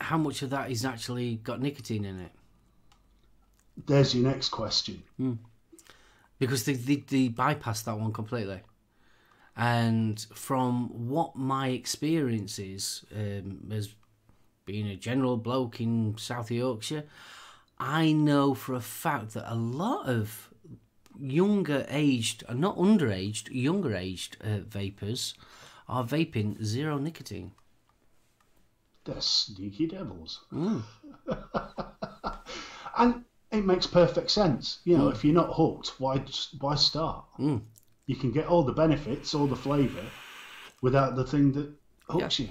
how 0.00 0.18
much 0.18 0.42
of 0.42 0.50
that 0.50 0.70
is 0.70 0.84
actually 0.84 1.36
got 1.36 1.60
nicotine 1.60 2.04
in 2.04 2.20
it? 2.20 2.32
There's 3.86 4.14
your 4.14 4.28
next 4.28 4.48
question. 4.48 5.02
Because 6.38 6.64
they, 6.64 6.74
they, 6.74 6.96
they 6.96 7.28
bypass 7.28 7.82
that 7.82 7.98
one 7.98 8.12
completely. 8.12 8.60
And 9.56 10.20
from 10.34 11.08
what 11.08 11.36
my 11.36 11.68
experience 11.68 12.58
is, 12.58 13.04
um, 13.14 13.70
as 13.72 13.94
being 14.66 14.86
a 14.88 14.96
general 14.96 15.36
bloke 15.36 15.80
in 15.80 16.16
South 16.18 16.50
Yorkshire, 16.50 17.04
I 17.78 18.12
know 18.12 18.54
for 18.54 18.74
a 18.74 18.80
fact 18.80 19.34
that 19.34 19.50
a 19.50 19.54
lot 19.54 20.08
of 20.08 20.50
younger 21.18 21.86
aged, 21.88 22.44
uh, 22.48 22.54
not 22.54 22.76
underaged, 22.76 23.48
younger 23.50 23.94
aged 23.94 24.36
uh, 24.42 24.58
vapors 24.66 25.34
are 25.88 26.04
vaping 26.04 26.62
zero 26.62 26.98
nicotine. 26.98 27.52
They're 29.04 29.20
sneaky 29.20 29.86
devils. 29.86 30.44
and 30.52 30.84
it 33.50 33.64
makes 33.64 33.86
perfect 33.86 34.30
sense. 34.30 34.80
You 34.84 34.98
know, 34.98 35.08
if 35.08 35.24
you're 35.24 35.34
not 35.34 35.54
hooked, 35.54 35.98
why 35.98 36.22
why 36.60 36.74
start? 36.74 37.24
You 38.06 38.16
can 38.16 38.32
get 38.32 38.46
all 38.46 38.62
the 38.62 38.72
benefits, 38.72 39.34
all 39.34 39.46
the 39.46 39.56
flavour, 39.56 40.04
without 40.82 41.16
the 41.16 41.24
thing 41.24 41.52
that 41.52 41.70
hooks 42.08 42.38
you. 42.38 42.50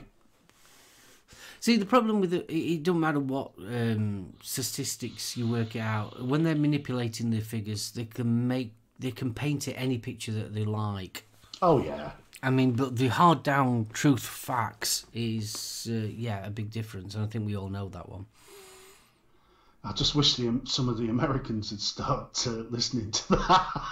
See, 1.59 1.77
the 1.77 1.85
problem 1.85 2.21
with 2.21 2.33
it, 2.33 2.45
it 2.49 2.83
don't 2.83 2.99
matter 2.99 3.19
what 3.19 3.51
um, 3.59 4.33
statistics 4.41 5.35
you 5.35 5.47
work 5.47 5.75
it 5.75 5.79
out. 5.79 6.23
When 6.23 6.43
they're 6.43 6.55
manipulating 6.55 7.31
the 7.31 7.41
figures, 7.41 7.91
they 7.91 8.05
can 8.05 8.47
make 8.47 8.73
they 8.99 9.11
can 9.11 9.33
paint 9.33 9.67
it 9.67 9.73
any 9.73 9.97
picture 9.97 10.31
that 10.33 10.53
they 10.53 10.65
like. 10.65 11.23
Oh 11.61 11.81
yeah, 11.81 12.11
I 12.43 12.49
mean, 12.49 12.73
but 12.73 12.97
the 12.97 13.07
hard 13.07 13.43
down 13.43 13.87
truth 13.93 14.23
facts 14.23 15.05
is 15.13 15.87
uh, 15.89 16.07
yeah 16.15 16.45
a 16.45 16.49
big 16.49 16.71
difference, 16.71 17.15
and 17.15 17.23
I 17.23 17.27
think 17.27 17.45
we 17.45 17.55
all 17.55 17.69
know 17.69 17.87
that 17.89 18.09
one. 18.09 18.25
I 19.83 19.93
just 19.93 20.15
wish 20.15 20.35
the, 20.35 20.59
some 20.65 20.89
of 20.89 20.97
the 20.97 21.07
Americans 21.07 21.71
would 21.71 21.81
start 21.81 22.45
uh, 22.45 22.63
listening 22.69 23.11
to 23.11 23.29
that. 23.29 23.83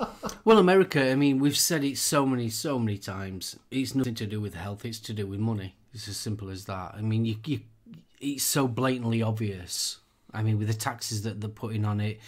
Well, 0.50 0.58
America, 0.58 1.12
I 1.12 1.14
mean, 1.14 1.38
we've 1.38 1.56
said 1.56 1.84
it 1.84 1.96
so 1.96 2.26
many, 2.26 2.50
so 2.50 2.76
many 2.76 2.98
times. 2.98 3.56
It's 3.70 3.94
nothing 3.94 4.16
to 4.16 4.26
do 4.26 4.40
with 4.40 4.54
health; 4.54 4.84
it's 4.84 4.98
to 4.98 5.12
do 5.12 5.24
with 5.28 5.38
money. 5.38 5.76
It's 5.94 6.08
as 6.08 6.16
simple 6.16 6.50
as 6.50 6.64
that. 6.64 6.96
I 6.96 7.02
mean, 7.02 7.24
you, 7.24 7.36
you 7.46 7.60
it's 8.20 8.42
so 8.42 8.66
blatantly 8.66 9.22
obvious. 9.22 9.98
I 10.34 10.42
mean, 10.42 10.58
with 10.58 10.66
the 10.66 10.74
taxes 10.74 11.22
that 11.22 11.40
they're 11.40 11.48
putting 11.48 11.84
on 11.84 12.00
it, 12.00 12.18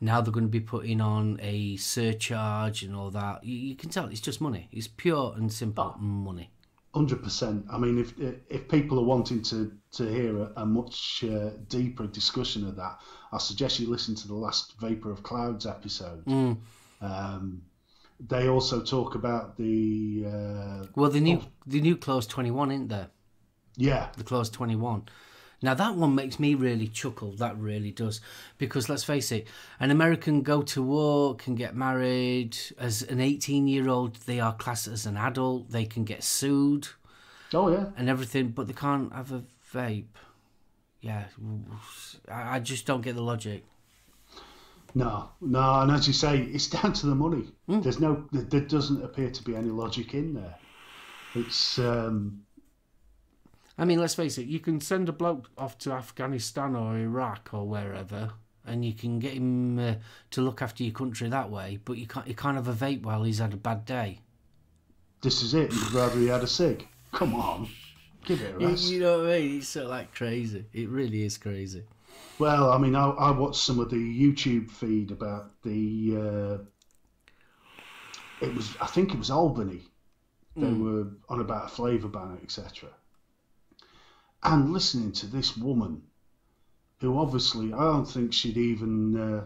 now 0.00 0.20
they're 0.20 0.32
going 0.32 0.44
to 0.44 0.48
be 0.48 0.60
putting 0.60 1.00
on 1.00 1.40
a 1.42 1.74
surcharge 1.76 2.84
and 2.84 2.94
all 2.94 3.10
that. 3.10 3.42
You, 3.42 3.56
you 3.56 3.74
can 3.74 3.90
tell 3.90 4.06
it's 4.06 4.20
just 4.20 4.40
money. 4.40 4.68
It's 4.70 4.86
pure 4.86 5.34
and 5.36 5.52
simple 5.52 5.96
money. 5.98 6.52
Hundred 6.94 7.20
percent. 7.20 7.66
I 7.68 7.78
mean, 7.78 7.98
if 7.98 8.14
if 8.48 8.68
people 8.68 9.00
are 9.00 9.04
wanting 9.04 9.42
to 9.42 9.72
to 9.94 10.04
hear 10.04 10.38
a, 10.38 10.52
a 10.58 10.64
much 10.64 11.24
uh, 11.24 11.50
deeper 11.66 12.06
discussion 12.06 12.64
of 12.64 12.76
that, 12.76 13.00
I 13.32 13.38
suggest 13.38 13.80
you 13.80 13.90
listen 13.90 14.14
to 14.14 14.28
the 14.28 14.36
last 14.36 14.74
Vapor 14.78 15.10
of 15.10 15.24
Clouds 15.24 15.66
episode. 15.66 16.22
Um, 17.00 17.62
they 18.28 18.48
also 18.48 18.82
talk 18.82 19.14
about 19.14 19.56
the 19.56 20.24
uh, 20.26 20.86
Well, 20.94 21.10
the 21.10 21.20
new 21.20 21.42
the 21.66 21.80
new 21.80 21.96
clause 21.96 22.26
twenty 22.26 22.50
one, 22.50 22.70
isn't 22.70 22.88
there? 22.88 23.08
yeah, 23.76 24.08
the 24.16 24.24
clause 24.24 24.50
21 24.50 25.08
now 25.62 25.74
that 25.74 25.94
one 25.94 26.14
makes 26.14 26.38
me 26.40 26.54
really 26.54 26.88
chuckle. 26.88 27.36
That 27.36 27.56
really 27.56 27.92
does. 27.92 28.20
Because 28.58 28.88
let's 28.88 29.04
face 29.04 29.30
it 29.32 29.46
an 29.78 29.90
american 29.90 30.42
go 30.42 30.60
to 30.62 30.82
work 30.82 31.38
can 31.38 31.54
get 31.54 31.74
married. 31.74 32.56
As 32.78 33.02
an 33.02 33.20
18 33.20 33.68
year 33.68 33.88
old 33.88 34.16
they 34.26 34.40
are 34.40 34.54
classed 34.54 34.88
as 34.88 35.06
an 35.06 35.16
adult. 35.16 35.70
They 35.70 35.84
can 35.84 36.04
get 36.04 36.22
sued. 36.24 36.88
Oh 37.54 37.70
yeah, 37.70 37.86
and 37.96 38.08
everything 38.08 38.48
but 38.48 38.66
they 38.66 38.72
can't 38.72 39.12
have 39.12 39.32
a 39.32 39.44
vape. 39.72 40.16
Yeah. 41.00 41.24
I 42.28 42.60
just 42.60 42.86
don't 42.86 43.00
get 43.02 43.14
the 43.14 43.22
logic 43.22 43.64
no, 44.94 45.30
no, 45.40 45.80
and 45.80 45.90
as 45.90 46.06
you 46.06 46.12
say, 46.12 46.38
it's 46.42 46.68
down 46.76 46.92
to 46.94 47.06
the 47.06 47.14
money. 47.14 47.44
There's 47.68 48.00
no, 48.00 48.26
there, 48.32 48.60
doesn't 48.60 49.02
appear 49.04 49.30
to 49.30 49.42
be 49.42 49.56
any 49.56 49.70
logic 49.70 50.14
in 50.14 50.34
there. 50.34 50.54
It's 51.34 51.78
um, 51.78 52.42
I 53.78 53.84
mean, 53.86 53.98
let's 54.00 54.14
face 54.14 54.36
it, 54.38 54.46
you 54.46 54.60
can 54.60 54.80
send 54.80 55.08
a 55.08 55.12
bloke 55.12 55.48
off 55.56 55.78
to 55.78 55.92
Afghanistan 55.92 56.76
or 56.76 56.98
Iraq 56.98 57.50
or 57.54 57.66
wherever, 57.66 58.32
and 58.66 58.84
you 58.84 58.92
can 58.92 59.18
get 59.18 59.32
him 59.32 59.78
uh, 59.78 59.94
to 60.32 60.42
look 60.42 60.60
after 60.60 60.84
your 60.84 60.92
country 60.92 61.28
that 61.30 61.50
way, 61.50 61.78
but 61.84 61.96
you 61.96 62.06
can't, 62.06 62.28
you 62.28 62.34
can't 62.34 62.56
have 62.56 62.68
a 62.68 62.74
vape 62.74 63.02
while 63.02 63.22
he's 63.22 63.38
had 63.38 63.54
a 63.54 63.56
bad 63.56 63.84
day. 63.86 64.20
this 65.22 65.42
is 65.42 65.54
it. 65.54 65.72
You'd 65.72 65.92
rather 65.92 66.18
he 66.18 66.26
had 66.26 66.42
a 66.42 66.46
cig. 66.46 66.86
Come 67.12 67.34
on, 67.34 67.68
give 68.26 68.42
it 68.42 68.56
a 68.56 68.60
You, 68.60 68.68
rest. 68.68 68.90
you 68.90 69.00
know 69.00 69.18
what 69.22 69.28
I 69.30 69.38
mean? 69.40 69.58
It's 69.58 69.68
so 69.68 69.86
like 69.88 70.14
crazy. 70.14 70.66
It 70.74 70.88
really 70.88 71.24
is 71.24 71.38
crazy. 71.38 71.84
Well, 72.38 72.70
I 72.70 72.78
mean, 72.78 72.94
I, 72.94 73.08
I 73.10 73.30
watched 73.30 73.60
some 73.60 73.78
of 73.78 73.90
the 73.90 73.96
YouTube 73.96 74.70
feed 74.70 75.10
about 75.10 75.50
the. 75.62 76.16
Uh, 76.16 76.58
it 78.44 78.54
was, 78.54 78.76
I 78.80 78.86
think 78.86 79.12
it 79.12 79.18
was 79.18 79.30
Albany. 79.30 79.82
They 80.56 80.72
were 80.72 81.06
on 81.28 81.40
about 81.40 81.66
a 81.66 81.68
flavour 81.68 82.08
ban, 82.08 82.38
etc. 82.42 82.90
And 84.42 84.72
listening 84.72 85.12
to 85.12 85.26
this 85.26 85.56
woman, 85.56 86.02
who 87.00 87.18
obviously 87.18 87.72
I 87.72 87.84
don't 87.84 88.04
think 88.04 88.32
she'd 88.32 88.58
even 88.58 89.18
uh, 89.18 89.44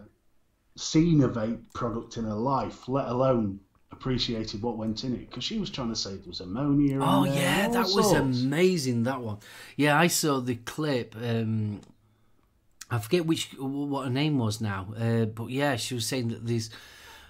seen 0.76 1.22
a 1.22 1.28
vape 1.28 1.72
product 1.74 2.16
in 2.16 2.24
her 2.24 2.34
life, 2.34 2.88
let 2.88 3.06
alone 3.08 3.60
appreciated 3.92 4.62
what 4.62 4.78
went 4.78 5.04
in 5.04 5.14
it, 5.14 5.30
because 5.30 5.44
she 5.44 5.58
was 5.58 5.70
trying 5.70 5.90
to 5.90 5.96
say 5.96 6.16
there 6.16 6.26
was 6.26 6.40
ammonia. 6.40 6.98
Oh 7.00 7.24
yeah, 7.24 7.68
that 7.68 7.88
was 7.88 8.12
amazing. 8.12 9.04
That 9.04 9.20
one. 9.20 9.38
Yeah, 9.76 9.98
I 9.98 10.08
saw 10.08 10.40
the 10.40 10.56
clip. 10.56 11.14
Um, 11.16 11.82
I 12.90 12.98
forget 12.98 13.26
which 13.26 13.50
what 13.58 14.04
her 14.04 14.10
name 14.10 14.38
was 14.38 14.60
now, 14.60 14.94
uh, 14.96 15.24
but 15.24 15.50
yeah, 15.50 15.76
she 15.76 15.94
was 15.94 16.06
saying 16.06 16.28
that 16.28 16.46
these. 16.46 16.70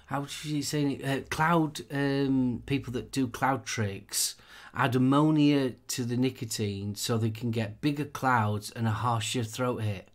How 0.07 0.21
was 0.21 0.31
she 0.31 0.61
saying 0.61 1.01
it? 1.01 1.05
Uh, 1.05 1.21
cloud 1.29 1.81
um, 1.91 2.63
people 2.65 2.93
that 2.93 3.11
do 3.11 3.27
cloud 3.27 3.65
tricks 3.65 4.35
add 4.73 4.95
ammonia 4.95 5.71
to 5.87 6.05
the 6.05 6.15
nicotine 6.15 6.95
so 6.95 7.17
they 7.17 7.31
can 7.31 7.51
get 7.51 7.81
bigger 7.81 8.05
clouds 8.05 8.71
and 8.71 8.87
a 8.87 8.91
harsher 8.91 9.43
throat 9.43 9.81
hit. 9.81 10.07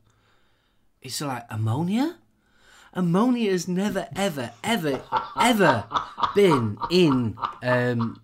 It's 1.03 1.21
like 1.21 1.45
ammonia. 1.51 2.19
Ammonia 2.95 3.51
has 3.51 3.67
never, 3.67 4.07
ever, 4.15 4.53
ever, 4.63 5.03
ever 5.41 5.85
been 6.35 6.79
in 6.91 7.37
um, 7.63 8.21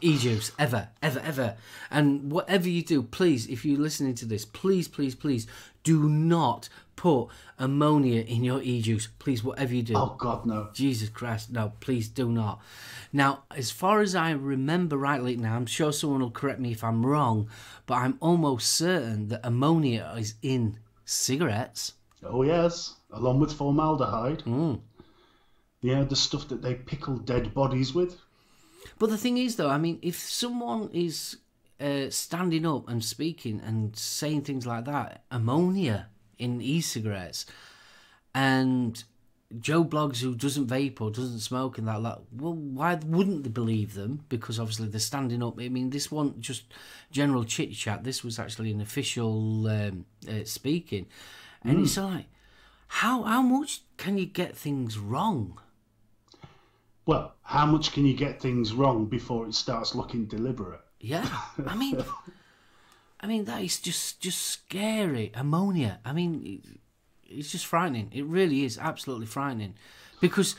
e-juice 0.00 0.52
ever 0.58 0.88
ever 1.02 1.18
ever 1.20 1.56
and 1.90 2.30
whatever 2.30 2.68
you 2.68 2.82
do 2.82 3.02
please 3.02 3.46
if 3.48 3.64
you're 3.64 3.80
listening 3.80 4.14
to 4.14 4.24
this 4.24 4.44
please 4.44 4.86
please 4.86 5.14
please 5.14 5.46
do 5.82 6.08
not 6.08 6.68
put 6.94 7.26
ammonia 7.58 8.20
in 8.22 8.44
your 8.44 8.60
e-juice 8.62 9.08
please 9.18 9.42
whatever 9.42 9.74
you 9.74 9.82
do 9.82 9.94
Oh 9.96 10.14
God, 10.16 10.46
no. 10.46 10.68
jesus 10.72 11.08
christ 11.08 11.50
no 11.50 11.72
please 11.80 12.08
do 12.08 12.30
not 12.30 12.60
now 13.12 13.42
as 13.56 13.72
far 13.72 14.00
as 14.00 14.14
i 14.14 14.30
remember 14.30 14.96
rightly 14.96 15.36
now 15.36 15.56
i'm 15.56 15.66
sure 15.66 15.92
someone 15.92 16.20
will 16.20 16.30
correct 16.30 16.60
me 16.60 16.70
if 16.70 16.84
i'm 16.84 17.04
wrong 17.04 17.48
but 17.86 17.94
i'm 17.94 18.16
almost 18.20 18.72
certain 18.72 19.28
that 19.28 19.40
ammonia 19.42 20.14
is 20.16 20.34
in 20.42 20.78
cigarettes 21.04 21.94
Oh 22.24 22.44
yes, 22.44 22.94
along 23.10 23.40
with 23.40 23.52
formaldehyde. 23.52 24.44
Mm. 24.44 24.78
Yeah, 25.80 26.04
the 26.04 26.14
stuff 26.14 26.46
that 26.50 26.62
they 26.62 26.74
pickle 26.74 27.16
dead 27.16 27.52
bodies 27.52 27.92
with. 27.92 28.16
But 29.02 29.10
the 29.10 29.18
thing 29.18 29.36
is, 29.36 29.56
though, 29.56 29.68
I 29.68 29.78
mean, 29.78 29.98
if 30.00 30.16
someone 30.16 30.88
is 30.92 31.38
uh, 31.80 32.08
standing 32.10 32.64
up 32.64 32.88
and 32.88 33.04
speaking 33.04 33.60
and 33.60 33.96
saying 33.96 34.42
things 34.42 34.64
like 34.64 34.84
that, 34.84 35.24
ammonia 35.28 36.06
in 36.38 36.60
e-cigarettes, 36.60 37.44
and 38.32 39.02
Joe 39.58 39.84
Blogs 39.84 40.20
who 40.20 40.36
doesn't 40.36 40.68
vape 40.68 41.00
or 41.00 41.10
doesn't 41.10 41.40
smoke 41.40 41.78
and 41.78 41.88
that, 41.88 42.00
like, 42.00 42.18
well, 42.30 42.54
why 42.54 42.94
wouldn't 43.04 43.42
they 43.42 43.50
believe 43.50 43.94
them? 43.94 44.24
Because 44.28 44.60
obviously 44.60 44.86
they're 44.86 45.00
standing 45.00 45.42
up. 45.42 45.58
I 45.58 45.68
mean, 45.68 45.90
this 45.90 46.12
wasn't 46.12 46.38
just 46.38 46.62
general 47.10 47.42
chit 47.42 47.72
chat. 47.72 48.04
This 48.04 48.22
was 48.22 48.38
actually 48.38 48.70
an 48.70 48.80
official 48.80 49.66
um, 49.66 50.06
uh, 50.28 50.44
speaking, 50.44 51.06
and 51.64 51.80
it's 51.80 51.96
like, 51.96 52.26
how 52.86 53.24
how 53.24 53.42
much 53.42 53.82
can 53.96 54.16
you 54.16 54.26
get 54.26 54.56
things 54.56 54.96
wrong? 54.96 55.58
Well, 57.04 57.34
how 57.42 57.66
much 57.66 57.92
can 57.92 58.06
you 58.06 58.14
get 58.14 58.40
things 58.40 58.72
wrong 58.72 59.06
before 59.06 59.46
it 59.46 59.54
starts 59.54 59.94
looking 59.94 60.26
deliberate? 60.26 60.80
Yeah, 61.00 61.28
I 61.66 61.74
mean, 61.74 62.02
I 63.20 63.26
mean 63.26 63.44
that 63.46 63.62
is 63.62 63.80
just 63.80 64.20
just 64.20 64.40
scary. 64.40 65.32
Ammonia. 65.34 65.98
I 66.04 66.12
mean, 66.12 66.78
it's 67.24 67.50
just 67.50 67.66
frightening. 67.66 68.10
It 68.12 68.24
really 68.24 68.64
is 68.64 68.78
absolutely 68.78 69.26
frightening, 69.26 69.74
because 70.20 70.54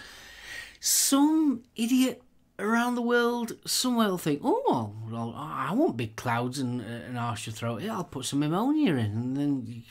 some 0.80 1.64
idiot 1.76 2.22
around 2.60 2.96
the 2.96 3.02
world 3.02 3.54
somewhere 3.66 4.10
will 4.10 4.18
think, 4.18 4.42
oh, 4.44 4.94
well, 5.10 5.34
I 5.36 5.74
want 5.74 5.98
big 5.98 6.16
clouds 6.16 6.60
and 6.60 6.82
uh, 6.82 7.10
an 7.10 7.18
arch 7.18 7.48
your 7.48 7.54
throat. 7.54 7.82
Yeah, 7.82 7.96
I'll 7.96 8.04
put 8.04 8.26
some 8.26 8.44
ammonia 8.44 8.92
in, 8.92 8.98
and 9.00 9.38
then, 9.38 9.84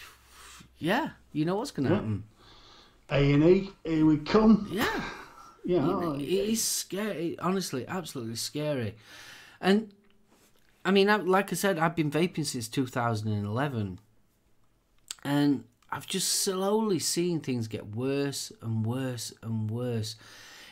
yeah, 0.79 1.11
you 1.33 1.45
know 1.45 1.57
what's 1.57 1.71
going 1.71 1.89
to 1.89 1.95
happen. 1.95 2.25
A 3.11 3.33
and 3.33 3.45
E, 3.45 3.71
here 3.85 4.07
we 4.07 4.19
come. 4.19 4.69
Yeah. 4.71 5.03
Oh, 5.69 6.17
yeah, 6.17 6.25
It 6.25 6.49
is 6.51 6.65
scary, 6.65 7.39
honestly, 7.39 7.87
absolutely 7.87 8.37
scary. 8.37 8.97
And 9.61 9.93
I 10.85 10.91
mean, 10.91 11.09
I, 11.09 11.17
like 11.17 11.53
I 11.53 11.57
said, 11.57 11.79
I've 11.79 11.95
been 11.95 12.11
vaping 12.11 12.45
since 12.45 12.69
2011, 12.69 13.99
and 15.25 15.65
I've 15.91 16.07
just 16.07 16.29
slowly 16.29 16.99
seen 16.99 17.41
things 17.41 17.69
get 17.69 17.95
worse 17.95 18.51
and 18.61 18.85
worse 18.85 19.33
and 19.43 19.71
worse. 19.71 20.17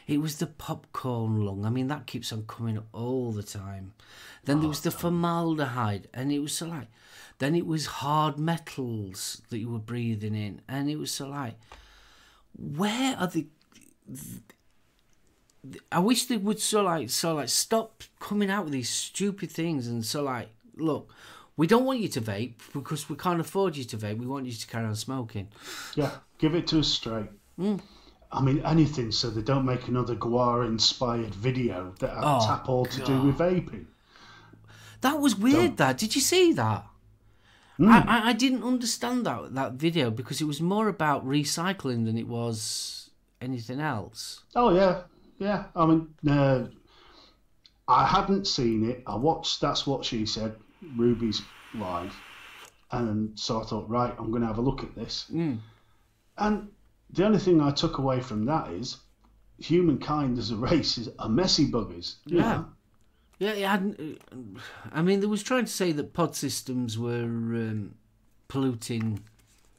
It 0.09 0.21
was 0.21 0.39
the 0.39 0.49
popcorn 0.49 1.45
lung. 1.45 1.65
I 1.65 1.71
mean, 1.71 1.87
that 1.87 2.07
keeps 2.07 2.33
on 2.33 2.45
coming 2.47 2.77
up 2.77 2.89
all 2.93 3.31
the 3.31 3.45
time. 3.45 3.93
Then 4.45 4.59
there 4.59 4.67
oh, 4.67 4.71
was 4.71 4.81
the 4.81 4.91
formaldehyde, 4.91 6.09
and 6.13 6.33
it 6.33 6.41
was 6.41 6.53
so 6.53 6.67
like, 6.67 6.89
then 7.39 7.55
it 7.55 7.67
was 7.67 7.87
hard 7.87 8.39
metals 8.39 9.43
that 9.51 9.59
you 9.59 9.69
were 9.69 9.79
breathing 9.79 10.35
in, 10.35 10.63
and 10.67 10.91
it 10.91 10.97
was 10.97 11.13
so 11.13 11.29
like, 11.29 11.55
where 12.57 13.17
are 13.17 13.29
the 13.29 13.47
I 15.93 15.99
wish 15.99 16.25
they 16.27 16.37
would 16.37 16.61
so 16.61 16.83
like 16.83 17.11
so 17.11 17.35
like 17.35 17.49
stop 17.49 18.03
coming 18.19 18.51
out 18.51 18.65
with 18.65 18.73
these 18.73 18.89
stupid 18.89 19.51
things 19.51 19.87
and 19.89 20.05
so 20.05 20.23
like 20.23 20.49
look, 20.77 21.13
we 21.57 21.67
don't 21.67 21.85
want 21.85 22.01
you 22.01 22.09
to 22.09 22.21
vape 22.21 22.55
because 22.73 23.11
we 23.11 23.17
can't 23.17 23.41
afford 23.41 23.77
you 23.77 23.85
to 23.85 23.97
vape. 23.97 24.19
We 24.19 24.27
want 24.27 24.47
you 24.47 24.53
to 24.53 24.67
carry 24.67 24.87
on 24.87 24.95
smoking. 24.95 25.49
Yeah, 25.95 26.11
give 26.39 26.55
it 26.55 26.67
to 26.69 26.81
us 26.81 26.89
straight. 26.89 27.29
Hmm. 27.57 27.77
I 28.33 28.41
mean, 28.41 28.63
anything 28.65 29.11
so 29.11 29.29
they 29.29 29.43
don't 29.43 29.67
make 29.67 29.89
another 29.89 30.15
Guar 30.15 30.65
inspired 30.67 31.35
video 31.35 31.93
that 31.99 32.11
have 32.11 32.25
Oh, 32.25 32.47
tap 32.47 32.69
all 32.69 32.87
to 32.87 33.05
do 33.05 33.23
with 33.23 33.39
vaping. 33.39 33.87
That 35.01 35.19
was 35.19 35.37
weird. 35.37 35.77
That 35.79 35.99
did 35.99 36.15
you 36.15 36.21
see 36.21 36.53
that? 36.55 36.87
Hmm. 37.77 37.89
I, 37.89 38.05
I 38.07 38.29
I 38.29 38.33
didn't 38.33 38.63
understand 38.63 39.27
that 39.27 39.55
that 39.55 39.73
video 39.73 40.11
because 40.11 40.41
it 40.41 40.47
was 40.47 40.61
more 40.61 40.89
about 40.89 41.27
recycling 41.27 42.05
than 42.07 42.17
it 42.17 42.29
was 42.29 43.11
anything 43.41 43.81
else. 43.81 44.43
Oh, 44.55 44.75
yeah, 44.75 45.03
yeah. 45.41 45.65
I 45.75 45.87
mean, 45.87 46.09
uh, 46.29 46.67
I 47.89 48.07
hadn't 48.07 48.47
seen 48.47 48.89
it. 48.89 49.03
I 49.07 49.17
watched 49.17 49.61
That's 49.61 49.87
What 49.87 50.05
She 50.05 50.25
Said, 50.27 50.55
Ruby's 50.97 51.43
live. 51.75 52.15
And 52.93 53.37
so 53.39 53.61
I 53.61 53.65
thought, 53.65 53.89
right, 53.89 54.15
I'm 54.19 54.31
going 54.31 54.43
to 54.43 54.49
have 54.49 54.59
a 54.59 54.63
look 54.63 54.83
at 54.83 54.95
this. 54.95 55.27
And 56.39 56.69
the 57.11 57.25
only 57.25 57.39
thing 57.39 57.61
I 57.61 57.73
took 57.73 57.99
away 57.99 58.21
from 58.21 58.45
that 58.45 58.71
is 58.71 58.99
humankind 59.59 60.39
as 60.39 60.51
a 60.51 60.57
race 60.57 60.99
is 60.99 61.09
a 61.19 61.29
messy 61.29 61.67
buggers. 61.71 62.17
Yeah. 62.27 62.41
know? 62.41 62.67
Yeah, 63.39 63.53
it 63.53 63.67
hadn't. 63.67 64.21
uh, 64.31 64.37
I 64.93 65.01
mean, 65.01 65.21
they 65.21 65.27
was 65.27 65.43
trying 65.43 65.65
to 65.65 65.73
say 65.73 65.93
that 65.93 66.13
pod 66.13 66.37
systems 66.37 66.99
were 66.99 67.25
um, 67.25 67.95
polluting 68.49 69.21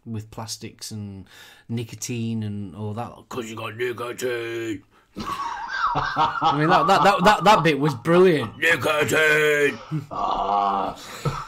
with 0.03 0.31
plastics 0.31 0.89
and 0.89 1.29
nicotine 1.69 2.41
and 2.41 2.75
all 2.75 2.93
that 2.93 3.13
because 3.29 3.49
you 3.49 3.55
got 3.55 3.75
nicotine. 3.75 4.81
I 5.17 6.55
mean, 6.57 6.69
that, 6.69 6.87
that, 6.87 7.03
that, 7.03 7.23
that, 7.23 7.43
that 7.43 7.63
bit 7.63 7.79
was 7.79 7.93
brilliant. 7.95 8.57
Nicotine! 8.57 9.77
Ah. 10.11 10.97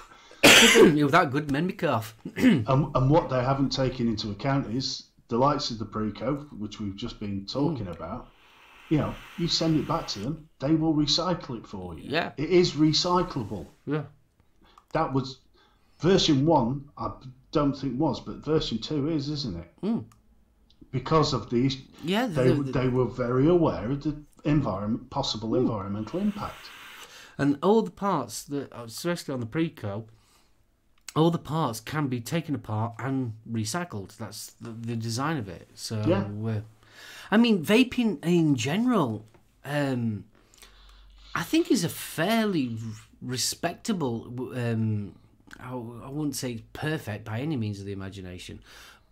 It 0.76 1.04
was 1.04 1.12
that 1.12 1.32
good, 1.32 1.52
made 1.52 1.66
me 1.66 1.74
cough. 1.74 2.16
And, 2.38 2.66
and 2.68 3.10
what 3.10 3.30
they 3.30 3.44
haven't 3.44 3.72
taken 3.72 4.08
into 4.08 4.32
account 4.32 4.74
is 4.74 5.08
the 5.28 5.38
likes 5.38 5.72
of 5.72 5.80
the 5.80 5.86
Preco, 5.86 6.48
which 6.58 6.80
we've 6.80 6.96
just 6.96 7.20
been 7.20 7.46
talking 7.46 7.88
about. 7.88 8.28
You 8.90 9.00
know, 9.00 9.16
you 9.38 9.48
send 9.48 9.78
it 9.78 9.88
back 9.88 10.08
to 10.10 10.20
them, 10.20 10.48
they 10.60 10.76
will 10.76 10.94
recycle 10.94 11.58
it 11.58 11.68
for 11.68 11.98
you. 11.98 12.04
Yeah. 12.10 12.32
It 12.38 12.50
is 12.50 12.74
recyclable. 12.74 13.66
Yeah. 13.86 14.04
That 14.94 15.14
was 15.14 15.40
version 16.00 16.46
one, 16.46 16.90
I 16.98 17.12
don't 17.52 17.74
think 17.74 18.00
was, 18.00 18.20
but 18.20 18.36
version 18.38 18.78
two 18.78 19.10
is, 19.10 19.30
isn't 19.30 19.58
it? 19.58 19.74
Because 20.94 21.34
of 21.34 21.50
these, 21.50 21.78
Yeah, 22.04 22.28
they, 22.28 22.50
the- 22.50 22.64
the- 22.64 22.72
they 22.72 22.88
were 22.88 23.06
very 23.08 23.48
aware 23.50 23.92
of 23.92 24.04
the 24.04 24.16
environment, 24.46 25.10
possible 25.10 25.56
environmental 25.56 26.20
impact. 26.22 26.70
And 27.38 27.58
all 27.64 27.82
the 27.82 27.92
parts 27.92 28.44
that, 28.44 28.72
especially 28.78 29.34
on 29.34 29.40
the 29.42 29.48
Preco, 29.48 30.06
all 31.16 31.32
the 31.32 31.40
parts 31.40 31.80
can 31.80 32.08
be 32.08 32.22
taken 32.22 32.54
apart 32.56 32.94
and 33.00 33.34
recycled. 33.52 34.16
That's 34.18 34.52
the, 34.62 34.70
the 34.70 34.96
design 34.96 35.38
of 35.38 35.50
it. 35.50 35.68
So, 35.74 36.04
Yeah. 36.08 36.26
uh, 36.50 36.62
I 37.32 37.38
mean, 37.38 37.66
vaping 37.66 38.24
in 38.24 38.56
general, 38.56 39.26
um, 39.66 40.26
I 41.34 41.42
think 41.42 41.72
is 41.72 41.84
a 41.84 41.90
fairly 41.90 42.78
respectable. 43.20 44.28
Um, 44.56 45.16
I, 45.60 45.72
I 45.72 46.10
wouldn't 46.10 46.36
say 46.36 46.64
perfect 46.74 47.26
by 47.26 47.40
any 47.40 47.56
means 47.58 47.80
of 47.80 47.86
the 47.88 47.94
imagination, 47.94 48.60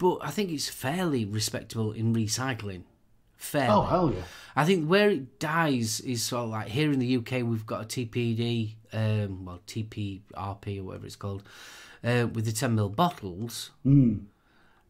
but 0.02 0.18
I 0.24 0.32
think 0.32 0.50
it's 0.50 0.68
fairly 0.68 1.26
respectable 1.26 1.92
in 1.92 2.12
recycling. 2.12 2.82
Fairly. 3.38 3.70
Oh, 3.70 3.84
hell 3.84 4.12
yeah. 4.12 4.24
I 4.56 4.66
think 4.66 4.88
where 4.88 5.12
it 5.12 5.38
dies 5.38 6.00
is 6.00 6.24
sort 6.24 6.46
of 6.46 6.50
like 6.50 6.70
here 6.70 6.92
in 6.92 6.98
the 6.98 7.18
UK 7.18 7.44
we've 7.44 7.68
got 7.68 7.84
a 7.84 7.86
TPD, 7.86 8.74
um, 8.94 9.46
well 9.46 9.60
TPRP 9.68 10.80
or 10.80 10.84
whatever 10.86 11.06
it's 11.06 11.16
called, 11.16 11.44
uh, 12.04 12.26
with 12.34 12.46
the 12.46 12.52
10 12.52 12.76
ml 12.76 12.96
bottles. 12.96 13.70
Mm. 13.86 14.26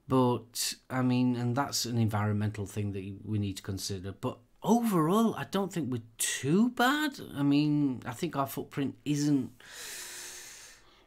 But 0.08 0.76
I 0.90 1.02
mean, 1.02 1.36
and 1.36 1.58
that's 1.58 1.84
an 1.84 1.98
environmental 1.98 2.66
thing 2.66 2.94
that 2.94 3.04
we 3.26 3.38
need 3.38 3.58
to 3.58 3.64
consider. 3.64 4.14
But 4.14 4.38
overall, 4.64 5.36
I 5.36 5.44
don't 5.44 5.74
think 5.74 5.92
we're 5.92 6.04
too 6.18 6.70
bad. 6.70 7.20
I 7.36 7.44
mean, 7.44 8.02
I 8.06 8.14
think 8.14 8.38
our 8.38 8.48
footprint 8.48 8.96
isn't. 9.04 9.52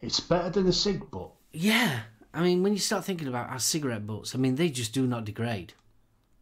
It's 0.02 0.20
better 0.20 0.50
than 0.50 0.66
a 0.66 0.74
cig 0.74 1.10
but. 1.10 1.30
Yeah, 1.54 2.00
I 2.35 2.42
mean, 2.42 2.62
when 2.62 2.73
you 2.73 2.79
start 2.79 3.05
thinking 3.05 3.29
about 3.29 3.51
our 3.51 3.59
cigarette 3.59 4.07
butts, 4.07 4.35
I 4.35 4.38
mean, 4.38 4.57
they 4.57 4.68
just 4.68 4.92
do 4.92 5.07
not 5.07 5.25
degrade. 5.25 5.75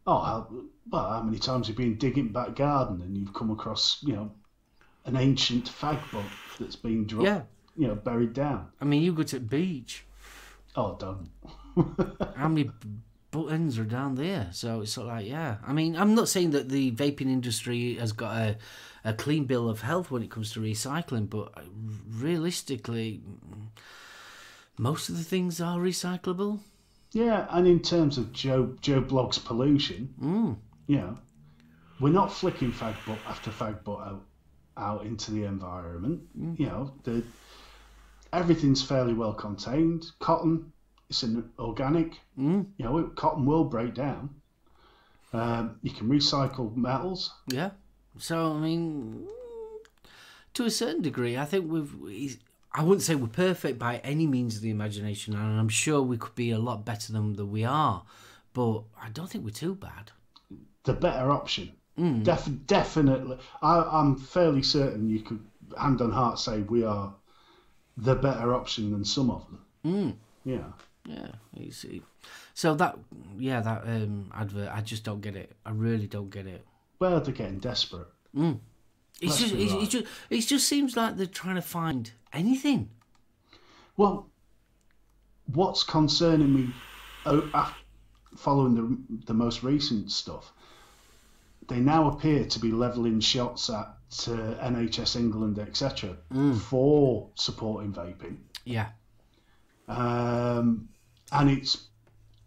Oh, 0.07 0.19
how, 0.19 0.47
well, 0.89 1.09
how 1.11 1.21
many 1.23 1.39
times 1.39 1.67
have 1.67 1.79
you 1.79 1.85
been 1.85 1.97
digging 1.97 2.29
back 2.29 2.55
garden 2.55 3.01
and 3.01 3.17
you've 3.17 3.33
come 3.33 3.51
across, 3.51 3.99
you 4.03 4.13
know, 4.13 4.31
an 5.05 5.15
ancient 5.15 5.65
fag 5.65 5.99
butt 6.11 6.25
that's 6.59 6.75
been 6.75 7.05
dropped, 7.05 7.25
Yeah. 7.27 7.41
you 7.77 7.87
know, 7.87 7.95
buried 7.95 8.33
down? 8.33 8.67
I 8.81 8.85
mean, 8.85 9.01
you 9.03 9.13
go 9.13 9.23
to 9.23 9.39
the 9.39 9.45
beach. 9.45 10.05
Oh, 10.75 10.97
don't. 10.99 11.29
how 12.35 12.47
many 12.49 12.69
buttons 13.31 13.77
are 13.79 13.83
down 13.85 14.15
there? 14.15 14.49
So 14.51 14.81
it's 14.81 14.91
sort 14.93 15.07
of 15.07 15.13
like, 15.13 15.27
yeah. 15.27 15.57
I 15.65 15.73
mean, 15.73 15.95
I'm 15.95 16.15
not 16.15 16.27
saying 16.27 16.51
that 16.51 16.69
the 16.69 16.91
vaping 16.91 17.29
industry 17.29 17.95
has 17.95 18.11
got 18.11 18.35
a, 18.35 18.57
a 19.05 19.13
clean 19.13 19.45
bill 19.45 19.69
of 19.69 19.81
health 19.81 20.11
when 20.11 20.23
it 20.23 20.31
comes 20.31 20.51
to 20.53 20.59
recycling, 20.59 21.29
but 21.29 21.53
realistically, 22.09 23.21
most 24.77 25.09
of 25.09 25.17
the 25.17 25.23
things 25.23 25.61
are 25.61 25.77
recyclable. 25.79 26.59
Yeah, 27.11 27.45
and 27.51 27.67
in 27.67 27.79
terms 27.79 28.17
of 28.17 28.33
Joe 28.33 28.75
Joe 28.81 29.01
Blogg's 29.01 29.37
pollution, 29.37 30.13
Mm. 30.19 30.57
you 30.87 30.97
know, 30.97 31.17
we're 31.99 32.11
not 32.13 32.31
flicking 32.33 32.71
fag 32.71 32.95
butt 33.05 33.19
after 33.27 33.51
fag 33.51 33.83
butt 33.83 33.99
out, 33.99 34.25
out 34.77 35.05
into 35.05 35.31
the 35.31 35.43
environment. 35.43 36.21
You 36.57 36.65
know, 36.65 36.93
the 37.03 37.23
everything's 38.31 38.81
fairly 38.81 39.13
well 39.13 39.33
contained. 39.33 40.05
Cotton, 40.19 40.71
it's 41.09 41.21
an 41.23 41.51
organic. 41.59 42.19
Mm. 42.37 42.65
You 42.77 42.85
know, 42.85 43.03
cotton 43.15 43.45
will 43.45 43.65
break 43.65 43.93
down. 43.93 44.29
Um, 45.33 45.77
you 45.83 45.91
can 45.91 46.09
recycle 46.09 46.75
metals. 46.75 47.31
Yeah. 47.47 47.71
So 48.17 48.53
I 48.53 48.59
mean, 48.59 49.27
to 50.55 50.65
a 50.65 50.71
certain 50.71 51.01
degree, 51.03 51.37
I 51.37 51.45
think 51.45 51.71
we've. 51.71 52.39
I 52.75 52.83
wouldn't 52.83 53.03
say 53.03 53.15
we're 53.15 53.27
perfect 53.27 53.77
by 53.77 53.97
any 53.97 54.25
means 54.25 54.55
of 54.55 54.61
the 54.61 54.71
imagination, 54.71 55.35
and 55.35 55.59
I'm 55.59 55.69
sure 55.69 56.01
we 56.01 56.17
could 56.17 56.35
be 56.35 56.51
a 56.51 56.57
lot 56.59 56.85
better 56.85 57.13
than 57.13 57.33
that 57.33 57.45
we 57.45 57.63
are. 57.63 58.03
But 58.53 58.83
I 59.01 59.09
don't 59.09 59.29
think 59.29 59.43
we're 59.45 59.51
too 59.51 59.75
bad. 59.75 60.11
the 60.83 60.93
better 60.93 61.31
option. 61.31 61.71
Def- 62.23 62.49
definitely, 62.65 63.37
I, 63.61 63.83
I'm 63.83 64.15
fairly 64.15 64.63
certain 64.63 65.07
you 65.09 65.19
could, 65.21 65.39
hand 65.77 66.01
on 66.01 66.11
heart, 66.11 66.39
say 66.39 66.61
we 66.61 66.83
are 66.83 67.13
the 67.97 68.15
better 68.15 68.53
option 68.55 68.91
than 68.91 69.05
some 69.05 69.29
of 69.29 69.45
them. 69.45 69.59
Mm. 69.85 70.15
Yeah. 70.43 70.65
Yeah, 71.05 71.27
you 71.55 71.71
see. 71.71 72.01
So 72.55 72.73
that, 72.75 72.97
yeah, 73.37 73.59
that 73.61 73.83
um, 73.85 74.31
advert, 74.33 74.69
I 74.73 74.81
just 74.81 75.03
don't 75.03 75.21
get 75.21 75.35
it. 75.35 75.51
I 75.65 75.71
really 75.71 76.07
don't 76.07 76.29
get 76.29 76.47
it. 76.47 76.65
Well, 76.99 77.19
they're 77.19 77.33
getting 77.33 77.59
desperate. 77.59 78.07
It's 79.21 79.37
just, 79.39 79.53
it's, 79.53 79.71
right. 79.71 79.81
it's 79.83 79.91
just, 79.91 80.05
it 80.29 80.41
just 80.41 80.67
seems 80.67 80.97
like 80.97 81.17
they're 81.17 81.25
trying 81.25 81.55
to 81.55 81.61
find 81.61 82.11
anything. 82.33 82.89
Well, 83.95 84.29
what's 85.45 85.83
concerning 85.83 86.53
me 86.53 86.73
oh, 87.25 87.75
following 88.35 88.75
the, 88.75 89.25
the 89.25 89.33
most 89.33 89.63
recent 89.63 90.11
stuff, 90.11 90.51
they 91.67 91.79
now 91.79 92.09
appear 92.09 92.45
to 92.45 92.59
be 92.59 92.71
levelling 92.71 93.19
shots 93.19 93.69
at 93.69 93.95
uh, 94.27 94.55
NHS 94.61 95.15
England, 95.15 95.59
etc., 95.59 96.17
for 96.59 97.29
supporting 97.35 97.93
vaping. 97.93 98.37
Yeah, 98.65 98.89
Um, 99.87 100.89
and 101.31 101.49
it's 101.49 101.87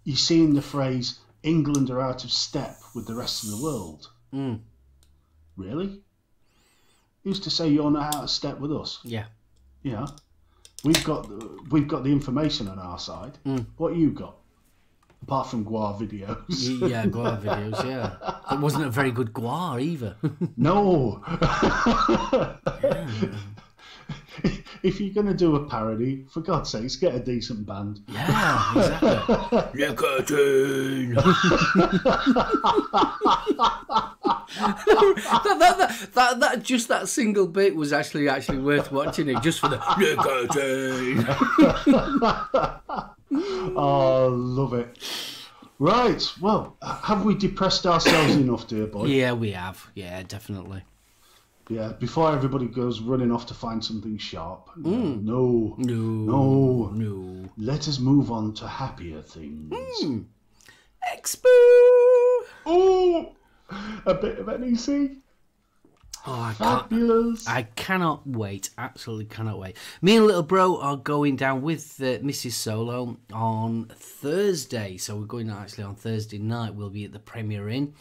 you're 0.04 0.16
seeing 0.16 0.54
the 0.54 0.62
phrase 0.62 1.18
England 1.42 1.90
are 1.90 2.00
out 2.00 2.24
of 2.24 2.30
step 2.30 2.76
with 2.94 3.06
the 3.06 3.14
rest 3.14 3.44
of 3.44 3.50
the 3.50 3.62
world. 3.62 4.10
Mm. 4.32 4.60
Really? 5.56 6.00
Who's 7.26 7.40
to 7.40 7.50
say 7.50 7.66
you're 7.68 7.90
not 7.90 8.14
out 8.14 8.22
of 8.22 8.30
step 8.30 8.60
with 8.60 8.70
us? 8.72 9.00
yeah. 9.02 9.24
You 9.82 9.92
know, 9.92 10.06
we've 10.84 11.02
got 11.02 11.28
the, 11.28 11.58
we've 11.70 11.88
got 11.88 12.04
the 12.04 12.12
information 12.12 12.68
on 12.68 12.78
our 12.78 13.00
side. 13.00 13.36
Mm. 13.44 13.66
What 13.78 13.96
you 13.96 14.10
got? 14.10 14.36
Apart 15.22 15.48
from 15.48 15.64
Gwar 15.64 15.98
videos. 15.98 16.88
Yeah, 16.88 17.06
Gwar 17.06 17.40
videos, 17.42 17.84
yeah. 17.84 18.16
It 18.52 18.60
wasn't 18.60 18.84
a 18.86 18.90
very 18.90 19.10
good 19.10 19.32
Gwar 19.32 19.82
either. 19.82 20.14
no. 20.56 21.20
if 24.82 25.00
you're 25.00 25.14
going 25.14 25.26
to 25.26 25.34
do 25.34 25.56
a 25.56 25.66
parody, 25.66 26.24
for 26.30 26.40
God's 26.40 26.70
sakes, 26.70 26.96
get 26.96 27.14
a 27.14 27.20
decent 27.20 27.66
band. 27.66 28.00
yeah, 28.08 28.72
exactly. 28.76 29.58
Nicotine! 29.74 31.14
that, 34.58 35.56
that, 35.58 35.78
that, 35.78 36.08
that, 36.14 36.40
that, 36.40 36.62
just 36.62 36.88
that 36.88 37.08
single 37.08 37.46
bit 37.46 37.76
was 37.76 37.92
actually 37.92 38.28
actually 38.28 38.58
worth 38.58 38.90
watching 38.92 39.28
it 39.28 39.42
just 39.42 39.60
for 39.60 39.68
the 39.68 39.80
nicotine. 39.98 41.26
Oh, 43.78 44.28
love 44.32 44.72
it. 44.72 44.96
Right. 45.78 46.22
Well, 46.40 46.76
have 46.82 47.24
we 47.24 47.34
depressed 47.34 47.84
ourselves 47.84 48.36
enough, 48.36 48.66
dear 48.66 48.86
boy? 48.86 49.06
Yeah, 49.06 49.32
we 49.32 49.50
have. 49.50 49.90
Yeah, 49.94 50.22
definitely. 50.22 50.84
Yeah. 51.68 51.92
Before 51.92 52.32
everybody 52.32 52.66
goes 52.66 53.00
running 53.00 53.32
off 53.32 53.46
to 53.46 53.54
find 53.54 53.84
something 53.84 54.18
sharp. 54.18 54.70
No. 54.76 55.14
No. 55.16 55.74
No. 55.78 56.04
No. 56.24 56.90
No. 56.90 57.48
Let 57.56 57.88
us 57.88 57.98
move 57.98 58.30
on 58.30 58.54
to 58.54 58.68
happier 58.68 59.20
things. 59.22 59.72
Expo. 61.12 61.44
Oh, 62.66 63.32
a 64.06 64.14
bit 64.14 64.38
of 64.38 64.60
NEC. 64.60 65.10
Oh, 66.28 66.32
I. 66.32 66.54
Fabulous. 66.54 67.46
I 67.46 67.62
cannot 67.62 68.26
wait. 68.26 68.70
Absolutely 68.78 69.26
cannot 69.26 69.58
wait. 69.58 69.76
Me 70.02 70.16
and 70.16 70.26
little 70.26 70.42
bro 70.42 70.80
are 70.80 70.96
going 70.96 71.36
down 71.36 71.62
with 71.62 72.00
uh, 72.00 72.18
Mrs. 72.18 72.52
Solo 72.52 73.16
on 73.32 73.86
Thursday. 73.94 74.96
So 74.96 75.16
we're 75.16 75.26
going 75.26 75.50
actually 75.50 75.84
on 75.84 75.94
Thursday 75.94 76.38
night. 76.38 76.74
We'll 76.74 76.90
be 76.90 77.04
at 77.04 77.12
the 77.12 77.20
Premier 77.20 77.68
Inn. 77.68 77.94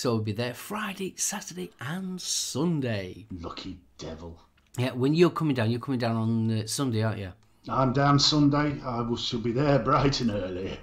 So 0.00 0.14
we'll 0.14 0.22
be 0.22 0.32
there 0.32 0.54
Friday, 0.54 1.12
Saturday, 1.18 1.72
and 1.78 2.18
Sunday. 2.18 3.26
Lucky 3.30 3.76
devil. 3.98 4.40
Yeah, 4.78 4.92
when 4.92 5.12
you're 5.12 5.28
coming 5.28 5.54
down, 5.54 5.70
you're 5.70 5.78
coming 5.78 6.00
down 6.00 6.16
on 6.16 6.60
uh, 6.60 6.66
Sunday, 6.66 7.02
aren't 7.02 7.18
you? 7.18 7.30
I'm 7.68 7.92
down 7.92 8.18
Sunday. 8.18 8.80
I 8.82 9.02
will 9.02 9.18
shall 9.18 9.40
be 9.40 9.52
there 9.52 9.78
bright 9.78 10.22
and 10.22 10.30
early. 10.30 10.78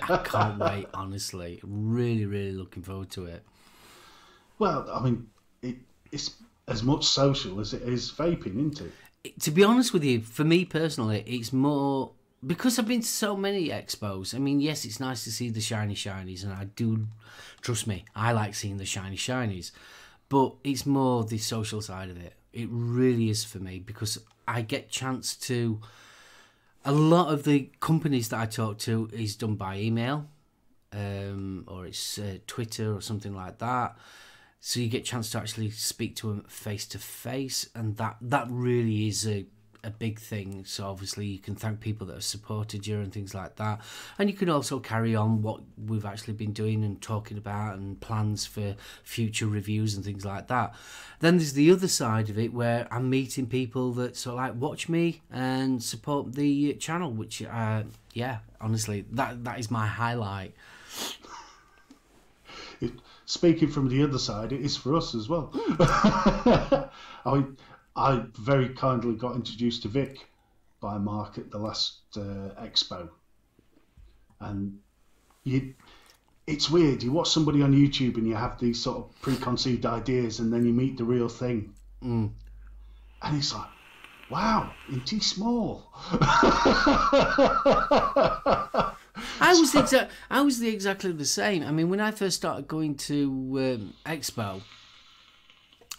I 0.00 0.16
can't 0.24 0.58
wait, 0.58 0.86
honestly. 0.94 1.60
Really, 1.62 2.24
really 2.24 2.52
looking 2.52 2.82
forward 2.82 3.10
to 3.10 3.26
it. 3.26 3.42
Well, 4.58 4.88
I 4.90 5.04
mean, 5.04 5.28
it, 5.60 5.76
it's 6.10 6.30
as 6.66 6.82
much 6.82 7.04
social 7.04 7.60
as 7.60 7.74
it 7.74 7.82
is 7.82 8.10
vaping, 8.10 8.56
isn't 8.56 8.80
it? 8.80 8.92
to 9.40 9.50
be 9.50 9.62
honest 9.62 9.92
with 9.92 10.02
you, 10.02 10.22
for 10.22 10.44
me 10.44 10.64
personally, 10.64 11.24
it's 11.26 11.52
more 11.52 12.12
because 12.46 12.78
I've 12.78 12.88
been 12.88 13.00
to 13.00 13.06
so 13.06 13.36
many 13.36 13.68
expos. 13.68 14.34
I 14.34 14.38
mean, 14.38 14.60
yes, 14.60 14.84
it's 14.84 15.00
nice 15.00 15.24
to 15.24 15.32
see 15.32 15.50
the 15.50 15.60
shiny 15.60 15.94
shinies, 15.94 16.42
and 16.44 16.52
I 16.52 16.64
do 16.64 17.06
trust 17.60 17.86
me, 17.86 18.04
I 18.14 18.32
like 18.32 18.54
seeing 18.54 18.76
the 18.76 18.84
shiny 18.84 19.16
shinies, 19.16 19.70
but 20.28 20.54
it's 20.64 20.86
more 20.86 21.24
the 21.24 21.38
social 21.38 21.80
side 21.80 22.10
of 22.10 22.16
it. 22.16 22.34
It 22.52 22.68
really 22.70 23.30
is 23.30 23.44
for 23.44 23.58
me 23.58 23.78
because 23.78 24.18
I 24.46 24.62
get 24.62 24.90
chance 24.90 25.36
to. 25.48 25.80
A 26.86 26.92
lot 26.92 27.32
of 27.32 27.44
the 27.44 27.70
companies 27.80 28.28
that 28.28 28.40
I 28.40 28.44
talk 28.44 28.76
to 28.80 29.08
is 29.10 29.36
done 29.36 29.54
by 29.54 29.78
email, 29.78 30.26
um, 30.92 31.64
or 31.66 31.86
it's 31.86 32.18
uh, 32.18 32.36
Twitter 32.46 32.94
or 32.94 33.00
something 33.00 33.34
like 33.34 33.58
that 33.58 33.96
so 34.66 34.80
you 34.80 34.88
get 34.88 35.04
chance 35.04 35.30
to 35.30 35.36
actually 35.36 35.70
speak 35.70 36.16
to 36.16 36.28
them 36.28 36.42
face 36.48 36.86
to 36.86 36.98
face 36.98 37.68
and 37.74 37.98
that 37.98 38.16
that 38.22 38.46
really 38.48 39.08
is 39.08 39.28
a, 39.28 39.44
a 39.84 39.90
big 39.90 40.18
thing. 40.18 40.64
So 40.64 40.86
obviously 40.86 41.26
you 41.26 41.38
can 41.38 41.54
thank 41.54 41.80
people 41.80 42.06
that 42.08 42.14
have 42.14 42.24
supported 42.24 42.86
you 42.86 42.98
and 43.00 43.12
things 43.12 43.34
like 43.34 43.56
that. 43.56 43.80
And 44.18 44.28
you 44.30 44.36
can 44.36 44.48
also 44.48 44.80
carry 44.80 45.14
on 45.14 45.42
what 45.42 45.60
we've 45.86 46.04
actually 46.04 46.34
been 46.34 46.52
doing 46.52 46.84
and 46.84 47.00
talking 47.00 47.38
about 47.38 47.76
and 47.76 48.00
plans 48.00 48.46
for 48.46 48.76
future 49.02 49.46
reviews 49.46 49.94
and 49.94 50.04
things 50.04 50.24
like 50.24 50.48
that. 50.48 50.74
Then 51.20 51.38
there's 51.38 51.52
the 51.52 51.70
other 51.70 51.88
side 51.88 52.30
of 52.30 52.38
it 52.38 52.52
where 52.52 52.86
i'm 52.90 53.08
meeting 53.10 53.46
people 53.46 53.92
that 53.92 54.16
sort 54.16 54.34
of 54.34 54.38
like 54.38 54.54
watch 54.60 54.88
me 54.88 55.22
and 55.30 55.82
support 55.82 56.34
the 56.34 56.74
channel 56.74 57.10
which 57.10 57.42
uh 57.42 57.82
yeah 58.12 58.38
honestly 58.60 59.04
that 59.12 59.44
that 59.44 59.58
is 59.58 59.70
my 59.70 59.86
highlight. 59.86 60.54
It, 62.80 62.92
speaking 63.26 63.68
from 63.68 63.88
the 63.88 64.02
other 64.02 64.18
side, 64.18 64.52
it 64.52 64.60
is 64.60 64.76
for 64.76 64.96
us 64.96 65.14
as 65.14 65.28
well. 65.28 65.50
I 65.80 66.88
mean, 67.26 67.56
I 67.96 68.24
very 68.38 68.68
kindly 68.70 69.14
got 69.14 69.36
introduced 69.36 69.82
to 69.82 69.88
Vic 69.88 70.26
by 70.80 70.98
Mark 70.98 71.38
at 71.38 71.50
the 71.50 71.58
last 71.58 72.00
uh, 72.16 72.50
expo, 72.60 73.08
and 74.40 74.78
you. 75.44 75.74
It's 76.46 76.68
weird. 76.70 77.02
You 77.02 77.10
watch 77.10 77.30
somebody 77.30 77.62
on 77.62 77.72
YouTube 77.72 78.18
and 78.18 78.26
you 78.28 78.34
have 78.34 78.60
these 78.60 78.78
sort 78.82 78.98
of 78.98 79.18
preconceived 79.22 79.86
ideas, 79.86 80.40
and 80.40 80.52
then 80.52 80.66
you 80.66 80.74
meet 80.74 80.98
the 80.98 81.04
real 81.04 81.28
thing, 81.28 81.72
Mm. 82.02 82.30
and 83.22 83.36
it's 83.38 83.54
like, 83.54 83.68
wow, 84.30 84.70
isn't 84.90 85.08
he 85.08 85.20
small? 85.20 85.88
I 85.94 86.10
was 89.58 89.72
the 89.72 89.78
exa- 89.82 90.08
I 90.30 90.42
was 90.42 90.58
the 90.58 90.68
exactly 90.68 91.12
the 91.12 91.24
same. 91.24 91.62
I 91.62 91.70
mean, 91.70 91.88
when 91.88 92.00
I 92.00 92.10
first 92.10 92.36
started 92.36 92.68
going 92.68 92.96
to 92.96 93.78
um, 93.80 93.94
Expo, 94.04 94.60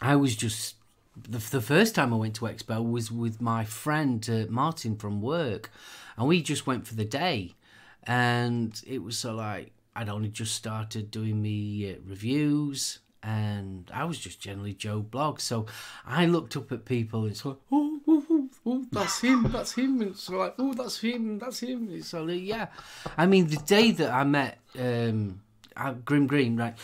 I 0.01 0.15
was 0.15 0.35
just 0.35 0.75
the, 1.15 1.37
the 1.37 1.61
first 1.61 1.95
time 1.95 2.13
I 2.13 2.17
went 2.17 2.35
to 2.35 2.45
Expo 2.45 2.89
was 2.89 3.11
with 3.11 3.41
my 3.41 3.63
friend 3.63 4.27
uh, 4.29 4.45
Martin 4.49 4.95
from 4.95 5.21
work, 5.21 5.71
and 6.17 6.27
we 6.27 6.41
just 6.41 6.67
went 6.67 6.87
for 6.87 6.95
the 6.95 7.05
day, 7.05 7.53
and 8.03 8.81
it 8.85 9.03
was 9.03 9.17
so 9.17 9.33
like 9.35 9.71
I'd 9.95 10.09
only 10.09 10.29
just 10.29 10.55
started 10.55 11.11
doing 11.11 11.41
me 11.41 11.91
uh, 11.91 11.95
reviews. 12.05 12.99
And 13.27 13.89
I 13.91 14.03
was 14.05 14.19
just 14.19 14.39
generally 14.39 14.73
Joe 14.73 14.99
Blog, 14.99 15.39
so 15.39 15.65
I 16.05 16.27
looked 16.27 16.55
up 16.55 16.71
at 16.71 16.85
people 16.85 17.25
and 17.25 17.31
like, 17.43 17.55
oh, 17.71 17.99
oh, 18.07 18.23
oh, 18.29 18.49
oh, 18.67 18.85
that's 18.91 19.19
him, 19.19 19.51
that's 19.51 19.73
him, 19.73 19.99
and 20.01 20.11
it's 20.11 20.29
like, 20.29 20.53
oh, 20.59 20.75
that's 20.75 20.99
him, 20.99 21.39
that's 21.39 21.59
him. 21.61 21.89
It's 21.91 22.13
like, 22.13 22.41
yeah. 22.43 22.67
I 23.17 23.25
mean, 23.25 23.47
the 23.47 23.57
day 23.57 23.89
that 23.93 24.11
I 24.11 24.23
met 24.25 24.59
um, 24.77 25.41
Grimm 26.05 26.27
Green, 26.27 26.55
right? 26.55 26.75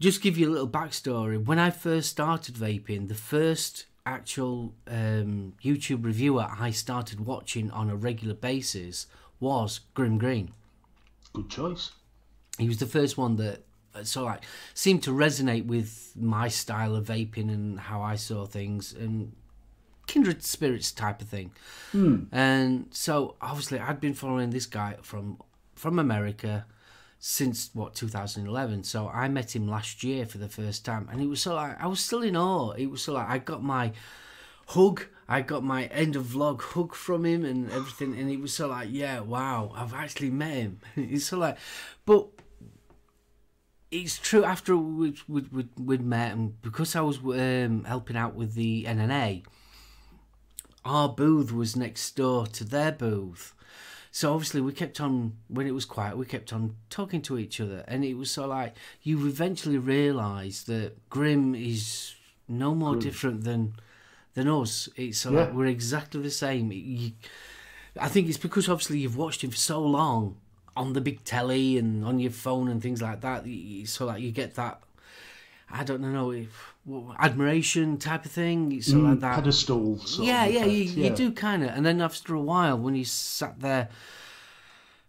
Just 0.00 0.22
give 0.22 0.38
you 0.38 0.48
a 0.48 0.52
little 0.52 0.68
backstory. 0.68 1.44
When 1.44 1.58
I 1.58 1.70
first 1.70 2.08
started 2.08 2.54
vaping, 2.54 3.08
the 3.08 3.14
first 3.14 3.86
actual 4.06 4.74
um, 4.86 5.54
YouTube 5.62 6.04
reviewer 6.04 6.46
I 6.58 6.70
started 6.70 7.20
watching 7.20 7.70
on 7.70 7.90
a 7.90 7.96
regular 7.96 8.34
basis 8.34 9.06
was 9.40 9.80
Grimm 9.94 10.18
Green. 10.18 10.52
Good 11.32 11.50
choice. 11.50 11.90
He 12.58 12.68
was 12.68 12.78
the 12.78 12.86
first 12.86 13.18
one 13.18 13.36
that 13.36 13.64
uh, 13.94 14.04
so 14.04 14.24
like 14.24 14.44
seemed 14.74 15.02
to 15.04 15.10
resonate 15.10 15.66
with 15.66 16.12
my 16.16 16.48
style 16.48 16.94
of 16.94 17.06
vaping 17.06 17.52
and 17.52 17.78
how 17.78 18.00
I 18.02 18.16
saw 18.16 18.46
things 18.46 18.92
and 18.92 19.32
kindred 20.06 20.42
spirits 20.42 20.90
type 20.90 21.20
of 21.20 21.28
thing. 21.28 21.52
And 22.32 22.86
so 22.90 23.36
obviously 23.40 23.78
I'd 23.78 24.00
been 24.00 24.14
following 24.14 24.50
this 24.50 24.66
guy 24.66 24.96
from 25.02 25.38
from 25.74 25.98
America 25.98 26.66
since 27.18 27.70
what 27.74 27.94
2011. 27.94 28.84
So 28.84 29.08
I 29.08 29.28
met 29.28 29.54
him 29.54 29.68
last 29.68 30.02
year 30.04 30.26
for 30.26 30.38
the 30.38 30.48
first 30.48 30.84
time, 30.84 31.08
and 31.10 31.20
it 31.20 31.26
was 31.26 31.42
so 31.42 31.54
like 31.54 31.80
I 31.82 31.86
was 31.86 32.00
still 32.00 32.22
in 32.22 32.36
awe. 32.36 32.72
It 32.72 32.86
was 32.86 33.02
so 33.02 33.14
like 33.14 33.28
I 33.28 33.38
got 33.38 33.62
my 33.62 33.92
hug. 34.68 35.06
I 35.30 35.42
got 35.42 35.62
my 35.62 35.84
end 35.86 36.16
of 36.16 36.24
vlog 36.24 36.62
hug 36.62 36.94
from 36.94 37.26
him 37.26 37.44
and 37.44 37.70
everything, 37.70 38.18
and 38.18 38.30
it 38.30 38.40
was 38.40 38.54
so 38.54 38.68
like, 38.68 38.88
yeah, 38.90 39.20
wow, 39.20 39.72
I've 39.74 39.92
actually 39.92 40.30
met 40.30 40.54
him. 40.54 40.80
it's 40.96 41.26
so 41.26 41.38
like, 41.38 41.58
but 42.06 42.28
it's 43.90 44.18
true 44.18 44.44
after 44.44 44.76
we'd, 44.76 45.18
we'd, 45.28 45.52
we'd, 45.52 45.68
we'd 45.78 46.02
met 46.02 46.32
and 46.32 46.60
because 46.62 46.94
I 46.94 47.00
was 47.00 47.18
um, 47.18 47.84
helping 47.84 48.16
out 48.16 48.34
with 48.34 48.54
the 48.54 48.84
NNA, 48.84 49.44
our 50.84 51.08
booth 51.08 51.52
was 51.52 51.76
next 51.76 52.16
door 52.16 52.46
to 52.46 52.64
their 52.64 52.92
booth. 52.92 53.54
So 54.10 54.32
obviously 54.32 54.60
we 54.60 54.72
kept 54.72 55.00
on 55.00 55.34
when 55.48 55.66
it 55.66 55.74
was 55.74 55.84
quiet. 55.84 56.16
We 56.16 56.26
kept 56.26 56.52
on 56.52 56.76
talking 56.90 57.22
to 57.22 57.38
each 57.38 57.60
other, 57.60 57.84
and 57.86 58.04
it 58.04 58.14
was 58.14 58.30
so 58.30 58.46
like 58.46 58.74
you 59.02 59.26
eventually 59.26 59.78
realise 59.78 60.62
that 60.64 61.08
Grimm 61.10 61.54
is 61.54 62.14
no 62.48 62.74
more 62.74 62.96
different 62.96 63.44
than 63.44 63.74
than 64.34 64.48
us. 64.48 64.88
It's 64.96 65.18
so 65.18 65.30
like 65.30 65.52
we're 65.52 65.66
exactly 65.66 66.22
the 66.22 66.30
same. 66.30 66.72
You, 66.72 67.12
I 68.00 68.08
think 68.08 68.28
it's 68.28 68.38
because 68.38 68.68
obviously 68.68 68.98
you've 69.00 69.16
watched 69.16 69.42
him 69.42 69.50
for 69.50 69.56
so 69.56 69.80
long 69.80 70.36
on 70.76 70.92
the 70.92 71.00
big 71.00 71.24
telly 71.24 71.76
and 71.76 72.04
on 72.04 72.20
your 72.20 72.30
phone 72.30 72.68
and 72.68 72.80
things 72.80 73.02
like 73.02 73.20
that. 73.22 73.44
So 73.86 74.06
like 74.06 74.22
you 74.22 74.30
get 74.30 74.54
that, 74.54 74.80
I 75.70 75.82
don't 75.82 76.00
know, 76.00 76.30
if, 76.30 76.74
admiration 77.18 77.98
type 77.98 78.24
of 78.24 78.30
thing. 78.30 78.80
So 78.82 78.98
like 78.98 79.18
mm, 79.18 79.20
that. 79.20 79.36
Pedestal. 79.36 79.98
Sort 79.98 80.26
Yeah, 80.26 80.46
yeah, 80.46 80.64
you, 80.64 80.84
effect, 80.84 80.98
you 80.98 81.10
do 81.10 81.32
kind 81.32 81.62
of. 81.64 81.70
And 81.70 81.84
then 81.84 82.00
after 82.00 82.34
a 82.34 82.40
while, 82.40 82.78
when 82.78 82.94
you 82.94 83.04
sat 83.04 83.60
there 83.60 83.88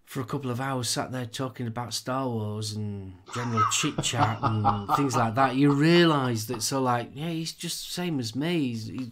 for 0.05 0.21
a 0.21 0.25
couple 0.25 0.49
of 0.49 0.59
hours, 0.59 0.89
sat 0.89 1.11
there 1.11 1.25
talking 1.25 1.67
about 1.67 1.93
Star 1.93 2.27
Wars 2.27 2.73
and 2.73 3.13
general 3.33 3.63
chit 3.71 4.01
chat 4.01 4.39
and 4.43 4.89
things 4.95 5.15
like 5.15 5.35
that, 5.35 5.55
you 5.55 5.71
realise 5.71 6.45
that 6.45 6.61
so 6.61 6.81
like, 6.81 7.11
yeah, 7.13 7.29
he's 7.29 7.53
just 7.53 7.85
the 7.85 7.91
same 7.91 8.19
as 8.19 8.35
me. 8.35 8.69
He's, 8.69 8.87
he, 8.87 9.11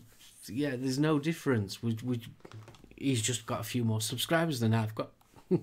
yeah, 0.49 0.75
there's 0.75 0.99
no 0.99 1.19
difference. 1.19 1.83
We, 1.83 1.97
we, 2.03 2.21
he's 2.95 3.21
just 3.21 3.45
got 3.45 3.59
a 3.59 3.63
few 3.63 3.83
more 3.83 4.01
subscribers 4.01 4.59
than 4.59 4.73
I've 4.73 4.95
got. 4.95 5.09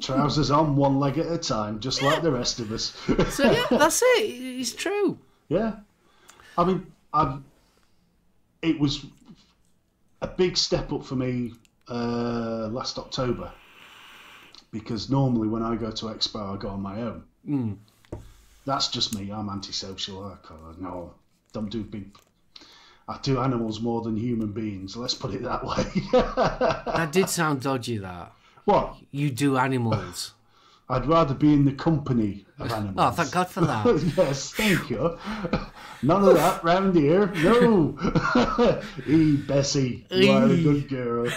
Trousers 0.00 0.50
on, 0.50 0.76
one 0.76 1.00
leg 1.00 1.18
at 1.18 1.26
a 1.26 1.38
time, 1.38 1.80
just 1.80 2.02
like 2.02 2.22
the 2.22 2.30
rest 2.30 2.60
of 2.60 2.70
us. 2.70 2.96
So 3.30 3.50
yeah, 3.50 3.66
that's 3.70 4.00
it. 4.02 4.06
It's 4.06 4.72
true. 4.72 5.18
Yeah, 5.48 5.76
I 6.56 6.64
mean, 6.64 6.86
I've, 7.12 7.40
it 8.62 8.78
was 8.78 9.06
a 10.20 10.26
big 10.26 10.56
step 10.56 10.92
up 10.92 11.04
for 11.04 11.16
me 11.16 11.52
uh, 11.88 12.68
last 12.70 12.98
October 12.98 13.50
because 14.70 15.10
normally 15.10 15.48
when 15.48 15.62
I 15.62 15.76
go 15.76 15.90
to 15.90 16.06
Expo, 16.06 16.54
I 16.54 16.58
go 16.58 16.68
on 16.68 16.82
my 16.82 17.00
own. 17.02 17.24
Mm. 17.48 17.76
That's 18.66 18.88
just 18.88 19.18
me. 19.18 19.30
I'm 19.32 19.48
antisocial. 19.48 20.24
I 20.24 20.46
can't, 20.46 20.80
no, 20.80 21.14
don't 21.52 21.70
do 21.70 21.82
big. 21.82 22.14
I 23.08 23.18
do 23.22 23.40
animals 23.40 23.80
more 23.80 24.02
than 24.02 24.16
human 24.16 24.52
beings. 24.52 24.94
Let's 24.96 25.14
put 25.14 25.32
it 25.32 25.42
that 25.42 25.64
way. 25.64 25.84
That 26.98 27.10
did 27.12 27.30
sound 27.30 27.62
dodgy. 27.62 27.96
That 27.98 28.32
what? 28.66 28.96
you 29.10 29.30
do 29.30 29.56
animals. 29.56 30.34
I'd 30.90 31.06
rather 31.06 31.34
be 31.34 31.52
in 31.52 31.64
the 31.64 31.72
company 31.72 32.46
of 32.58 32.72
animals. 32.72 32.94
Oh, 32.96 33.10
thank 33.10 33.32
God 33.32 33.48
for 33.50 33.60
that. 33.60 34.14
yes, 34.16 34.52
thank 34.52 34.88
you. 34.90 35.18
None 36.02 36.24
of 36.24 36.34
that 36.34 36.64
round 36.64 36.94
here. 36.94 37.26
No. 37.26 37.92
hey, 39.04 39.32
Bessie, 39.36 40.06
you 40.10 40.30
are 40.30 40.44
a 40.44 40.62
good 40.62 40.88
girl. 40.88 41.28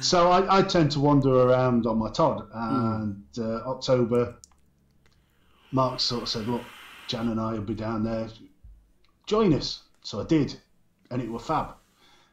so 0.00 0.30
I, 0.30 0.58
I 0.58 0.62
tend 0.62 0.92
to 0.92 1.00
wander 1.00 1.34
around 1.34 1.86
on 1.86 1.98
my 1.98 2.10
Todd, 2.10 2.48
and 2.52 3.24
uh, 3.38 3.62
October, 3.66 4.36
Mark 5.72 5.98
sort 6.00 6.22
of 6.22 6.28
said, 6.28 6.46
"Look, 6.46 6.62
Jan 7.08 7.28
and 7.28 7.40
I 7.40 7.52
will 7.52 7.62
be 7.62 7.74
down 7.74 8.04
there. 8.04 8.28
Join 9.26 9.52
us." 9.54 9.82
So 10.02 10.20
I 10.20 10.24
did, 10.24 10.54
and 11.10 11.20
it 11.20 11.30
was 11.30 11.42
fab 11.44 11.74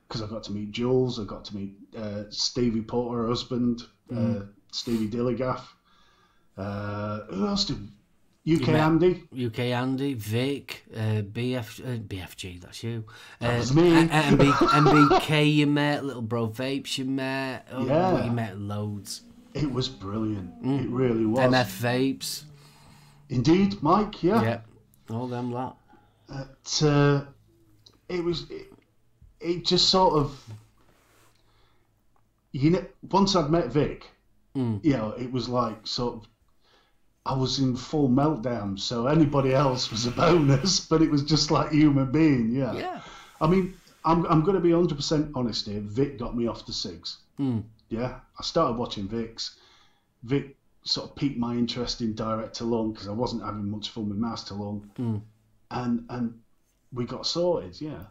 because 0.08 0.22
I 0.22 0.28
got 0.28 0.44
to 0.46 0.52
meet 0.52 0.72
Jules, 0.72 1.20
I 1.20 1.24
got 1.24 1.46
to 1.46 1.56
meet 1.56 1.74
uh, 1.98 2.24
Stevie 2.30 2.82
Porter, 2.82 3.24
her 3.24 3.28
husband, 3.28 3.82
uh, 4.16 4.42
Stevie 4.72 5.08
Dilligaff. 5.10 5.62
Uh, 6.58 7.22
who 7.32 7.48
else 7.48 7.66
did? 7.66 7.88
UK 8.48 8.70
Andy. 8.70 9.24
UK 9.46 9.60
Andy, 9.60 10.14
Vic, 10.14 10.86
uh, 10.96 11.24
BF, 11.24 11.80
uh, 11.84 11.98
BFG, 11.98 12.62
that's 12.62 12.84
you. 12.84 13.04
Uh, 13.42 13.56
was 13.58 13.74
me. 13.74 13.96
uh, 13.98 14.08
MB, 14.08 14.52
MBK 14.54 15.56
you 15.56 15.66
met, 15.66 16.06
Little 16.06 16.22
Bro 16.22 16.50
Vapes 16.50 16.98
you 17.00 17.06
met. 17.06 17.68
Oh, 17.72 17.86
Yeah. 17.88 18.26
You 18.26 18.32
met 18.32 18.60
loads. 18.60 19.22
It 19.56 19.72
was 19.72 19.90
brilliant. 19.90 20.52
It 20.64 20.88
really 20.90 21.26
was. 21.26 21.40
MF 21.40 21.82
Vapes. 21.82 22.44
Indeed, 23.30 23.82
Mike. 23.82 24.22
Yeah. 24.22 24.44
Yep. 24.44 24.66
All 25.10 25.28
them 25.28 25.52
lot. 25.52 25.78
But, 26.28 26.84
uh, 26.86 27.22
it 28.10 28.24
was. 28.24 28.50
It, 28.52 28.68
it 29.46 29.66
just 29.66 29.90
sort 29.90 30.16
of. 30.16 30.44
You 32.52 32.70
know, 32.72 32.86
once 33.12 33.36
I'd 33.36 33.50
met 33.50 33.68
Vic, 33.68 34.06
mm. 34.56 34.84
you 34.84 34.94
know, 34.94 35.12
it 35.12 35.32
was 35.32 35.50
like 35.50 35.86
sort 35.86 36.16
of. 36.16 36.28
I 37.26 37.36
was 37.36 37.58
in 37.58 37.76
full 37.76 38.08
meltdown, 38.08 38.80
so 38.80 39.08
anybody 39.08 39.54
else 39.54 39.90
was 39.90 40.06
a 40.06 40.12
bonus, 40.12 40.80
but 40.80 41.02
it 41.02 41.10
was 41.10 41.24
just 41.24 41.50
like 41.50 41.72
human 41.72 42.12
being, 42.12 42.52
yeah. 42.52 42.74
Yeah. 42.74 43.02
I 43.42 43.48
mean, 43.48 43.74
I'm, 44.06 44.26
I'm 44.28 44.44
going 44.44 44.56
to 44.56 44.62
be 44.62 44.70
100% 44.70 45.32
honest 45.34 45.66
here. 45.66 45.82
Vic 45.82 46.20
got 46.20 46.38
me 46.38 46.46
off 46.48 46.66
the 46.66 46.72
SIGs. 46.72 47.18
Mm. 47.40 47.64
Yeah. 47.90 48.20
I 48.40 48.44
started 48.44 48.78
watching 48.78 49.08
Vic's. 49.08 49.60
Vic 50.24 50.56
sort 50.84 51.10
of 51.10 51.16
piqued 51.16 51.38
my 51.38 51.56
interest 51.56 52.02
in 52.02 52.14
direct 52.14 52.54
to 52.58 52.64
lung 52.64 52.92
because 52.92 53.08
I 53.08 53.12
wasn't 53.12 53.44
having 53.44 53.70
much 53.70 53.90
fun 53.90 54.10
with 54.10 54.20
mouth 54.20 54.46
to 54.46 54.54
lung. 54.54 54.92
Mm. 55.00 55.22
And, 55.72 56.06
and 56.10 56.40
we 56.94 57.06
got 57.06 57.26
sorted, 57.26 57.82
yeah. 57.82 58.04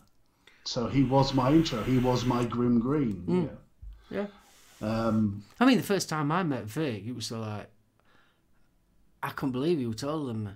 So 0.64 0.86
he 0.86 1.02
was 1.02 1.34
my 1.34 1.50
intro. 1.52 1.82
He 1.82 1.98
was 1.98 2.24
my 2.24 2.44
Grimm 2.44 2.80
Green. 2.80 3.50
Yeah. 4.10 4.26
Yeah. 4.80 4.86
Um, 4.88 5.44
I 5.60 5.64
mean, 5.66 5.76
the 5.76 5.82
first 5.84 6.08
time 6.08 6.30
I 6.32 6.42
met 6.42 6.64
Vic, 6.64 7.04
it 7.06 7.14
was 7.14 7.30
like, 7.30 7.68
I 9.22 9.30
couldn't 9.30 9.52
believe 9.52 9.78
you 9.80 9.88
were 9.88 9.94
taller 9.94 10.26
than 10.32 10.44
me. 10.44 10.50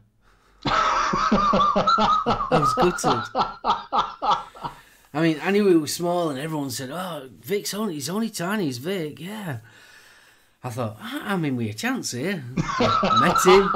I 0.65 2.49
was 2.51 2.75
gutted. 2.75 3.23
I 5.15 5.21
mean, 5.23 5.39
I 5.43 5.51
knew 5.51 5.67
he 5.69 5.77
was 5.77 5.95
small, 5.95 6.29
and 6.31 6.39
everyone 6.39 6.71
said, 6.71 6.91
"Oh, 6.91 7.29
Vic's 7.41 7.73
only 7.75 7.95
he's 7.95 8.11
only 8.11 8.29
tiny, 8.29 8.67
he's 8.67 8.79
Vic." 8.79 9.19
Yeah. 9.21 9.59
I 10.63 10.71
thought, 10.71 10.99
"I- 11.01 11.33
I'm 11.33 11.45
in 11.45 11.57
with 11.57 11.71
a 11.71 11.75
chance 11.75 12.11
here. 12.11 12.45
met 13.21 13.37
him, 13.45 13.71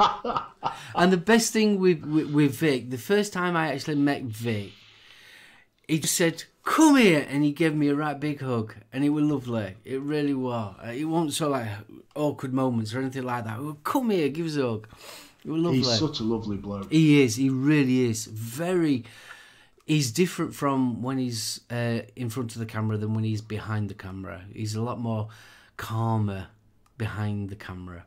and 0.95 1.11
the 1.11 1.17
best 1.17 1.51
thing 1.53 1.79
with, 1.79 2.03
with 2.05 2.29
with 2.31 2.55
Vic, 2.55 2.89
the 2.91 2.97
first 2.99 3.33
time 3.33 3.55
I 3.55 3.73
actually 3.73 3.95
met 3.95 4.23
Vic, 4.23 4.71
he 5.87 5.99
just 5.99 6.15
said, 6.15 6.43
"Come 6.63 6.95
here," 6.97 7.25
and 7.29 7.43
he 7.43 7.51
gave 7.51 7.75
me 7.75 7.87
a 7.89 7.95
right 7.95 8.19
big 8.19 8.41
hug, 8.41 8.75
and 8.91 9.03
it 9.03 9.09
was 9.09 9.23
lovely. 9.25 9.75
It 9.85 10.01
really 10.01 10.33
was. 10.33 10.75
Uh, 10.83 10.87
It 10.91 11.05
wasn't 11.05 11.33
so 11.33 11.49
like 11.49 11.67
awkward 12.15 12.53
moments 12.53 12.93
or 12.93 12.99
anything 12.99 13.23
like 13.23 13.43
that. 13.45 13.59
Come 13.83 14.09
here, 14.11 14.29
give 14.29 14.45
us 14.47 14.55
a 14.57 14.61
hug. 14.67 14.87
It 15.45 15.51
was 15.51 15.61
lovely. 15.61 15.79
he's 15.79 15.99
such 15.99 16.19
a 16.19 16.23
lovely 16.23 16.57
bloke. 16.57 16.89
He 16.91 17.21
is. 17.21 17.35
He 17.35 17.49
really 17.49 18.05
is. 18.05 18.25
Very. 18.25 19.03
He's 19.85 20.11
different 20.13 20.55
from 20.55 21.01
when 21.01 21.17
he's 21.17 21.59
uh, 21.69 22.03
in 22.15 22.29
front 22.29 22.53
of 22.53 22.59
the 22.59 22.65
camera 22.65 22.97
than 22.97 23.13
when 23.13 23.25
he's 23.25 23.41
behind 23.41 23.89
the 23.89 23.93
camera. 23.93 24.43
He's 24.53 24.75
a 24.75 24.81
lot 24.81 24.97
more 25.01 25.27
calmer 25.75 26.47
behind 26.97 27.49
the 27.49 27.57
camera. 27.57 28.05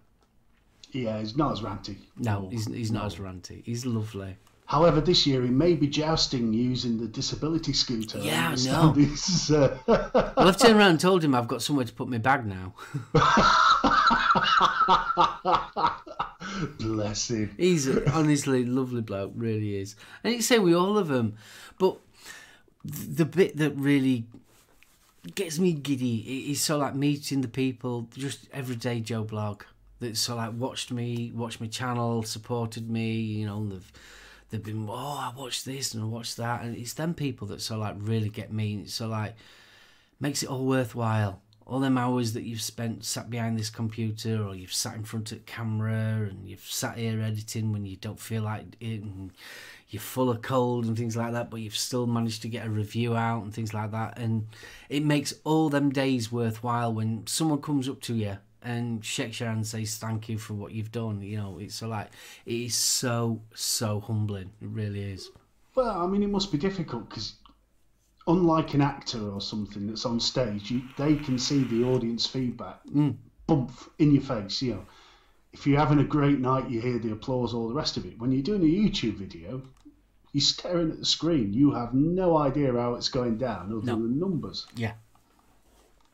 Yeah, 0.92 1.18
he's 1.18 1.36
not 1.36 1.52
as 1.52 1.60
ranty. 1.60 1.96
No, 2.16 2.48
he's, 2.50 2.66
he's 2.66 2.90
not 2.90 3.04
as 3.04 3.16
ranty. 3.16 3.62
He's 3.64 3.84
lovely. 3.84 4.36
However, 4.66 5.00
this 5.00 5.26
year 5.26 5.42
he 5.42 5.48
may 5.48 5.74
be 5.74 5.86
jousting 5.86 6.52
using 6.52 6.98
the 6.98 7.06
disability 7.06 7.72
scooter. 7.72 8.18
Yeah, 8.18 8.54
I 8.56 8.64
know. 8.64 8.92
He's, 8.92 9.50
uh, 9.50 9.78
Well, 9.86 10.48
I've 10.48 10.56
turned 10.56 10.76
around 10.76 10.90
and 10.90 11.00
told 11.00 11.22
him 11.22 11.34
I've 11.34 11.48
got 11.48 11.62
somewhere 11.62 11.84
to 11.84 11.92
put 11.92 12.08
my 12.08 12.18
bag 12.18 12.46
now. 12.46 12.74
bless 16.80 17.30
him. 17.30 17.54
He's 17.56 17.86
a, 17.86 18.10
honestly 18.10 18.62
a 18.62 18.66
lovely 18.66 19.02
bloke, 19.02 19.32
really 19.36 19.76
is. 19.76 19.94
And 20.24 20.34
you 20.34 20.42
say 20.42 20.58
we 20.58 20.74
all 20.74 20.98
of 20.98 21.08
them, 21.08 21.36
but 21.78 21.98
the 22.84 23.24
bit 23.24 23.56
that 23.58 23.76
really 23.76 24.24
gets 25.34 25.58
me 25.58 25.72
giddy 25.72 26.50
is 26.50 26.60
so 26.60 26.78
like 26.78 26.94
meeting 26.94 27.40
the 27.40 27.48
people, 27.48 28.08
just 28.16 28.48
everyday 28.52 29.00
Joe 29.00 29.24
blog 29.24 29.62
that 30.00 30.16
so 30.16 30.36
like 30.36 30.52
watched 30.54 30.90
me, 30.90 31.32
watched 31.34 31.60
my 31.60 31.66
channel, 31.66 32.22
supported 32.22 32.90
me. 32.90 33.12
You 33.12 33.46
know, 33.46 33.68
they've 33.68 33.92
they've 34.50 34.62
been 34.62 34.86
oh 34.88 34.94
I 34.94 35.32
watched 35.36 35.64
this 35.64 35.94
and 35.94 36.02
I 36.02 36.06
watched 36.06 36.36
that, 36.36 36.62
and 36.62 36.76
it's 36.76 36.94
them 36.94 37.14
people 37.14 37.48
that 37.48 37.60
so 37.60 37.78
like 37.78 37.96
really 37.98 38.28
get 38.28 38.52
me. 38.52 38.84
so 38.86 39.08
like 39.08 39.36
makes 40.20 40.42
it 40.42 40.48
all 40.48 40.64
worthwhile. 40.64 41.42
All 41.66 41.80
them 41.80 41.98
hours 41.98 42.32
that 42.34 42.44
you've 42.44 42.62
spent 42.62 43.04
sat 43.04 43.28
behind 43.28 43.58
this 43.58 43.70
computer, 43.70 44.40
or 44.40 44.54
you've 44.54 44.72
sat 44.72 44.94
in 44.94 45.02
front 45.02 45.32
of 45.32 45.38
the 45.38 45.44
camera, 45.44 46.28
and 46.30 46.48
you've 46.48 46.60
sat 46.60 46.96
here 46.96 47.20
editing 47.20 47.72
when 47.72 47.84
you 47.84 47.96
don't 47.96 48.20
feel 48.20 48.44
like 48.44 48.64
it, 48.78 49.02
you're 49.88 50.00
full 50.00 50.30
of 50.30 50.42
cold 50.42 50.84
and 50.84 50.96
things 50.96 51.16
like 51.16 51.32
that, 51.32 51.50
but 51.50 51.60
you've 51.60 51.76
still 51.76 52.06
managed 52.06 52.42
to 52.42 52.48
get 52.48 52.66
a 52.66 52.70
review 52.70 53.16
out 53.16 53.42
and 53.42 53.52
things 53.52 53.74
like 53.74 53.90
that, 53.90 54.16
and 54.16 54.46
it 54.88 55.04
makes 55.04 55.34
all 55.42 55.68
them 55.68 55.90
days 55.90 56.30
worthwhile 56.30 56.94
when 56.94 57.26
someone 57.26 57.60
comes 57.60 57.88
up 57.88 58.00
to 58.02 58.14
you 58.14 58.38
and 58.66 59.04
shakes 59.04 59.38
your 59.38 59.48
hand 59.48 59.58
and 59.58 59.66
says 59.66 59.96
thank 59.96 60.28
you 60.28 60.38
for 60.38 60.54
what 60.54 60.72
you've 60.72 60.90
done. 60.90 61.22
You 61.22 61.36
know, 61.38 61.58
it's 61.60 61.76
so 61.76 61.88
like 61.88 62.08
it 62.44 62.54
is 62.54 62.74
so 62.74 63.40
so 63.54 64.00
humbling. 64.00 64.50
It 64.60 64.68
really 64.68 65.12
is. 65.12 65.30
Well, 65.76 65.88
I 65.90 66.06
mean, 66.06 66.22
it 66.24 66.30
must 66.30 66.50
be 66.50 66.58
difficult 66.58 67.08
because, 67.08 67.34
unlike 68.26 68.74
an 68.74 68.80
actor 68.80 69.30
or 69.30 69.40
something 69.40 69.86
that's 69.86 70.04
on 70.04 70.18
stage, 70.18 70.70
you, 70.70 70.82
they 70.98 71.14
can 71.14 71.38
see 71.38 71.62
the 71.64 71.84
audience 71.84 72.26
feedback 72.26 72.84
mm. 72.86 73.14
bump 73.46 73.70
in 73.98 74.12
your 74.12 74.22
face. 74.22 74.60
You 74.62 74.74
know, 74.74 74.86
if 75.52 75.66
you're 75.66 75.78
having 75.78 76.00
a 76.00 76.04
great 76.04 76.40
night, 76.40 76.68
you 76.68 76.80
hear 76.80 76.98
the 76.98 77.12
applause, 77.12 77.54
all 77.54 77.68
the 77.68 77.74
rest 77.74 77.96
of 77.96 78.04
it. 78.04 78.18
When 78.18 78.32
you're 78.32 78.42
doing 78.42 78.62
a 78.62 78.64
YouTube 78.64 79.14
video, 79.14 79.62
you're 80.32 80.40
staring 80.40 80.90
at 80.90 80.98
the 80.98 81.06
screen. 81.06 81.52
You 81.52 81.72
have 81.72 81.94
no 81.94 82.36
idea 82.36 82.72
how 82.72 82.94
it's 82.94 83.10
going 83.10 83.38
down 83.38 83.72
other 83.72 83.86
No. 83.86 83.94
than 83.94 84.18
numbers. 84.18 84.66
Yeah. 84.74 84.94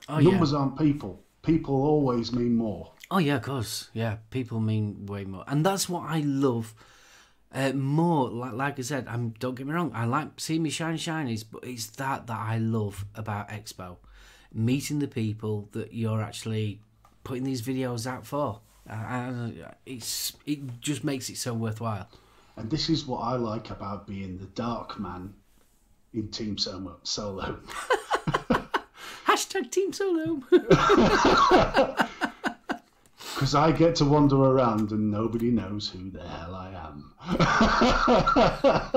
Oh 0.08 0.18
yeah. 0.18 0.30
numbers 0.30 0.52
aren't 0.52 0.76
people. 0.76 1.22
People 1.42 1.74
always 1.74 2.32
mean 2.32 2.56
more. 2.56 2.92
Oh 3.10 3.18
yeah, 3.18 3.36
of 3.36 3.42
course. 3.42 3.90
Yeah, 3.92 4.16
people 4.30 4.60
mean 4.60 5.06
way 5.06 5.24
more, 5.24 5.44
and 5.46 5.66
that's 5.66 5.88
what 5.88 6.04
I 6.08 6.20
love. 6.20 6.74
Uh, 7.54 7.72
more 7.72 8.30
like, 8.30 8.52
like 8.52 8.78
I 8.78 8.82
said, 8.82 9.06
I'm 9.08 9.30
don't 9.38 9.54
get 9.54 9.66
me 9.66 9.74
wrong. 9.74 9.92
I 9.94 10.06
like 10.06 10.28
seeing 10.38 10.62
me 10.62 10.70
shine 10.70 10.96
shinies, 10.96 11.44
but 11.50 11.64
it's 11.64 11.88
that 11.96 12.26
that 12.28 12.38
I 12.38 12.58
love 12.58 13.04
about 13.14 13.48
Expo, 13.48 13.96
meeting 14.52 15.00
the 15.00 15.08
people 15.08 15.68
that 15.72 15.92
you're 15.92 16.22
actually 16.22 16.80
putting 17.24 17.44
these 17.44 17.60
videos 17.60 18.06
out 18.06 18.26
for. 18.26 18.60
Uh, 18.88 18.92
and 18.94 19.64
it's 19.84 20.32
it 20.46 20.80
just 20.80 21.04
makes 21.04 21.28
it 21.28 21.36
so 21.36 21.52
worthwhile. 21.54 22.08
And 22.56 22.70
this 22.70 22.88
is 22.88 23.06
what 23.06 23.18
I 23.18 23.34
like 23.36 23.70
about 23.70 24.06
being 24.06 24.38
the 24.38 24.46
dark 24.46 24.98
man 24.98 25.34
in 26.14 26.28
Team 26.28 26.56
Solo. 26.58 26.98
Hashtag 29.32 29.70
Team 29.70 29.92
Solo. 29.92 30.42
Because 33.34 33.54
I 33.54 33.72
get 33.72 33.96
to 33.96 34.04
wander 34.04 34.36
around 34.36 34.92
and 34.92 35.10
nobody 35.10 35.50
knows 35.50 35.88
who 35.88 36.10
the 36.10 36.22
hell 36.22 36.54
I 36.54 36.68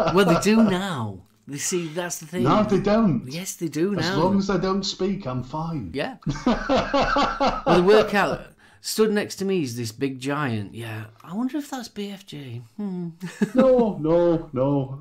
am. 0.04 0.14
well, 0.14 0.26
they 0.26 0.40
do 0.42 0.62
now. 0.62 1.22
They 1.48 1.58
see 1.58 1.88
that's 1.88 2.20
the 2.20 2.26
thing. 2.26 2.44
No, 2.44 2.64
they 2.64 2.80
don't. 2.80 3.26
Yes, 3.28 3.56
they 3.56 3.70
do 3.70 3.96
now. 3.96 4.02
As 4.02 4.18
long 4.18 4.38
as 4.38 4.50
I 4.50 4.58
don't 4.58 4.84
speak, 4.84 5.26
I'm 5.26 5.42
fine. 5.42 5.92
Yeah. 5.94 6.18
well, 6.46 7.64
the 7.78 7.84
workout 7.84 8.42
stood 8.86 9.12
next 9.12 9.36
to 9.38 9.46
me 9.46 9.64
is 9.64 9.76
this 9.76 9.92
big 9.92 10.20
giant. 10.20 10.76
Yeah. 10.76 11.06
I 11.24 11.34
wonder 11.34 11.58
if 11.58 11.70
that's 11.72 11.90
BFG. 11.90 12.62
Hmm. 12.78 13.10
No, 13.56 13.98
no, 14.00 14.48
no. 14.54 15.00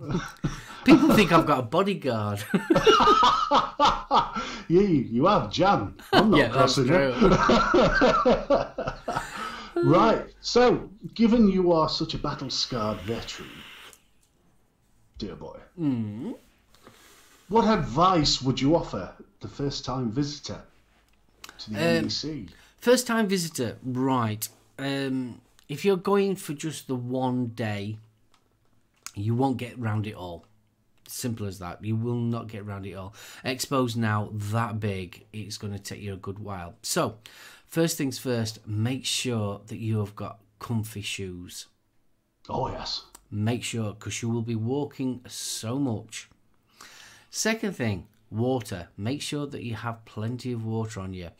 People 0.84 1.14
think 1.14 1.32
I've 1.32 1.44
got 1.46 1.58
a 1.58 1.62
bodyguard. 1.62 2.42
you, 4.68 4.80
you 4.80 5.26
have 5.26 5.50
Jan. 5.50 5.94
I'm 6.14 6.30
not 6.30 6.38
yeah, 6.38 6.48
crossing 6.48 6.88
it. 6.88 7.14
Right. 9.76 10.24
So, 10.40 10.88
given 11.14 11.48
you 11.48 11.72
are 11.72 11.88
such 11.90 12.14
a 12.14 12.18
battle 12.18 12.48
scarred 12.48 13.00
veteran, 13.00 13.50
dear 15.18 15.34
boy, 15.34 15.58
Hmm. 15.76 16.32
what 17.48 17.64
advice 17.66 18.40
would 18.40 18.60
you 18.60 18.76
offer 18.76 19.12
the 19.40 19.48
first 19.48 19.84
time 19.84 20.10
visitor 20.10 20.62
to 21.58 21.70
the 21.70 21.98
Um, 21.98 22.04
NEC? 22.06 22.48
First 22.84 23.06
time 23.06 23.28
visitor, 23.28 23.78
right. 23.82 24.46
Um, 24.78 25.40
if 25.70 25.86
you're 25.86 25.96
going 25.96 26.36
for 26.36 26.52
just 26.52 26.86
the 26.86 26.94
one 26.94 27.46
day, 27.46 27.96
you 29.14 29.34
won't 29.34 29.56
get 29.56 29.78
round 29.78 30.06
it 30.06 30.14
all. 30.14 30.44
Simple 31.08 31.46
as 31.46 31.58
that. 31.60 31.82
You 31.82 31.96
will 31.96 32.14
not 32.14 32.46
get 32.46 32.66
round 32.66 32.84
it 32.84 32.92
all. 32.92 33.14
Expo's 33.42 33.96
now 33.96 34.28
that 34.34 34.80
big, 34.80 35.24
it's 35.32 35.56
going 35.56 35.72
to 35.72 35.78
take 35.78 36.02
you 36.02 36.12
a 36.12 36.18
good 36.18 36.38
while. 36.38 36.74
So, 36.82 37.16
first 37.66 37.96
things 37.96 38.18
first, 38.18 38.58
make 38.66 39.06
sure 39.06 39.62
that 39.68 39.78
you 39.78 40.00
have 40.00 40.14
got 40.14 40.40
comfy 40.58 41.00
shoes. 41.00 41.68
Oh, 42.50 42.68
yes. 42.68 43.06
Make 43.30 43.64
sure, 43.64 43.94
because 43.94 44.20
you 44.20 44.28
will 44.28 44.42
be 44.42 44.56
walking 44.56 45.22
so 45.26 45.78
much. 45.78 46.28
Second 47.30 47.76
thing, 47.76 48.08
water. 48.30 48.88
Make 48.98 49.22
sure 49.22 49.46
that 49.46 49.62
you 49.62 49.74
have 49.74 50.04
plenty 50.04 50.52
of 50.52 50.66
water 50.66 51.00
on 51.00 51.14
you. 51.14 51.30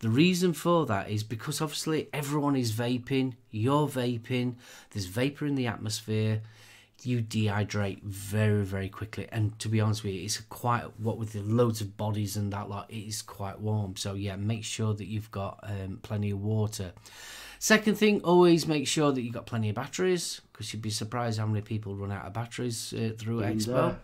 The 0.00 0.08
reason 0.08 0.52
for 0.52 0.86
that 0.86 1.10
is 1.10 1.24
because 1.24 1.60
obviously 1.60 2.08
everyone 2.12 2.54
is 2.54 2.72
vaping, 2.72 3.34
you're 3.50 3.88
vaping, 3.88 4.54
there's 4.90 5.06
vapor 5.06 5.44
in 5.44 5.56
the 5.56 5.66
atmosphere, 5.66 6.42
you 7.02 7.20
dehydrate 7.20 8.02
very, 8.02 8.64
very 8.64 8.88
quickly. 8.88 9.28
And 9.30 9.58
to 9.58 9.68
be 9.68 9.80
honest 9.80 10.04
with 10.04 10.14
you, 10.14 10.24
it's 10.24 10.40
quite 10.42 10.84
what 10.98 11.18
with 11.18 11.32
the 11.32 11.42
loads 11.42 11.80
of 11.80 11.96
bodies 11.96 12.36
and 12.36 12.52
that 12.52 12.68
lot, 12.68 12.90
it 12.90 13.08
is 13.08 13.22
quite 13.22 13.60
warm. 13.60 13.96
So, 13.96 14.14
yeah, 14.14 14.36
make 14.36 14.64
sure 14.64 14.94
that 14.94 15.06
you've 15.06 15.30
got 15.30 15.60
um, 15.64 15.98
plenty 16.02 16.30
of 16.30 16.42
water. 16.42 16.92
Second 17.58 17.96
thing, 17.96 18.22
always 18.22 18.68
make 18.68 18.86
sure 18.86 19.10
that 19.10 19.20
you've 19.20 19.34
got 19.34 19.46
plenty 19.46 19.68
of 19.68 19.74
batteries 19.74 20.40
because 20.52 20.72
you'd 20.72 20.82
be 20.82 20.90
surprised 20.90 21.40
how 21.40 21.46
many 21.46 21.60
people 21.60 21.96
run 21.96 22.12
out 22.12 22.24
of 22.24 22.32
batteries 22.32 22.92
uh, 22.92 23.10
through 23.18 23.40
Been 23.40 23.58
Expo. 23.58 23.66
there. 23.66 23.98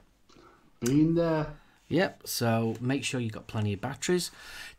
Been 0.80 1.14
there. 1.14 1.46
Yep. 1.88 2.22
So 2.26 2.76
make 2.80 3.04
sure 3.04 3.20
you've 3.20 3.32
got 3.32 3.46
plenty 3.46 3.72
of 3.74 3.80
batteries. 3.80 4.30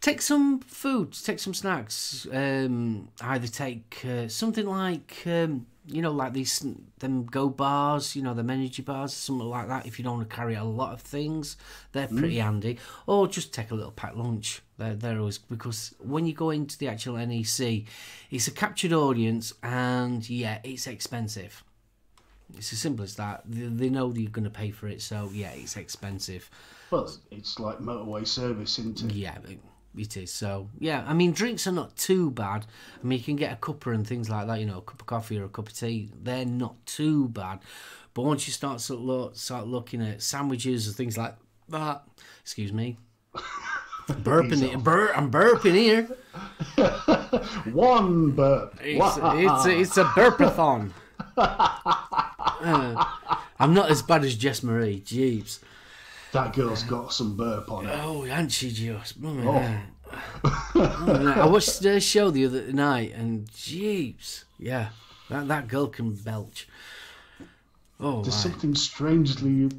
Take 0.02 0.22
some 0.22 0.60
food. 0.60 1.14
Take 1.14 1.40
some 1.40 1.54
snacks. 1.54 2.28
Um, 2.32 3.10
either 3.22 3.48
take 3.48 4.04
uh, 4.06 4.28
something 4.28 4.66
like 4.66 5.22
um, 5.26 5.68
you 5.88 6.02
know, 6.02 6.12
like 6.12 6.34
these 6.34 6.66
them 7.00 7.26
go 7.26 7.50
bars. 7.50 8.16
You 8.16 8.24
know, 8.24 8.34
them 8.34 8.50
energy 8.50 8.82
bars, 8.82 9.14
something 9.14 9.48
like 9.48 9.68
that. 9.68 9.86
If 9.86 10.00
you 10.00 10.04
don't 10.04 10.18
want 10.18 10.30
to 10.30 10.36
carry 10.36 10.56
a 10.56 10.64
lot 10.64 10.94
of 10.94 11.02
things, 11.02 11.58
they're 11.92 12.08
pretty 12.08 12.38
handy. 12.38 12.80
Or 13.06 13.28
just 13.28 13.54
take 13.54 13.72
a 13.72 13.76
little 13.76 13.92
packed 13.92 14.18
lunch. 14.18 14.62
They're, 14.78 14.96
they're 14.96 15.20
always 15.20 15.38
because 15.38 15.94
when 16.00 16.26
you 16.26 16.34
go 16.34 16.50
into 16.50 16.78
the 16.78 16.88
actual 16.88 17.18
NEC, 17.18 17.84
it's 18.32 18.48
a 18.48 18.52
captured 18.52 18.94
audience, 18.94 19.54
and 19.62 20.28
yeah, 20.28 20.60
it's 20.64 20.88
expensive. 20.88 21.64
It's 22.58 22.74
as 22.74 22.80
simple 22.80 23.04
as 23.04 23.16
that. 23.16 23.44
They, 23.46 23.68
they 23.68 23.90
know 23.90 24.12
that 24.12 24.20
you're 24.20 24.32
going 24.32 24.44
to 24.46 24.50
pay 24.50 24.72
for 24.72 24.88
it, 24.88 25.02
so 25.02 25.30
yeah, 25.34 25.52
it's 25.52 25.78
expensive. 25.78 26.50
Well, 26.96 27.12
it's 27.32 27.60
like 27.60 27.80
motorway 27.80 28.26
service, 28.28 28.80
isn't 28.80 29.04
it? 29.04 29.12
Yeah, 29.14 29.38
it- 29.50 29.60
it 29.98 30.18
is. 30.18 30.32
So 30.32 30.70
yeah, 30.80 31.04
I 31.08 31.14
mean, 31.14 31.32
drinks 31.32 31.68
are 31.68 31.72
not 31.72 31.96
too 31.96 32.30
bad. 32.32 32.66
I 33.02 33.06
mean, 33.08 33.18
you 33.20 33.24
can 33.26 33.36
get 33.38 33.54
a 33.54 33.56
cuppa 33.56 33.94
and 33.94 34.06
things 34.06 34.30
like 34.30 34.48
that. 34.48 34.60
You 34.60 34.66
know, 34.66 34.78
a 34.80 34.82
cup 34.82 35.02
of 35.02 35.08
coffee 35.08 35.40
or 35.40 35.46
a 35.46 35.50
cup 35.50 35.68
of 35.70 35.74
tea. 35.74 36.12
They're 36.22 36.46
not 36.46 36.86
too 36.86 37.30
bad. 37.30 37.60
But 38.14 38.24
once 38.24 38.48
you 38.48 38.54
start 38.54 38.80
sort 38.82 39.00
of 39.00 39.06
look, 39.06 39.36
start 39.38 39.68
looking 39.68 40.02
at 40.02 40.22
sandwiches 40.22 40.88
and 40.88 40.96
things 40.96 41.18
like 41.18 41.36
that, 41.70 42.04
excuse 42.42 42.72
me, 42.74 42.98
burping 44.10 44.62
it, 44.64 44.84
bur- 44.84 45.14
I'm 45.14 45.30
burping 45.32 45.76
here. 45.76 46.08
One 47.74 48.32
burp. 48.32 48.78
It's 48.82 49.18
it's, 49.18 49.66
it's 49.66 49.98
a 49.98 50.06
burpathon. 50.06 50.92
Uh, 52.58 53.04
I'm 53.60 53.74
not 53.74 53.92
as 53.92 54.02
bad 54.02 54.24
as 54.24 54.36
Jess 54.36 54.64
Marie. 54.64 55.00
Jeeves. 55.02 55.60
That 56.36 56.52
girl's 56.52 56.84
got 56.84 57.14
some 57.14 57.38
burp 57.38 57.72
on 57.72 57.88
it. 57.88 57.98
Oh, 58.04 58.26
ain't 58.26 58.52
she 58.52 58.70
just? 58.70 59.16
Oh. 59.24 59.82
I 60.76 61.48
watched 61.48 61.82
the 61.82 62.02
show 62.02 62.30
the 62.30 62.46
other 62.46 62.74
night, 62.74 63.14
and 63.14 63.50
jeeps, 63.54 64.44
yeah, 64.60 64.90
that 65.30 65.48
that 65.48 65.70
girl 65.70 65.88
can 65.88 66.14
belch. 66.14 66.68
Oh, 68.02 68.22
There's 68.22 68.36
my. 68.36 68.52
something 68.52 68.76
strangely 68.76 69.70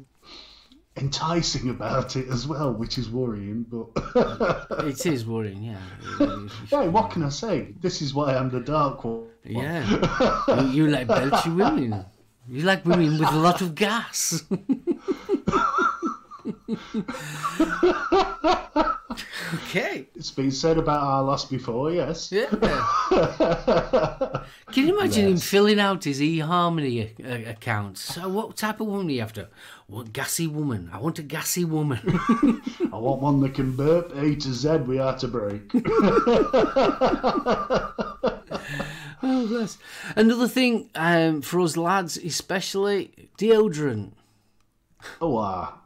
enticing 0.95 1.69
about 1.69 2.15
it 2.15 2.27
as 2.27 2.47
well, 2.47 2.73
which 2.73 2.97
is 2.97 3.07
worrying. 3.07 3.63
But 3.69 3.89
it 4.83 5.05
is 5.05 5.27
worrying, 5.27 5.61
yeah. 5.61 6.47
hey, 6.71 6.89
what 6.89 7.11
can 7.11 7.21
I 7.21 7.29
say? 7.29 7.75
This 7.79 8.01
is 8.01 8.15
why 8.15 8.35
I'm 8.35 8.49
the 8.49 8.61
dark 8.61 9.03
one. 9.03 9.27
Yeah, 9.43 9.87
you, 10.63 10.71
you 10.71 10.87
like 10.87 11.07
belchy 11.07 11.55
women. 11.55 12.03
You 12.49 12.63
like 12.63 12.83
women 12.83 13.19
with 13.19 13.31
a 13.31 13.37
lot 13.37 13.61
of 13.61 13.75
gas. 13.75 14.43
okay. 19.53 20.07
It's 20.15 20.31
been 20.31 20.51
said 20.51 20.77
about 20.77 21.01
our 21.01 21.23
last 21.23 21.49
before, 21.49 21.91
yes. 21.91 22.31
Yeah. 22.31 22.47
Can 24.71 24.87
you 24.87 24.97
imagine 24.99 25.27
him 25.27 25.37
filling 25.37 25.79
out 25.79 26.03
his 26.03 26.19
eHarmony 26.19 27.13
uh, 27.23 27.49
account? 27.49 27.97
So, 27.97 28.27
what 28.27 28.57
type 28.57 28.81
of 28.81 28.87
woman 28.87 29.07
are 29.07 29.11
you 29.11 29.21
after? 29.21 29.47
What 29.87 30.11
gassy 30.11 30.47
woman? 30.47 30.89
I 30.91 30.99
want 30.99 31.19
a 31.19 31.23
gassy 31.23 31.63
woman. 31.63 31.99
I 32.91 32.97
want 32.97 33.21
one 33.21 33.39
that 33.41 33.55
can 33.55 33.75
burp 33.75 34.11
A 34.17 34.35
to 34.35 34.53
Z. 34.53 34.79
We 34.79 34.99
are 34.99 35.17
to 35.17 35.27
break. 35.27 35.71
oh, 39.23 39.47
bless. 39.47 39.77
Another 40.15 40.47
thing 40.49 40.89
um, 40.95 41.41
for 41.41 41.61
us 41.61 41.77
lads, 41.77 42.17
especially 42.17 43.29
deodorant. 43.37 44.11
oh, 45.21 45.37
ah. 45.37 45.77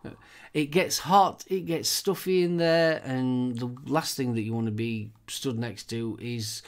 It 0.53 0.65
gets 0.65 0.99
hot, 0.99 1.45
it 1.47 1.65
gets 1.65 1.87
stuffy 1.87 2.43
in 2.43 2.57
there, 2.57 3.01
and 3.05 3.57
the 3.57 3.73
last 3.85 4.17
thing 4.17 4.33
that 4.35 4.41
you 4.41 4.53
want 4.53 4.65
to 4.65 4.71
be 4.71 5.11
stood 5.27 5.57
next 5.57 5.85
to 5.91 6.17
is 6.21 6.61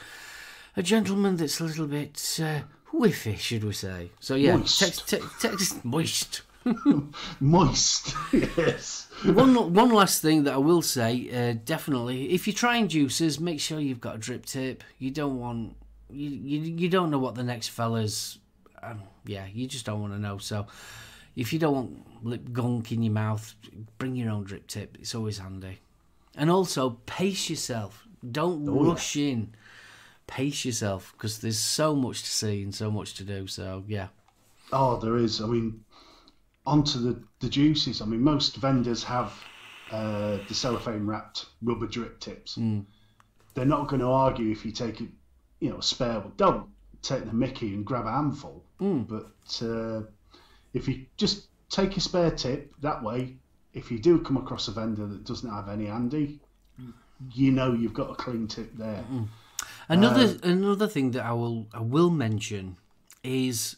a 0.76 0.82
gentleman 0.82 1.36
that's 1.36 1.60
a 1.60 1.64
little 1.64 1.86
bit 1.86 2.40
uh, 2.42 2.60
whiffy, 2.92 3.38
should 3.38 3.62
we 3.64 3.72
say? 3.72 4.10
So 4.20 4.36
yeah, 4.36 4.56
Moist. 4.56 4.78
text, 4.78 5.08
text, 5.08 5.40
text, 5.40 5.84
moist. 5.84 6.42
Moist. 7.40 8.14
yes. 8.32 9.08
one 9.24 9.74
one 9.74 9.90
last 9.90 10.22
thing 10.22 10.44
that 10.44 10.54
I 10.54 10.58
will 10.58 10.82
say, 10.82 11.28
uh, 11.30 11.58
definitely, 11.64 12.32
if 12.32 12.46
you're 12.46 12.54
trying 12.54 12.88
juices, 12.88 13.38
make 13.38 13.60
sure 13.60 13.80
you've 13.80 14.00
got 14.00 14.16
a 14.16 14.18
drip 14.18 14.46
tip. 14.46 14.82
You 14.98 15.10
don't 15.10 15.38
want 15.38 15.76
you 16.10 16.30
you, 16.30 16.60
you 16.60 16.88
don't 16.88 17.10
know 17.10 17.18
what 17.18 17.34
the 17.34 17.42
next 17.42 17.68
fella's. 17.68 18.38
Um, 18.82 19.02
yeah, 19.26 19.46
you 19.52 19.66
just 19.66 19.86
don't 19.86 20.00
want 20.00 20.14
to 20.14 20.18
know. 20.18 20.38
So, 20.38 20.66
if 21.36 21.52
you 21.52 21.58
don't 21.58 21.74
want 21.74 22.24
lip 22.24 22.52
gunk 22.52 22.92
in 22.92 23.02
your 23.02 23.12
mouth, 23.12 23.54
bring 23.98 24.16
your 24.16 24.30
own 24.30 24.44
drip 24.44 24.66
tip. 24.66 24.96
It's 25.00 25.14
always 25.14 25.38
handy. 25.38 25.78
And 26.36 26.50
also, 26.50 26.90
pace 27.06 27.48
yourself. 27.50 28.06
Don't 28.30 28.68
Oh, 28.68 28.82
yeah. 28.84 28.90
rush 28.90 29.16
in. 29.16 29.54
Pace 30.26 30.64
yourself 30.64 31.12
because 31.16 31.38
there's 31.40 31.58
so 31.58 31.94
much 31.94 32.22
to 32.22 32.30
see 32.30 32.62
and 32.62 32.74
so 32.74 32.90
much 32.90 33.14
to 33.14 33.24
do. 33.24 33.46
So 33.46 33.84
yeah, 33.86 34.08
Oh, 34.72 34.98
there 34.98 35.16
is. 35.18 35.40
I 35.42 35.46
mean, 35.46 35.84
onto 36.66 36.98
the, 36.98 37.22
the 37.40 37.48
juices. 37.48 38.00
I 38.00 38.06
mean, 38.06 38.22
most 38.22 38.56
vendors 38.56 39.04
have 39.04 39.34
uh, 39.90 40.38
the 40.48 40.54
cellophane 40.54 41.06
wrapped 41.06 41.46
rubber 41.62 41.86
drip 41.86 42.20
tips. 42.20 42.58
They're 43.54 43.64
not 43.66 43.86
going 43.88 44.00
to 44.00 44.08
argue 44.08 44.50
if 44.50 44.64
you 44.64 44.72
take 44.72 45.00
it, 45.02 45.10
you 45.60 45.68
know, 45.68 45.78
a 45.78 45.82
spare 45.82 46.18
one. 46.20 46.32
Don't 46.38 46.66
take 47.02 47.26
the 47.26 47.32
Mickey 47.34 47.74
and 47.74 47.84
grab 47.84 48.06
a 48.06 48.10
handful. 48.10 48.64
But 48.80 49.62
uh, 49.62 50.02
if 50.74 50.86
you 50.88 51.06
just 51.16 51.46
take 51.70 51.96
a 51.96 52.00
spare 52.00 52.30
tip, 52.30 52.74
that 52.80 53.02
way, 53.02 53.36
if 53.72 53.90
you 53.90 53.98
do 53.98 54.18
come 54.20 54.36
across 54.36 54.68
a 54.68 54.72
vendor 54.72 55.06
that 55.06 55.24
doesn't 55.24 55.50
have 55.50 55.68
any 55.68 55.86
handy, 55.86 56.40
you 57.32 57.50
know 57.50 57.72
you've 57.72 57.94
got 57.94 58.10
a 58.10 58.14
clean 58.14 58.46
tip 58.46 58.76
there. 58.76 59.04
Another 59.88 60.36
another 60.42 60.86
thing 60.88 61.12
that 61.12 61.24
I 61.24 61.32
will 61.32 61.66
I 61.72 61.80
will 61.80 62.10
mention 62.10 62.76
is 63.22 63.76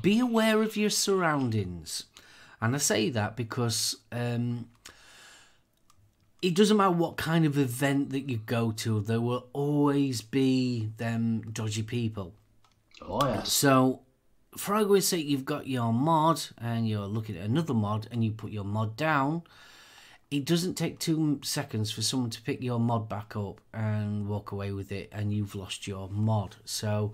be 0.00 0.20
aware 0.20 0.62
of 0.62 0.76
your 0.76 0.90
surroundings, 0.90 2.04
and 2.60 2.74
I 2.74 2.78
say 2.78 3.10
that 3.10 3.36
because 3.36 3.96
um, 4.10 4.68
it 6.42 6.54
doesn't 6.54 6.76
matter 6.76 6.90
what 6.90 7.16
kind 7.16 7.44
of 7.44 7.56
event 7.56 8.10
that 8.10 8.28
you 8.28 8.38
go 8.38 8.72
to, 8.72 9.00
there 9.00 9.20
will 9.20 9.46
always 9.52 10.20
be 10.22 10.90
them 10.96 11.40
dodgy 11.52 11.82
people. 11.82 12.34
Oh, 13.00 13.26
yes. 13.26 13.52
So, 13.52 14.00
for 14.56 14.74
argument's 14.74 15.08
sake, 15.08 15.26
you've 15.26 15.44
got 15.44 15.66
your 15.66 15.92
mod 15.92 16.42
and 16.58 16.88
you're 16.88 17.06
looking 17.06 17.36
at 17.36 17.44
another 17.44 17.74
mod 17.74 18.08
and 18.10 18.24
you 18.24 18.32
put 18.32 18.52
your 18.52 18.64
mod 18.64 18.96
down. 18.96 19.42
It 20.30 20.44
doesn't 20.44 20.74
take 20.74 20.98
two 20.98 21.40
seconds 21.42 21.90
for 21.90 22.00
someone 22.00 22.30
to 22.30 22.40
pick 22.40 22.62
your 22.62 22.80
mod 22.80 23.08
back 23.08 23.36
up 23.36 23.60
and 23.74 24.28
walk 24.28 24.50
away 24.50 24.72
with 24.72 24.90
it, 24.90 25.10
and 25.12 25.32
you've 25.32 25.54
lost 25.54 25.86
your 25.86 26.08
mod. 26.08 26.56
So, 26.64 27.12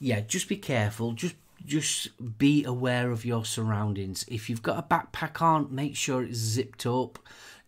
yeah, 0.00 0.20
just 0.20 0.48
be 0.48 0.56
careful. 0.56 1.12
Just 1.12 1.36
just 1.64 2.10
be 2.38 2.64
aware 2.64 3.12
of 3.12 3.24
your 3.24 3.44
surroundings. 3.44 4.24
If 4.26 4.50
you've 4.50 4.62
got 4.62 4.78
a 4.78 4.82
backpack 4.82 5.40
on, 5.40 5.72
make 5.72 5.94
sure 5.94 6.24
it's 6.24 6.36
zipped 6.38 6.86
up. 6.86 7.20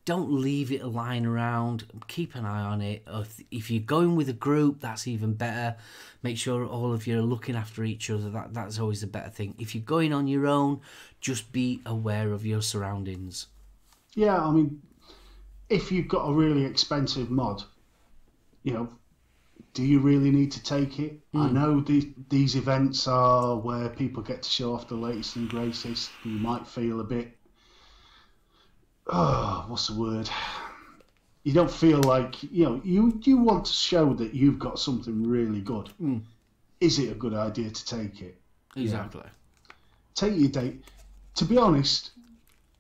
Don't 0.04 0.30
leave 0.30 0.70
it 0.70 0.84
lying 0.84 1.24
around. 1.24 1.84
Keep 2.08 2.34
an 2.34 2.44
eye 2.44 2.62
on 2.62 2.82
it. 2.82 3.02
If, 3.06 3.40
if 3.50 3.70
you're 3.70 3.82
going 3.82 4.16
with 4.16 4.28
a 4.28 4.34
group, 4.34 4.80
that's 4.80 5.06
even 5.06 5.32
better. 5.32 5.76
Make 6.22 6.36
sure 6.36 6.66
all 6.66 6.92
of 6.92 7.06
you 7.06 7.18
are 7.18 7.22
looking 7.22 7.56
after 7.56 7.84
each 7.84 8.10
other. 8.10 8.28
That 8.28 8.52
that's 8.52 8.78
always 8.78 9.02
a 9.02 9.06
better 9.06 9.30
thing. 9.30 9.54
If 9.58 9.74
you're 9.74 9.84
going 9.84 10.12
on 10.12 10.26
your 10.26 10.46
own, 10.46 10.80
just 11.20 11.52
be 11.52 11.80
aware 11.86 12.32
of 12.32 12.44
your 12.44 12.60
surroundings. 12.60 13.46
Yeah, 14.14 14.38
I 14.38 14.50
mean, 14.50 14.82
if 15.68 15.90
you've 15.90 16.08
got 16.08 16.28
a 16.28 16.32
really 16.32 16.64
expensive 16.64 17.30
mod, 17.30 17.62
you 18.62 18.72
know, 18.72 18.88
do 19.74 19.82
you 19.82 19.98
really 19.98 20.30
need 20.30 20.52
to 20.52 20.62
take 20.62 21.00
it? 21.00 21.18
I 21.34 21.48
hmm. 21.48 21.54
know 21.54 21.80
the, 21.80 22.12
these 22.28 22.54
events 22.54 23.08
are 23.08 23.56
where 23.56 23.88
people 23.88 24.22
get 24.22 24.42
to 24.42 24.50
show 24.50 24.72
off 24.74 24.88
the 24.88 24.94
latest 24.94 25.36
and 25.36 25.48
greatest. 25.48 26.10
You 26.24 26.38
might 26.38 26.66
feel 26.66 27.00
a 27.00 27.04
bit, 27.04 27.36
oh, 29.06 29.64
what's 29.68 29.88
the 29.88 29.94
word? 29.94 30.28
You 31.42 31.52
don't 31.52 31.70
feel 31.70 32.00
like 32.00 32.42
you 32.42 32.64
know 32.64 32.80
you 32.84 33.20
you 33.22 33.36
want 33.36 33.66
to 33.66 33.72
show 33.72 34.14
that 34.14 34.34
you've 34.34 34.58
got 34.58 34.78
something 34.78 35.26
really 35.26 35.60
good. 35.60 35.88
Hmm. 35.98 36.18
Is 36.80 36.98
it 36.98 37.10
a 37.10 37.14
good 37.14 37.34
idea 37.34 37.70
to 37.70 37.84
take 37.84 38.22
it? 38.22 38.36
Exactly. 38.76 39.22
Take 40.14 40.36
your 40.36 40.48
day. 40.48 40.76
To 41.36 41.44
be 41.44 41.56
honest, 41.56 42.12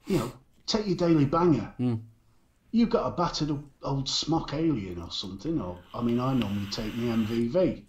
you 0.06 0.18
know, 0.18 0.32
take 0.66 0.86
your 0.86 0.96
daily 0.96 1.24
banger. 1.24 1.72
Hmm. 1.76 1.94
You've 2.70 2.90
got 2.90 3.06
a 3.06 3.10
battered 3.10 3.50
old 3.82 4.06
Smok 4.06 4.52
Alien 4.52 5.00
or 5.00 5.10
something, 5.10 5.60
or 5.60 5.78
I 5.94 6.02
mean, 6.02 6.18
I 6.18 6.34
normally 6.34 6.66
take 6.70 6.94
my 6.96 7.14
MVV. 7.14 7.82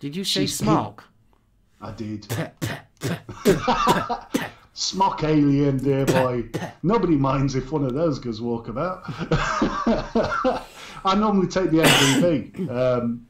Did 0.00 0.16
you 0.16 0.24
say 0.24 0.42
She's 0.42 0.58
smock? 0.58 1.04
I 1.80 1.92
did. 1.92 2.26
Smok 4.74 5.22
Alien, 5.24 5.76
dear 5.78 6.06
boy. 6.18 6.48
Nobody 6.82 7.16
minds 7.16 7.54
if 7.54 7.70
one 7.72 7.84
of 7.84 7.94
those 7.94 8.18
goes 8.18 8.40
walkabout. 8.40 9.02
I 11.04 11.14
normally 11.14 11.48
take 11.48 11.70
the 11.70 11.78
MVV. 11.78 12.70
Um, 12.70 13.26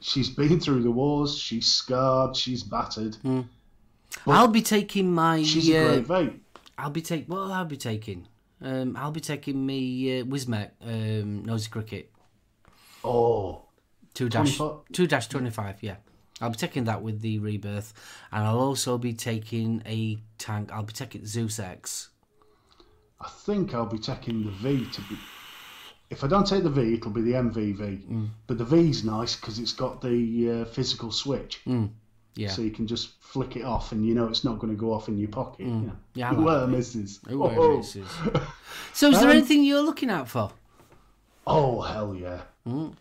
she's 0.00 0.30
been 0.30 0.60
through 0.60 0.82
the 0.82 0.90
wars. 0.90 1.36
She's 1.36 1.66
scarred. 1.66 2.36
She's 2.36 2.62
battered. 2.62 3.16
I'll 4.26 4.48
be 4.48 4.62
taking 4.62 5.12
my. 5.12 5.42
She's 5.42 5.68
a 5.68 5.78
uh, 5.78 6.00
great 6.00 6.06
vape. 6.08 6.38
I'll 6.78 6.90
be 6.90 7.02
taking. 7.02 7.26
What 7.28 7.40
will 7.40 7.52
I 7.52 7.64
be 7.64 7.76
taking? 7.76 8.26
Um, 8.62 8.96
I'll 8.96 9.12
be 9.12 9.20
taking 9.20 9.64
me 9.64 10.20
uh, 10.20 10.24
Wismec 10.24 10.70
um, 10.82 11.44
Noisy 11.44 11.68
Cricket 11.70 12.10
Oh, 13.04 13.62
two 14.14 14.28
dash 14.28 14.56
24? 14.56 14.82
two 14.92 15.06
dash 15.06 15.28
twenty 15.28 15.50
five. 15.50 15.76
Yeah, 15.82 15.96
I'll 16.40 16.50
be 16.50 16.56
taking 16.56 16.84
that 16.84 17.02
with 17.02 17.20
the 17.20 17.38
rebirth, 17.40 17.92
and 18.32 18.44
I'll 18.44 18.60
also 18.60 18.96
be 18.98 19.12
taking 19.12 19.82
a 19.86 20.18
tank. 20.38 20.70
I'll 20.72 20.84
be 20.84 20.92
taking 20.92 21.26
Zeus 21.26 21.58
X. 21.58 22.10
I 23.20 23.28
think 23.28 23.74
I'll 23.74 23.86
be 23.86 23.98
taking 23.98 24.44
the 24.44 24.52
V 24.52 24.86
to 24.92 25.00
be. 25.02 25.18
If 26.10 26.22
I 26.24 26.26
don't 26.28 26.46
take 26.46 26.62
the 26.62 26.70
V, 26.70 26.94
it'll 26.94 27.10
be 27.10 27.20
the 27.20 27.32
MVV. 27.32 28.28
But 28.46 28.58
the 28.58 28.64
V's 28.64 29.04
nice 29.04 29.36
because 29.36 29.58
it's 29.58 29.72
got 29.72 30.00
the 30.00 30.62
uh, 30.62 30.64
physical 30.66 31.10
switch, 31.10 31.60
Yeah, 32.36 32.48
so 32.48 32.62
you 32.62 32.70
can 32.70 32.86
just 32.86 33.20
flick 33.20 33.56
it 33.56 33.64
off, 33.64 33.90
and 33.92 34.06
you 34.06 34.14
know 34.14 34.28
it's 34.28 34.44
not 34.44 34.58
going 34.60 34.72
to 34.72 34.78
go 34.78 34.92
off 34.92 35.08
in 35.08 35.18
your 35.18 35.28
pocket. 35.28 35.66
You 35.66 35.72
know. 35.72 35.92
Yeah, 36.14 36.30
like 36.30 36.46
Where 36.46 36.66
misses. 36.68 37.20
Who 37.28 37.40
were 37.40 37.50
Oh, 37.52 37.76
misses? 37.78 38.08
So, 38.94 39.10
is 39.10 39.18
there 39.20 39.24
Um, 39.30 39.36
anything 39.36 39.64
you're 39.64 39.82
looking 39.82 40.08
out 40.10 40.28
for? 40.28 40.50
Oh 41.46 41.80
hell 41.80 42.14
yeah! 42.14 42.42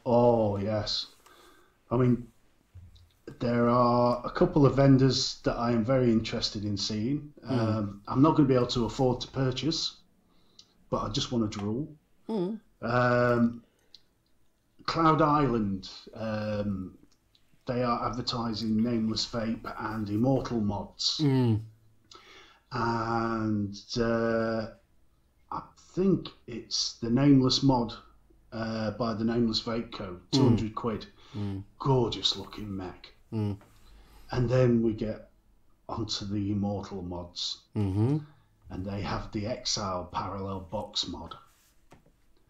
Oh 0.05 0.57
yes. 0.57 1.05
I 1.91 1.95
mean, 1.97 2.27
there 3.39 3.69
are 3.69 4.21
a 4.25 4.29
couple 4.31 4.65
of 4.65 4.75
vendors 4.75 5.39
that 5.43 5.55
I 5.57 5.71
am 5.71 5.83
very 5.85 6.11
interested 6.11 6.65
in 6.65 6.77
seeing. 6.77 7.31
Um, 7.47 8.01
I'm 8.07 8.21
not 8.21 8.35
going 8.35 8.47
to 8.47 8.53
be 8.53 8.55
able 8.55 8.67
to 8.67 8.85
afford 8.85 9.21
to 9.21 9.27
purchase, 9.27 9.97
but 10.89 10.97
I 11.03 11.09
just 11.09 11.31
want 11.31 11.51
to 11.51 11.59
drool. 11.59 11.87
Um, 12.81 13.63
Cloud 14.85 15.21
Island. 15.21 15.89
Um, 16.13 16.97
they 17.65 17.83
are 17.83 18.07
advertising 18.09 18.81
Nameless 18.81 19.25
Vape 19.25 19.69
and 19.77 20.09
Immortal 20.09 20.61
mods, 20.61 21.19
Mm. 21.21 21.59
and 22.71 23.75
uh, 23.97 24.67
I 25.51 25.61
think 25.93 26.29
it's 26.47 26.93
the 27.01 27.09
Nameless 27.09 27.63
mod 27.63 27.93
uh, 28.53 28.91
by 28.91 29.13
the 29.13 29.25
Nameless 29.25 29.61
Vape 29.61 29.91
Co. 29.91 30.17
200 30.31 30.75
quid. 30.75 31.05
Gorgeous 31.77 32.35
looking 32.37 32.75
mech. 32.75 33.13
Mm. 33.33 33.57
And 34.31 34.49
then 34.49 34.81
we 34.83 34.93
get 34.93 35.29
onto 35.89 36.25
the 36.25 36.51
Immortal 36.51 37.01
mods, 37.01 37.61
Mm-hmm. 37.75 38.17
and 38.69 38.85
they 38.85 39.01
have 39.01 39.31
the 39.31 39.47
Exile 39.47 40.09
Parallel 40.11 40.61
Box 40.71 41.07
mod. 41.07 41.35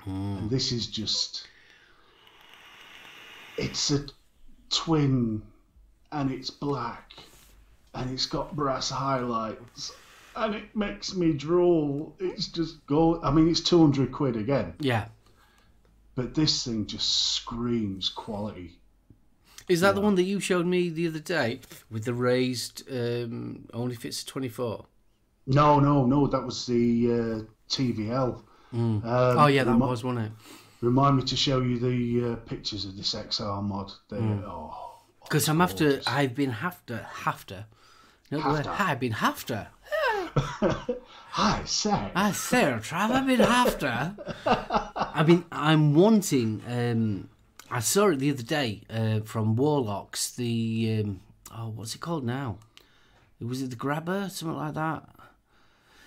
And 0.05 0.49
this 0.49 0.71
is 0.71 0.87
just. 0.87 1.47
It's 3.57 3.91
a 3.91 4.05
twin, 4.69 5.41
and 6.11 6.31
it's 6.31 6.49
black, 6.49 7.11
and 7.93 8.09
it's 8.11 8.27
got 8.27 8.55
brass 8.55 8.89
highlights, 8.89 9.91
and 10.35 10.55
it 10.55 10.75
makes 10.75 11.15
me 11.15 11.33
drool. 11.33 12.15
It's 12.19 12.47
just 12.47 12.85
go. 12.85 13.21
I 13.21 13.31
mean, 13.31 13.49
it's 13.49 13.61
200 13.61 14.11
quid 14.11 14.35
again. 14.37 14.75
Yeah. 14.79 15.05
But 16.15 16.33
this 16.35 16.63
thing 16.63 16.85
just 16.85 17.33
screams 17.33 18.09
quality. 18.09 18.79
Is 19.67 19.81
that 19.81 19.95
the 19.95 20.01
one 20.01 20.15
that 20.15 20.23
you 20.23 20.39
showed 20.39 20.65
me 20.65 20.89
the 20.89 21.07
other 21.07 21.19
day 21.19 21.59
with 21.91 22.05
the 22.05 22.13
raised 22.13 22.83
um, 22.91 23.67
only 23.73 23.95
fits 23.95 24.23
a 24.23 24.25
24? 24.25 24.85
No, 25.47 25.79
no, 25.79 26.05
no. 26.05 26.27
That 26.27 26.43
was 26.43 26.65
the 26.65 27.07
uh, 27.11 27.51
TVL. 27.69 28.43
Um, 28.73 29.01
oh, 29.05 29.47
yeah, 29.47 29.63
that 29.63 29.71
remi- 29.71 29.85
was, 29.85 30.03
wasn't 30.03 30.25
it? 30.27 30.31
Remind 30.81 31.17
me 31.17 31.23
to 31.23 31.35
show 31.35 31.61
you 31.61 31.79
the 31.79 32.33
uh, 32.33 32.35
pictures 32.47 32.85
of 32.85 32.95
this 32.95 33.13
XR 33.15 33.63
mod. 33.63 33.91
They, 34.09 34.17
Hmm. 34.17 34.39
oh, 34.45 34.99
Because 35.23 35.47
I'm 35.49 35.59
after, 35.61 36.01
I've 36.07 36.35
been 36.35 36.51
after, 36.61 37.05
after. 37.25 37.65
No, 38.31 38.39
After. 38.41 38.69
I've 38.69 38.99
been 38.99 39.15
after. 39.21 39.67
hi, 40.35 41.61
say. 41.65 42.11
I 42.15 42.31
say, 42.31 42.63
Trav, 42.81 43.11
I've 43.11 43.25
been 43.27 43.41
after. 43.41 44.15
I 44.45 45.23
mean, 45.25 45.45
I'm 45.51 45.95
wanting. 45.95 46.61
Um, 46.67 47.29
I 47.69 47.79
saw 47.79 48.07
it 48.09 48.19
the 48.19 48.31
other 48.31 48.43
day 48.43 48.83
uh, 48.89 49.19
from 49.21 49.55
Warlocks. 49.55 50.31
The 50.31 51.03
um, 51.03 51.21
oh, 51.55 51.69
what's 51.69 51.95
it 51.95 52.01
called 52.01 52.25
now? 52.25 52.57
Was 53.41 53.61
it 53.61 53.69
the 53.69 53.75
Grabber, 53.75 54.29
something 54.29 54.57
like 54.57 54.73
that? 54.73 55.07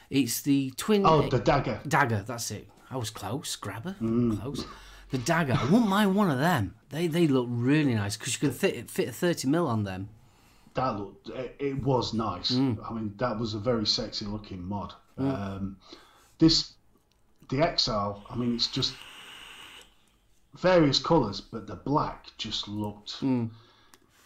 It's 0.09 0.41
the 0.41 0.73
twin 0.77 1.07
oh, 1.07 1.29
the 1.29 1.39
dagger. 1.39 1.81
dagger. 1.87 2.25
That's 2.27 2.51
it. 2.51 2.69
I 2.91 2.97
was 2.97 3.11
close. 3.11 3.55
Grabber, 3.57 3.95
close. 3.99 4.65
The 5.11 5.19
dagger. 5.19 5.57
I 5.59 5.65
wouldn't 5.65 5.89
mind 5.89 6.15
one 6.15 6.31
of 6.31 6.39
them. 6.39 6.75
They 6.89 7.07
they 7.07 7.29
look 7.29 7.47
really 7.49 7.95
nice 7.95 8.17
because 8.17 8.35
you 8.35 8.41
can 8.41 8.53
fit 8.53 8.91
fit 8.91 9.09
a 9.09 9.13
thirty 9.13 9.47
mil 9.47 9.67
on 9.67 9.85
them. 9.85 10.09
That 10.75 10.99
looked. 10.99 11.29
It, 11.29 11.57
it 11.59 11.83
was 11.83 12.15
nice. 12.15 12.51
Hmm. 12.51 12.75
I 12.89 12.93
mean, 12.93 13.15
that 13.19 13.39
was 13.39 13.55
a 13.55 13.59
very 13.59 13.87
sexy 13.87 14.25
looking 14.25 14.65
mod. 14.65 14.95
Um, 15.19 15.77
this, 16.39 16.73
the 17.51 17.61
Exile. 17.61 18.25
I 18.31 18.37
mean, 18.37 18.55
it's 18.55 18.69
just 18.69 18.95
various 20.55 20.99
colours, 20.99 21.41
but 21.41 21.67
the 21.67 21.77
black 21.77 22.27
just 22.39 22.69
looked. 22.69 23.13
Hmm. 23.21 23.47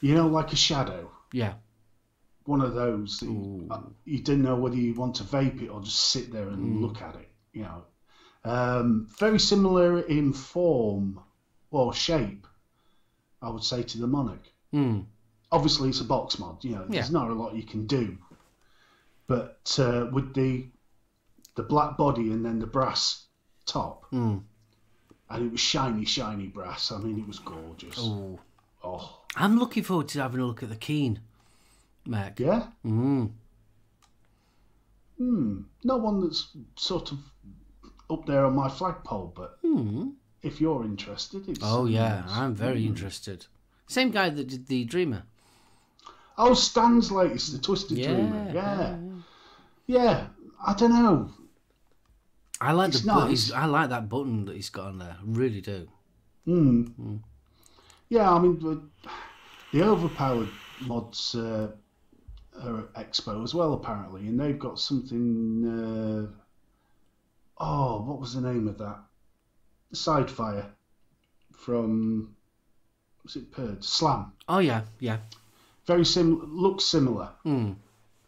You 0.00 0.14
know, 0.14 0.26
like 0.28 0.52
a 0.52 0.56
shadow. 0.56 1.10
Yeah. 1.32 1.54
one 2.46 2.60
of 2.60 2.74
those 2.74 3.18
that 3.20 3.26
you, 3.26 3.66
uh, 3.70 3.80
you 4.04 4.18
didn't 4.18 4.42
know 4.42 4.54
whether 4.54 4.76
you 4.76 4.92
want 4.92 5.14
to 5.14 5.24
vape 5.24 5.62
it 5.62 5.68
or 5.68 5.80
just 5.80 5.98
sit 6.10 6.30
there 6.30 6.48
and 6.50 6.76
Hmm. 6.76 6.82
look 6.84 7.00
at 7.00 7.16
it. 7.16 7.30
You 7.54 7.62
know, 7.62 7.84
um, 8.44 9.06
very 9.18 9.38
similar 9.40 10.00
in 10.00 10.34
form 10.34 11.20
or 11.70 11.94
shape, 11.94 12.46
I 13.40 13.48
would 13.48 13.64
say 13.64 13.82
to 13.82 13.98
the 13.98 14.06
Monarch. 14.06 14.46
Mm. 14.74 15.06
Obviously, 15.50 15.88
it's 15.88 16.00
a 16.02 16.04
box 16.04 16.38
mod. 16.38 16.62
You 16.62 16.72
know, 16.72 16.86
there's 16.86 17.08
Yeah. 17.10 17.18
not 17.18 17.30
a 17.30 17.34
lot 17.34 17.54
you 17.54 17.62
can 17.62 17.86
do, 17.86 18.18
but 19.26 19.74
uh, 19.78 20.08
with 20.12 20.34
the 20.34 20.66
the 21.56 21.62
black 21.62 21.96
body 21.96 22.30
and 22.32 22.44
then 22.44 22.58
the 22.58 22.66
brass 22.66 23.24
top, 23.64 24.04
Mm. 24.12 24.42
And 25.34 25.46
it 25.46 25.52
was 25.52 25.60
shiny, 25.60 26.04
shiny 26.04 26.46
brass. 26.46 26.92
I 26.92 26.98
mean, 26.98 27.18
it 27.18 27.26
was 27.26 27.38
gorgeous. 27.40 27.96
Oh. 27.98 28.38
Oh, 28.82 29.20
I'm 29.34 29.58
looking 29.58 29.82
forward 29.82 30.08
to 30.08 30.20
having 30.22 30.40
a 30.40 30.46
look 30.46 30.62
at 30.62 30.68
the 30.68 30.76
Keen, 30.76 31.20
Mac. 32.06 32.38
yeah. 32.38 32.66
Mm. 32.84 33.30
Hmm. 35.18 35.60
Not 35.82 36.00
one 36.02 36.20
that's 36.20 36.48
sort 36.76 37.12
of 37.12 37.18
up 38.10 38.26
there 38.26 38.44
on 38.44 38.54
my 38.54 38.68
flagpole, 38.68 39.32
but 39.34 39.58
if 40.42 40.60
you're 40.60 40.84
interested, 40.84 41.48
it's. 41.48 41.60
Hmm. 41.60 41.64
Oh 41.66 41.84
yeah, 41.86 42.18
it's- 42.20 42.32
I'm 42.36 42.54
very 42.54 42.84
interested. 42.86 43.46
Same 43.86 44.10
guy 44.10 44.28
that 44.30 44.48
did 44.48 44.66
the 44.66 44.84
Dreamer. 44.84 45.24
Oh, 46.36 46.52
Stan's 46.54 47.12
latest, 47.12 47.52
the 47.52 47.58
Twisted 47.58 47.96
Yeah, 47.98 48.12
Dreamer. 48.12 48.50
Yeah. 48.52 48.96
Yeah. 49.86 50.26
I 50.66 50.74
don't 50.74 50.90
know. 50.92 51.30
I 52.64 52.72
like 52.72 52.88
It's 52.88 53.02
the 53.02 53.14
nice. 53.14 53.52
I 53.52 53.66
like 53.66 53.90
that 53.90 54.08
button 54.08 54.46
that 54.46 54.56
he's 54.56 54.70
got 54.70 54.86
on 54.86 54.98
there. 54.98 55.16
I 55.20 55.22
really 55.22 55.60
do. 55.60 55.86
Hmm. 56.46 57.16
Yeah, 58.08 58.32
I 58.32 58.38
mean, 58.38 58.58
the, 59.72 59.82
overpowered 59.82 60.48
mods 60.80 61.34
uh, 61.34 61.68
are 62.62 62.78
at 62.78 62.94
Expo 62.94 63.44
as 63.44 63.54
well, 63.54 63.74
apparently, 63.74 64.28
and 64.28 64.40
they've 64.40 64.58
got 64.58 64.78
something. 64.78 66.30
Uh, 66.32 67.62
oh, 67.62 68.02
what 68.02 68.18
was 68.18 68.34
the 68.34 68.40
name 68.40 68.66
of 68.66 68.78
that? 68.78 68.98
Sidefire 69.92 70.64
from. 71.52 72.34
Was 73.24 73.36
it 73.36 73.52
Purge? 73.52 73.84
Slam. 73.84 74.32
Oh 74.48 74.60
yeah, 74.60 74.82
yeah. 75.00 75.18
Very 75.86 76.06
sim. 76.06 76.40
Looks 76.56 76.84
similar. 76.84 77.28
Mm. 77.44 77.76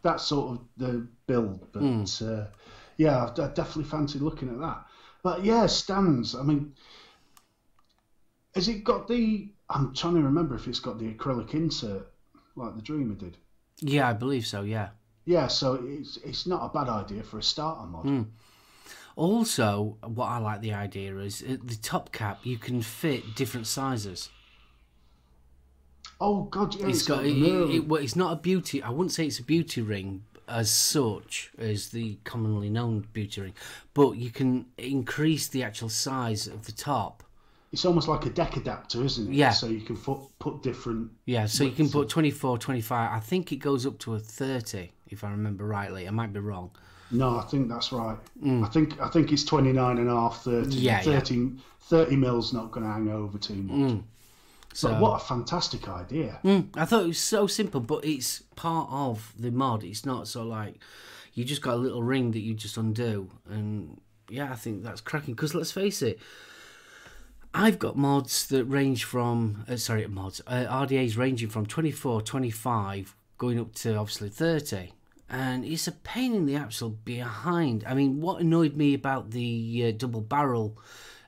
That 0.03 0.21
sort 0.21 0.51
of 0.51 0.59
the 0.77 1.07
build, 1.25 1.65
but 1.71 1.81
uh, 2.21 2.45
yeah, 2.97 3.25
I, 3.25 3.47
definitely 3.47 3.85
fancy 3.85 4.19
looking 4.19 4.49
at 4.49 4.59
that. 4.59 4.85
But 5.23 5.43
yeah, 5.45 5.65
stands. 5.67 6.35
I 6.35 6.43
mean, 6.43 6.73
has 8.55 8.67
it 8.67 8.83
got 8.83 9.07
the 9.07 9.49
I'm 9.69 9.93
trying 9.93 10.15
to 10.15 10.21
remember 10.21 10.55
if 10.55 10.67
it's 10.67 10.79
got 10.79 10.99
the 10.99 11.13
acrylic 11.13 11.53
insert 11.53 12.07
like 12.55 12.75
the 12.75 12.81
Dreamer 12.81 13.15
did. 13.15 13.37
Yeah, 13.79 14.09
I 14.09 14.13
believe 14.13 14.45
so. 14.47 14.61
Yeah. 14.61 14.89
Yeah, 15.25 15.47
so 15.47 15.73
it's 15.85 16.17
it's 16.17 16.47
not 16.47 16.65
a 16.65 16.69
bad 16.69 16.89
idea 16.89 17.23
for 17.23 17.37
a 17.37 17.43
starter 17.43 17.85
mod. 17.85 18.03
Hmm. 18.03 18.21
Also, 19.15 19.97
what 20.03 20.27
I 20.27 20.37
like 20.37 20.61
the 20.61 20.73
idea 20.73 21.17
is 21.17 21.41
at 21.41 21.67
the 21.67 21.75
top 21.75 22.11
cap 22.11 22.39
you 22.43 22.57
can 22.57 22.81
fit 22.81 23.35
different 23.35 23.67
sizes. 23.67 24.29
Oh 26.21 26.43
God, 26.43 26.75
yeah, 26.75 26.87
It's 26.87 26.99
it's 26.99 27.07
got 27.07 27.17
got 27.17 27.25
it, 27.25 27.75
it, 27.75 27.87
well, 27.87 28.01
it's 28.01 28.15
not 28.15 28.33
a 28.33 28.35
beauty. 28.37 28.81
I 28.81 28.89
wouldn't 28.89 29.11
say 29.11 29.27
it's 29.27 29.39
a 29.39 29.43
beauty 29.43 29.81
ring 29.81 30.23
as 30.47 30.71
such 30.71 31.51
as 31.57 31.89
the 31.89 32.17
commonly 32.23 32.69
known 32.69 33.07
beauty 33.13 33.41
ring, 33.41 33.53
but 33.93 34.11
you 34.11 34.29
can 34.29 34.65
increase 34.77 35.47
the 35.47 35.63
actual 35.63 35.89
size 35.89 36.47
of 36.47 36.65
the 36.65 36.71
top. 36.71 37.23
It's 37.73 37.83
almost 37.83 38.07
like 38.07 38.25
a 38.25 38.29
deck 38.29 38.55
adapter, 38.55 39.03
isn't 39.03 39.27
it? 39.27 39.35
Yeah. 39.35 39.51
So 39.51 39.67
you 39.67 39.81
can 39.81 39.97
put 39.97 40.19
put 40.39 40.63
different. 40.63 41.11
Yeah, 41.25 41.45
so 41.47 41.65
you 41.65 41.71
can 41.71 41.89
put 41.89 42.07
24, 42.07 42.57
25. 42.57 43.11
I 43.11 43.19
think 43.19 43.51
it 43.51 43.57
goes 43.57 43.85
up 43.85 43.99
to 43.99 44.15
a 44.15 44.19
30, 44.19 44.89
if 45.09 45.23
I 45.23 45.31
remember 45.31 45.65
rightly. 45.65 46.07
I 46.07 46.11
might 46.11 46.31
be 46.31 46.39
wrong. 46.39 46.71
No, 47.11 47.37
I 47.37 47.43
think 47.43 47.69
that's 47.69 47.91
right. 47.91 48.17
I 48.45 48.67
think 48.67 48.99
I 48.99 49.09
think 49.09 49.31
it's 49.31 49.43
29 49.43 49.97
and 49.97 50.09
a 50.09 50.13
half, 50.13 50.43
30. 50.43 50.67
Mm. 50.67 50.73
Yeah, 50.73 51.01
yeah. 51.03 51.19
30, 51.19 51.51
30 51.81 52.15
mils 52.15 52.53
not 52.53 52.71
going 52.71 52.85
to 52.85 52.91
hang 52.91 53.09
over 53.09 53.37
too 53.37 53.55
much. 53.55 54.01
So 54.77 54.89
But 54.89 55.01
what 55.01 55.21
a 55.23 55.25
fantastic 55.25 55.89
idea! 55.89 56.39
Mm, 56.43 56.67
I 56.77 56.85
thought 56.85 57.05
it 57.05 57.07
was 57.07 57.17
so 57.17 57.47
simple, 57.47 57.79
but 57.81 58.05
it's 58.05 58.43
part 58.55 58.87
of 58.91 59.33
the 59.35 59.49
mod. 59.49 59.83
It's 59.83 60.05
not 60.05 60.27
so 60.27 60.43
like 60.43 60.75
you 61.33 61.43
just 61.43 61.63
got 61.63 61.73
a 61.73 61.77
little 61.77 62.03
ring 62.03 62.29
that 62.33 62.41
you 62.41 62.53
just 62.53 62.77
undo, 62.77 63.27
and 63.49 63.99
yeah, 64.29 64.51
I 64.51 64.55
think 64.55 64.83
that's 64.83 65.01
cracking. 65.01 65.33
Because 65.33 65.55
let's 65.55 65.71
face 65.71 66.03
it, 66.03 66.19
I've 67.55 67.79
got 67.79 67.97
mods 67.97 68.45
that 68.49 68.65
range 68.65 69.03
from 69.03 69.65
uh, 69.67 69.77
sorry, 69.77 70.05
mods 70.05 70.41
uh, 70.45 70.65
RDAs 70.69 71.17
ranging 71.17 71.49
from 71.49 71.65
24, 71.65 72.21
25, 72.21 73.15
going 73.39 73.59
up 73.59 73.73
to 73.77 73.95
obviously 73.95 74.29
30. 74.29 74.93
And 75.27 75.65
it's 75.65 75.87
a 75.87 75.91
pain 75.91 76.35
in 76.35 76.45
the 76.45 76.55
absolute 76.55 77.03
behind. 77.03 77.83
I 77.87 77.95
mean, 77.95 78.21
what 78.21 78.41
annoyed 78.41 78.75
me 78.75 78.93
about 78.93 79.31
the 79.31 79.87
uh, 79.87 79.97
double 79.97 80.21
barrel 80.21 80.77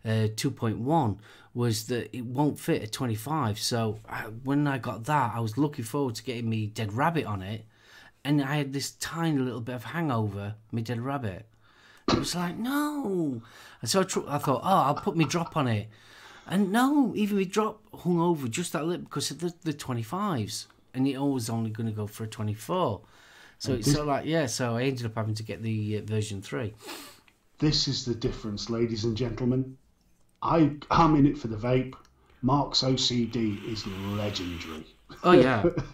uh, 0.06 0.30
2.1 0.36 1.18
was 1.54 1.88
that 1.88 2.16
it 2.16 2.26
won't 2.26 2.60
fit 2.60 2.84
a 2.84 2.88
25. 2.88 3.60
So 3.60 4.00
I, 4.08 4.22
when 4.44 4.68
I 4.68 4.78
got 4.78 5.06
that, 5.06 5.34
I 5.36 5.40
was 5.40 5.58
looking 5.58 5.86
forward 5.86 6.16
to 6.16 6.24
getting 6.24 6.50
me 6.50 6.68
Dead 6.68 6.94
Rabbit 6.94 7.26
on 7.26 7.42
it. 7.42 7.66
And 8.24 8.42
I 8.42 8.56
had 8.56 8.74
this 8.74 8.92
tiny 8.92 9.38
little 9.38 9.62
bit 9.62 9.76
of 9.76 9.86
hangover, 9.86 10.56
me 10.72 10.82
Dead 10.82 11.00
Rabbit. 11.00 11.48
It 12.10 12.20
was 12.20 12.36
like, 12.36 12.58
no. 12.58 13.42
And 13.82 13.90
so 13.90 14.02
I, 14.02 14.04
tr- 14.04 14.28
I 14.28 14.38
thought, 14.38 14.62
oh, 14.64 14.82
I'll 14.84 14.96
put 14.96 15.16
me 15.16 15.26
drop 15.26 15.56
on 15.56 15.68
it. 15.68 15.90
And 16.48 16.72
no, 16.72 17.14
even 17.16 17.38
my 17.38 17.44
drop 17.44 17.82
hung 17.94 18.20
over 18.20 18.48
just 18.48 18.74
that 18.74 18.86
little 18.86 19.04
because 19.04 19.30
of 19.32 19.40
the, 19.40 19.54
the 19.64 19.74
25s. 19.74 20.66
And 20.94 21.08
it 21.08 21.18
was 21.20 21.50
only 21.50 21.70
going 21.70 21.88
to 21.88 21.96
go 21.96 22.08
for 22.08 22.24
a 22.24 22.28
24. 22.28 23.02
So 23.60 23.74
it's 23.74 23.92
sort 23.92 24.02
of 24.02 24.08
like, 24.08 24.26
yeah, 24.26 24.46
so 24.46 24.78
I 24.78 24.84
ended 24.84 25.06
up 25.06 25.16
having 25.16 25.36
to 25.36 25.44
get 25.44 25.62
the 25.62 25.98
uh, 25.98 26.02
version 26.02 26.42
3. 26.42 26.74
This 27.60 27.90
is 27.90 28.06
the 28.06 28.16
difference, 28.16 28.70
ladies 28.70 29.04
and 29.04 29.18
gentlemen. 29.18 29.78
I 30.42 30.72
I'm 30.90 31.16
in 31.16 31.26
it 31.26 31.38
for 31.38 31.48
the 31.48 31.58
vape. 31.58 31.96
Mark's 32.42 32.82
OCD 32.82 33.66
is 33.72 33.86
legendary. 33.88 34.86
Oh, 35.24 35.32
yeah. 35.32 35.64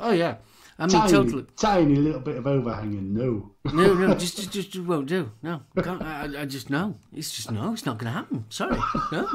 oh, 0.00 0.12
yeah. 0.12 0.36
I 0.78 0.86
mean, 0.86 0.90
Tiny, 0.90 1.12
totally. 1.12 1.46
tiny 1.56 1.96
little 1.96 2.20
bit 2.20 2.36
of 2.36 2.46
overhanging. 2.46 3.12
No, 3.12 3.50
No, 3.72 3.92
no, 3.92 4.14
just, 4.18 4.36
just, 4.36 4.70
just 4.70 4.78
won't 4.78 5.08
do. 5.08 5.30
No, 5.42 5.62
can't, 5.82 6.00
I, 6.02 6.42
I 6.42 6.44
just 6.46 6.70
no. 6.70 6.94
It's 7.12 7.32
just 7.32 7.50
no. 7.50 7.72
It's 7.72 7.84
not 7.84 7.98
going 7.98 8.12
to 8.12 8.16
happen. 8.18 8.44
Sorry, 8.48 8.78
no. 9.12 9.28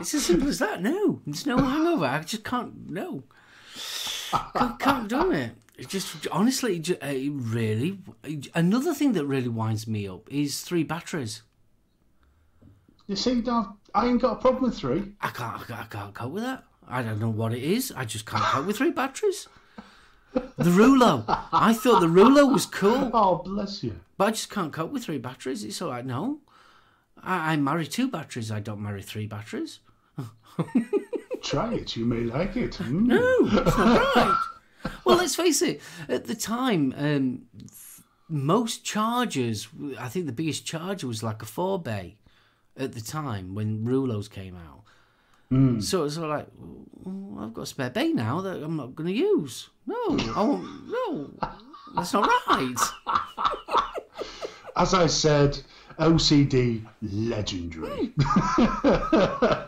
It's 0.00 0.12
as 0.14 0.26
simple 0.26 0.48
as 0.48 0.58
that. 0.58 0.82
No, 0.82 1.20
there's 1.26 1.46
no 1.46 1.56
hangover. 1.56 2.04
I 2.04 2.20
just 2.22 2.44
can't. 2.44 2.90
No, 2.90 3.22
can't, 4.54 4.78
can't 4.78 5.08
do 5.08 5.30
it. 5.32 5.52
It 5.80 5.88
just 5.88 6.28
honestly, 6.30 6.76
it 6.76 7.32
really. 7.34 8.00
Another 8.54 8.92
thing 8.92 9.14
that 9.14 9.24
really 9.24 9.48
winds 9.48 9.88
me 9.88 10.06
up 10.06 10.30
is 10.30 10.60
three 10.60 10.82
batteries. 10.82 11.40
you 13.06 13.16
see, 13.16 13.42
I've, 13.48 13.64
I 13.94 14.06
ain't 14.06 14.20
got 14.20 14.32
a 14.32 14.36
problem 14.36 14.64
with 14.64 14.76
three. 14.78 15.12
I 15.22 15.28
can't, 15.28 15.58
I 15.58 15.64
can't, 15.64 15.80
I 15.80 15.84
can't 15.84 16.14
cope 16.14 16.32
with 16.32 16.42
that. 16.42 16.64
I 16.86 17.02
don't 17.02 17.18
know 17.18 17.30
what 17.30 17.54
it 17.54 17.62
is. 17.62 17.94
I 17.96 18.04
just 18.04 18.26
can't 18.26 18.42
cope 18.42 18.66
with 18.66 18.76
three 18.76 18.90
batteries. 18.90 19.48
The 20.34 20.70
Reuleaux. 20.70 21.24
I 21.50 21.72
thought 21.72 22.00
the 22.00 22.08
Reuleaux 22.08 22.52
was 22.52 22.66
cool. 22.66 23.10
Oh, 23.14 23.36
bless 23.36 23.82
you. 23.82 23.98
But 24.18 24.24
I 24.28 24.30
just 24.32 24.50
can't 24.50 24.74
cope 24.74 24.92
with 24.92 25.04
three 25.04 25.16
batteries. 25.18 25.64
It's 25.64 25.80
all 25.80 25.90
right. 25.92 26.04
No, 26.04 26.40
I, 27.22 27.54
I 27.54 27.56
marry 27.56 27.86
two 27.86 28.10
batteries. 28.10 28.52
I 28.52 28.60
don't 28.60 28.82
marry 28.82 29.00
three 29.00 29.26
batteries. 29.26 29.80
Try 31.42 31.72
it. 31.72 31.96
You 31.96 32.04
may 32.04 32.20
like 32.20 32.54
it. 32.56 32.72
Mm. 32.72 33.06
No, 33.06 33.36
it's 33.44 33.78
not 33.78 34.14
right. 34.16 34.38
Well, 35.04 35.16
let's 35.16 35.34
face 35.36 35.62
it. 35.62 35.80
At 36.08 36.24
the 36.26 36.34
time, 36.34 36.94
um, 36.96 37.42
most 38.28 38.84
chargers. 38.84 39.68
I 39.98 40.08
think 40.08 40.26
the 40.26 40.32
biggest 40.32 40.64
charger 40.64 41.06
was 41.06 41.22
like 41.22 41.42
a 41.42 41.46
four 41.46 41.78
bay. 41.80 42.16
At 42.76 42.92
the 42.92 43.00
time 43.00 43.54
when 43.54 43.84
Reuleauxs 43.84 44.30
came 44.30 44.56
out. 44.56 44.84
So 45.82 46.04
it's 46.04 46.14
sort 46.14 46.30
of 46.30 46.30
like, 46.30 46.46
"Oh, 47.04 47.38
I've 47.40 47.52
got 47.52 47.62
a 47.62 47.66
spare 47.66 47.90
bay 47.90 48.12
now 48.12 48.40
that 48.40 48.62
I'm 48.62 48.76
not 48.76 48.94
going 48.94 49.08
to 49.08 49.12
use. 49.12 49.68
No, 49.84 49.96
I 50.36 50.42
won't. 50.44 50.88
No, 50.88 51.30
that's 51.96 52.12
not 52.12 52.30
right. 52.46 52.76
As 54.76 54.94
I 54.94 55.08
said, 55.08 55.60
OCD 55.98 56.86
legendary. 57.02 58.12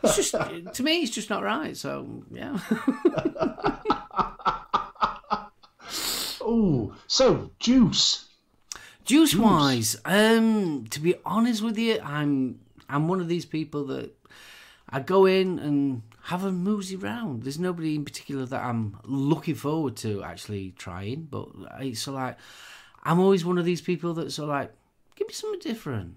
It's 0.04 0.16
just 0.16 0.34
to 0.74 0.82
me, 0.84 1.00
it's 1.02 1.10
just 1.10 1.28
not 1.30 1.42
right. 1.42 1.76
So 1.76 2.22
yeah. 2.30 2.58
oh, 6.44 6.94
so 7.06 7.50
juice. 7.58 8.28
Juice 9.04 9.34
wise, 9.34 9.96
um, 10.04 10.86
to 10.90 11.00
be 11.00 11.16
honest 11.24 11.62
with 11.62 11.76
you, 11.76 12.00
I'm 12.02 12.60
I'm 12.88 13.08
one 13.08 13.20
of 13.20 13.28
these 13.28 13.44
people 13.44 13.86
that 13.86 14.12
I 14.88 15.00
go 15.00 15.24
in 15.26 15.58
and 15.58 16.02
have 16.24 16.44
a 16.44 16.50
moosey 16.50 17.02
round. 17.02 17.42
There's 17.42 17.58
nobody 17.58 17.96
in 17.96 18.04
particular 18.04 18.44
that 18.46 18.62
I'm 18.62 18.98
looking 19.04 19.54
forward 19.54 19.96
to 19.98 20.22
actually 20.22 20.72
trying, 20.78 21.26
but 21.30 21.48
it's 21.80 22.06
of 22.06 22.14
like 22.14 22.36
I'm 23.02 23.18
always 23.18 23.44
one 23.44 23.58
of 23.58 23.64
these 23.64 23.80
people 23.80 24.14
that's 24.14 24.38
of 24.38 24.48
like, 24.48 24.72
give 25.16 25.26
me 25.26 25.34
something 25.34 25.60
different. 25.60 26.14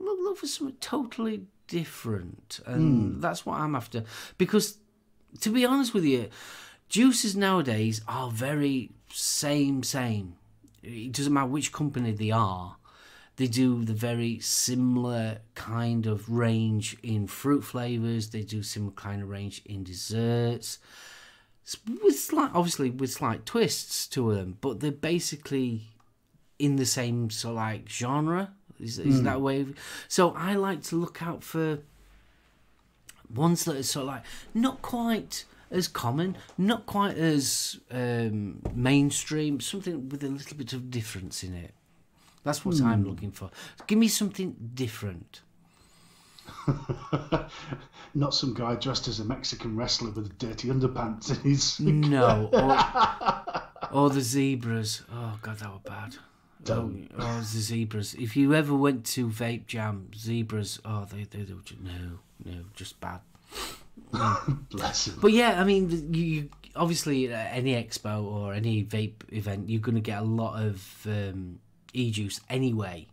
Look, 0.00 0.18
look 0.20 0.38
for 0.38 0.46
something 0.48 0.76
totally 0.80 1.46
different, 1.68 2.60
and 2.66 3.22
that's 3.22 3.46
what 3.46 3.60
I'm 3.60 3.76
after. 3.76 4.04
Because 4.38 4.78
to 5.40 5.50
be 5.50 5.64
honest 5.64 5.94
with 5.94 6.04
you, 6.04 6.28
juices 6.88 7.36
nowadays 7.36 8.00
are 8.08 8.30
very 8.30 8.90
same 9.12 9.82
same. 9.82 10.36
It 10.82 11.12
doesn't 11.12 11.32
matter 11.32 11.46
which 11.46 11.72
company 11.72 12.12
they 12.12 12.30
are. 12.30 12.76
They 13.36 13.46
do 13.46 13.84
the 13.84 13.94
very 13.94 14.40
similar 14.40 15.38
kind 15.54 16.06
of 16.06 16.28
range 16.28 16.96
in 17.02 17.26
fruit 17.26 17.62
flavors. 17.64 18.30
They 18.30 18.42
do 18.42 18.62
similar 18.62 18.92
kind 18.92 19.22
of 19.22 19.28
range 19.30 19.62
in 19.64 19.84
desserts, 19.84 20.78
with 22.02 22.18
slight, 22.18 22.50
obviously 22.54 22.90
with 22.90 23.12
slight 23.12 23.46
twists 23.46 24.06
to 24.08 24.34
them. 24.34 24.58
But 24.60 24.80
they're 24.80 24.92
basically 24.92 25.82
in 26.58 26.76
the 26.76 26.86
same 26.86 27.30
sort 27.30 27.52
of 27.52 27.56
like 27.56 27.88
genre. 27.88 28.52
Is, 28.78 28.98
is 28.98 29.18
hmm. 29.18 29.24
that 29.24 29.40
way? 29.40 29.66
So 30.08 30.30
I 30.36 30.54
like 30.54 30.82
to 30.84 30.96
look 30.96 31.22
out 31.22 31.42
for 31.42 31.78
ones 33.32 33.64
that 33.64 33.76
are 33.76 33.82
sort 33.82 34.02
of 34.02 34.08
like 34.08 34.24
not 34.52 34.82
quite 34.82 35.44
as 35.72 35.88
common, 35.88 36.36
not 36.56 36.86
quite 36.86 37.16
as 37.16 37.80
um, 37.90 38.62
mainstream, 38.74 39.60
something 39.60 40.08
with 40.08 40.22
a 40.22 40.28
little 40.28 40.56
bit 40.56 40.72
of 40.72 40.90
difference 40.90 41.42
in 41.42 41.54
it. 41.54 41.74
That's 42.44 42.64
what 42.64 42.80
I'm 42.80 43.04
looking 43.04 43.30
for. 43.30 43.50
Give 43.86 43.98
me 43.98 44.08
something 44.08 44.56
different. 44.74 45.42
Not 48.14 48.34
some 48.34 48.52
guy 48.54 48.74
dressed 48.74 49.08
as 49.08 49.20
a 49.20 49.24
Mexican 49.24 49.76
wrestler 49.76 50.10
with 50.10 50.38
dirty 50.38 50.68
underpants 50.68 51.30
in 51.30 51.36
his. 51.50 51.78
No. 51.78 52.50
Or, 52.52 53.92
or 54.06 54.10
the 54.10 54.20
zebras. 54.20 55.02
Oh, 55.12 55.38
God, 55.40 55.58
that 55.58 55.72
were 55.72 55.78
bad. 55.84 56.16
Don't. 56.64 57.08
Oh, 57.16 57.22
oh, 57.22 57.38
the 57.38 57.60
zebras. 57.60 58.14
If 58.14 58.36
you 58.36 58.54
ever 58.54 58.74
went 58.74 59.04
to 59.06 59.28
Vape 59.28 59.66
Jam, 59.66 60.10
zebras, 60.16 60.80
oh, 60.84 61.04
they, 61.04 61.24
they, 61.24 61.42
they 61.42 61.54
were 61.54 61.60
just, 61.60 61.80
no, 61.80 62.18
no, 62.44 62.64
just 62.74 63.00
bad. 63.00 63.20
Bless 64.70 65.08
him. 65.08 65.18
But 65.20 65.32
yeah, 65.32 65.60
I 65.60 65.64
mean, 65.64 66.12
you, 66.14 66.24
you 66.24 66.48
obviously 66.76 67.32
at 67.32 67.52
any 67.52 67.74
expo 67.74 68.24
or 68.24 68.54
any 68.54 68.84
vape 68.84 69.22
event, 69.32 69.68
you're 69.68 69.80
going 69.80 69.94
to 69.94 70.00
get 70.00 70.20
a 70.20 70.24
lot 70.24 70.62
of 70.62 71.06
um, 71.06 71.60
e-juice 71.92 72.40
anyway. 72.48 73.06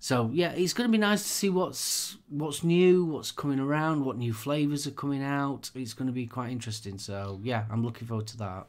So 0.00 0.30
yeah, 0.34 0.52
it's 0.52 0.74
going 0.74 0.86
to 0.88 0.92
be 0.92 0.98
nice 0.98 1.22
to 1.22 1.28
see 1.28 1.48
what's 1.48 2.18
what's 2.28 2.62
new, 2.62 3.06
what's 3.06 3.32
coming 3.32 3.58
around, 3.58 4.04
what 4.04 4.18
new 4.18 4.34
flavors 4.34 4.86
are 4.86 4.90
coming 4.90 5.22
out. 5.22 5.70
It's 5.74 5.94
going 5.94 6.08
to 6.08 6.12
be 6.12 6.26
quite 6.26 6.52
interesting. 6.52 6.98
So 6.98 7.40
yeah, 7.42 7.64
I'm 7.70 7.82
looking 7.82 8.06
forward 8.06 8.26
to 8.28 8.36
that. 8.38 8.66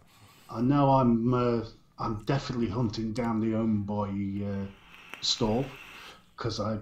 I 0.50 0.62
know 0.62 0.92
I'm. 0.92 1.34
Uh, 1.34 1.66
I'm 1.98 2.24
definitely 2.26 2.68
hunting 2.68 3.14
down 3.14 3.40
the 3.40 3.56
Homeboy 3.56 4.44
uh, 4.44 4.68
stall 5.22 5.66
because 6.36 6.60
I 6.60 6.78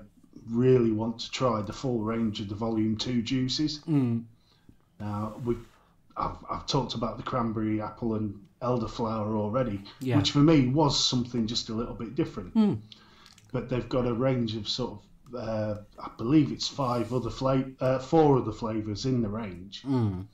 really 0.49 0.91
want 0.91 1.19
to 1.19 1.31
try 1.31 1.61
the 1.61 1.73
full 1.73 1.99
range 1.99 2.39
of 2.41 2.49
the 2.49 2.55
Volume 2.55 2.97
Two 2.97 3.21
juices. 3.21 3.79
Mm. 3.87 4.23
Now 4.99 5.35
we, 5.43 5.55
I've, 6.17 6.37
I've 6.49 6.67
talked 6.67 6.93
about 6.95 7.17
the 7.17 7.23
cranberry, 7.23 7.81
apple, 7.81 8.15
and 8.15 8.39
elderflower 8.61 9.35
already, 9.35 9.81
Yeah. 9.99 10.17
which 10.17 10.31
for 10.31 10.39
me 10.39 10.67
was 10.67 10.97
something 11.03 11.47
just 11.47 11.69
a 11.69 11.73
little 11.73 11.95
bit 11.95 12.15
different. 12.15 12.53
Hmm. 12.53 12.73
But 13.51 13.69
they've 13.69 13.87
got 13.89 14.07
a 14.07 14.13
range 14.13 14.55
of 14.55 14.69
sort 14.69 14.99
of, 15.33 15.35
uh, 15.35 15.75
I 15.99 16.09
believe 16.17 16.51
it's 16.51 16.67
five 16.67 17.13
other 17.13 17.29
flavor, 17.29 17.71
uh, 17.81 17.99
four 17.99 18.37
other 18.37 18.51
flavors 18.53 19.05
in 19.05 19.21
the 19.21 19.29
range, 19.29 19.83
Mm. 19.83 20.25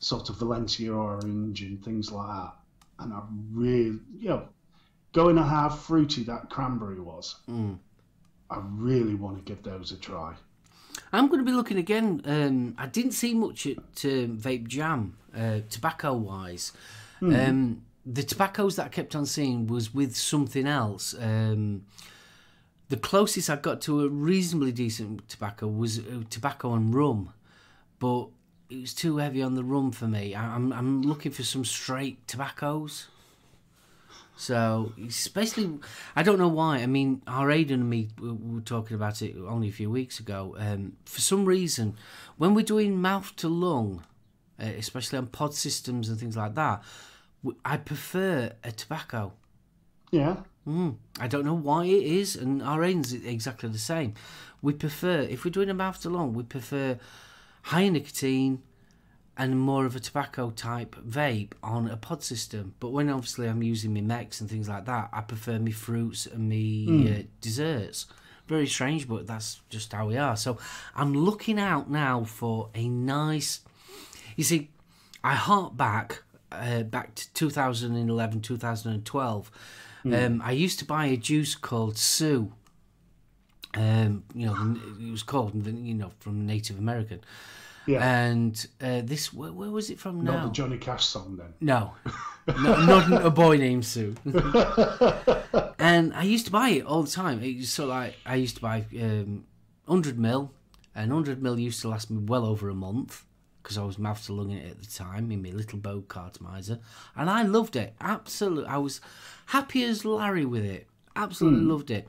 sort 0.00 0.28
of 0.28 0.36
Valencia 0.38 0.92
orange 0.92 1.62
and 1.62 1.82
things 1.84 2.10
like 2.10 2.28
that. 2.28 2.54
And 2.98 3.12
I 3.12 3.22
really, 3.52 4.00
you 4.18 4.28
know, 4.30 4.48
going 5.12 5.38
on 5.38 5.46
how 5.46 5.68
fruity 5.68 6.24
that 6.24 6.50
cranberry 6.50 7.00
was, 7.00 7.36
Mm. 7.48 7.78
I 8.50 8.60
really 8.72 9.14
want 9.14 9.38
to 9.38 9.42
give 9.42 9.62
those 9.62 9.92
a 9.92 9.96
try. 9.96 10.34
I'm 11.12 11.28
going 11.28 11.38
to 11.38 11.44
be 11.44 11.52
looking 11.52 11.78
again. 11.78 12.22
Um, 12.24 12.74
I 12.78 12.86
didn't 12.86 13.12
see 13.12 13.34
much 13.34 13.66
at 13.66 13.76
um, 13.76 14.38
Vape 14.38 14.66
Jam, 14.66 15.16
uh, 15.36 15.60
tobacco 15.70 16.14
wise. 16.14 16.72
Um, 17.20 17.82
the 18.06 18.22
tobaccos 18.22 18.76
that 18.76 18.86
I 18.86 18.88
kept 18.88 19.14
on 19.14 19.26
seeing 19.26 19.66
was 19.66 19.92
with 19.92 20.16
something 20.16 20.66
else. 20.66 21.14
Um, 21.18 21.84
the 22.88 22.96
closest 22.96 23.50
I 23.50 23.56
got 23.56 23.80
to 23.82 24.04
a 24.04 24.08
reasonably 24.08 24.72
decent 24.72 25.28
tobacco 25.28 25.66
was 25.66 25.98
uh, 25.98 26.22
tobacco 26.30 26.74
and 26.74 26.94
rum, 26.94 27.32
but 27.98 28.28
it 28.70 28.80
was 28.80 28.94
too 28.94 29.18
heavy 29.18 29.42
on 29.42 29.54
the 29.54 29.64
rum 29.64 29.92
for 29.92 30.06
me. 30.06 30.34
I, 30.34 30.54
I'm 30.54 30.72
I'm 30.72 31.02
looking 31.02 31.32
for 31.32 31.42
some 31.42 31.64
straight 31.64 32.26
tobaccos. 32.26 33.08
So, 34.38 34.92
especially, 35.04 35.80
I 36.14 36.22
don't 36.22 36.38
know 36.38 36.48
why. 36.48 36.78
I 36.78 36.86
mean, 36.86 37.22
our 37.26 37.48
Aiden 37.48 37.72
and 37.72 37.90
me 37.90 38.08
we 38.20 38.30
we 38.30 38.54
were 38.54 38.60
talking 38.60 38.94
about 38.94 39.20
it 39.20 39.34
only 39.36 39.68
a 39.68 39.72
few 39.72 39.90
weeks 39.90 40.20
ago. 40.20 40.54
Um, 40.58 40.96
for 41.04 41.20
some 41.20 41.44
reason, 41.44 41.96
when 42.36 42.54
we're 42.54 42.64
doing 42.64 43.00
mouth 43.00 43.34
to 43.36 43.48
lung, 43.48 44.04
uh, 44.60 44.66
especially 44.78 45.18
on 45.18 45.26
pod 45.26 45.54
systems 45.54 46.08
and 46.08 46.20
things 46.20 46.36
like 46.36 46.54
that, 46.54 46.84
I 47.64 47.78
prefer 47.78 48.52
a 48.62 48.70
tobacco. 48.70 49.32
Yeah, 50.12 50.36
Mm, 50.68 50.96
I 51.18 51.28
don't 51.28 51.46
know 51.46 51.54
why 51.54 51.86
it 51.86 52.04
is, 52.04 52.36
and 52.36 52.62
our 52.62 52.80
Aiden's 52.80 53.14
exactly 53.14 53.70
the 53.70 53.78
same. 53.78 54.12
We 54.60 54.74
prefer, 54.74 55.20
if 55.20 55.44
we're 55.44 55.50
doing 55.50 55.70
a 55.70 55.74
mouth 55.74 56.00
to 56.02 56.10
lung, 56.10 56.34
we 56.34 56.42
prefer 56.42 56.98
high 57.62 57.88
nicotine 57.88 58.62
and 59.38 59.58
more 59.58 59.86
of 59.86 59.94
a 59.94 60.00
tobacco 60.00 60.50
type 60.50 60.96
vape 60.96 61.52
on 61.62 61.88
a 61.88 61.96
pod 61.96 62.24
system. 62.24 62.74
But 62.80 62.90
when 62.90 63.08
obviously 63.08 63.46
I'm 63.46 63.62
using 63.62 63.94
my 63.94 64.00
mechs 64.00 64.40
and 64.40 64.50
things 64.50 64.68
like 64.68 64.84
that, 64.86 65.08
I 65.12 65.20
prefer 65.20 65.60
me 65.60 65.70
fruits 65.70 66.26
and 66.26 66.48
me 66.48 67.08
uh, 67.08 67.22
desserts. 67.40 68.06
Very 68.48 68.66
strange, 68.66 69.06
but 69.08 69.28
that's 69.28 69.60
just 69.70 69.92
how 69.92 70.08
we 70.08 70.16
are. 70.16 70.36
So 70.36 70.58
I'm 70.96 71.14
looking 71.14 71.58
out 71.60 71.88
now 71.88 72.24
for 72.24 72.70
a 72.74 72.88
nice. 72.88 73.60
You 74.36 74.42
see, 74.42 74.70
I 75.22 75.34
hark 75.34 75.76
back 75.76 76.22
uh, 76.50 76.82
back 76.82 77.14
to 77.14 77.32
2011, 77.34 78.40
2012. 78.40 79.50
Um, 80.04 80.42
I 80.42 80.52
used 80.52 80.78
to 80.78 80.84
buy 80.84 81.06
a 81.06 81.16
juice 81.16 81.54
called 81.54 81.98
Sue. 81.98 82.52
Um, 83.74 84.24
you 84.34 84.46
know, 84.46 84.76
it 84.98 85.10
was 85.10 85.22
called, 85.22 85.66
you 85.66 85.94
know, 85.94 86.10
from 86.18 86.46
Native 86.46 86.78
American. 86.78 87.20
Yeah. 87.88 88.06
And 88.06 88.66
uh, 88.82 89.00
this, 89.02 89.32
where, 89.32 89.52
where 89.52 89.70
was 89.70 89.88
it 89.88 89.98
from 89.98 90.22
Not 90.22 90.34
now? 90.34 90.46
the 90.46 90.52
Johnny 90.52 90.76
Cash 90.76 91.06
song 91.06 91.36
then. 91.36 91.54
No, 91.60 91.94
no 92.62 92.86
not 92.86 93.24
a 93.24 93.30
boy 93.30 93.56
named 93.56 93.86
Sue. 93.86 94.14
and 95.78 96.12
I 96.14 96.22
used 96.22 96.44
to 96.46 96.52
buy 96.52 96.68
it 96.68 96.84
all 96.84 97.02
the 97.02 97.10
time. 97.10 97.42
It 97.42 97.56
was 97.56 97.78
of 97.78 97.88
like 97.88 98.14
I 98.26 98.34
used 98.34 98.56
to 98.56 98.62
buy 98.62 98.84
um, 99.00 99.46
100 99.86 100.18
mil, 100.18 100.52
and 100.94 101.10
100 101.10 101.42
mil 101.42 101.58
used 101.58 101.80
to 101.80 101.88
last 101.88 102.10
me 102.10 102.18
well 102.18 102.44
over 102.44 102.68
a 102.68 102.74
month 102.74 103.24
because 103.62 103.78
I 103.78 103.84
was 103.84 103.98
mouth 103.98 104.24
to 104.26 104.34
lung 104.34 104.50
it 104.50 104.70
at 104.70 104.78
the 104.78 104.86
time 104.86 105.30
in 105.30 105.42
my 105.42 105.50
little 105.50 105.78
bow 105.78 106.02
cartomizer, 106.02 106.80
and 107.16 107.30
I 107.30 107.42
loved 107.42 107.74
it. 107.74 107.94
Absolutely, 108.02 108.68
I 108.68 108.76
was 108.76 109.00
happy 109.46 109.82
as 109.84 110.04
Larry 110.04 110.44
with 110.44 110.64
it. 110.64 110.86
Absolutely 111.16 111.64
loved 111.64 111.90
it. 111.90 112.06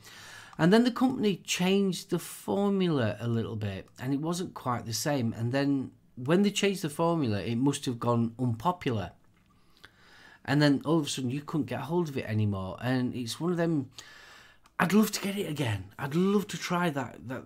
And 0.59 0.73
then 0.73 0.83
the 0.83 0.91
company 0.91 1.37
changed 1.37 2.09
the 2.09 2.19
formula 2.19 3.15
a 3.21 3.29
little 3.29 3.55
bit, 3.55 3.87
and 3.97 4.13
it 4.13 4.19
wasn't 4.19 4.53
quite 4.53 4.85
the 4.85 4.93
same. 4.93 5.31
And 5.31 5.53
then 5.53 5.91
when 6.17 6.41
they 6.41 6.51
changed 6.51 6.81
the 6.81 6.89
formula, 6.89 7.39
it 7.39 7.55
must 7.55 7.85
have 7.85 7.97
gone 7.97 8.35
unpopular. 8.37 9.11
And 10.43 10.61
then 10.61 10.81
all 10.83 10.99
of 10.99 11.05
a 11.05 11.09
sudden 11.09 11.29
you 11.29 11.41
couldn't 11.41 11.67
get 11.67 11.79
hold 11.81 12.09
of 12.09 12.17
it 12.17 12.25
anymore. 12.25 12.77
And 12.81 13.15
it's 13.15 13.39
one 13.39 13.51
of 13.51 13.57
them 13.57 13.89
i'd 14.81 14.93
love 14.93 15.11
to 15.11 15.21
get 15.21 15.37
it 15.37 15.49
again. 15.49 15.85
I'd 15.97 16.15
love 16.15 16.47
to 16.49 16.57
try 16.57 16.89
that 16.89 17.27
that. 17.29 17.43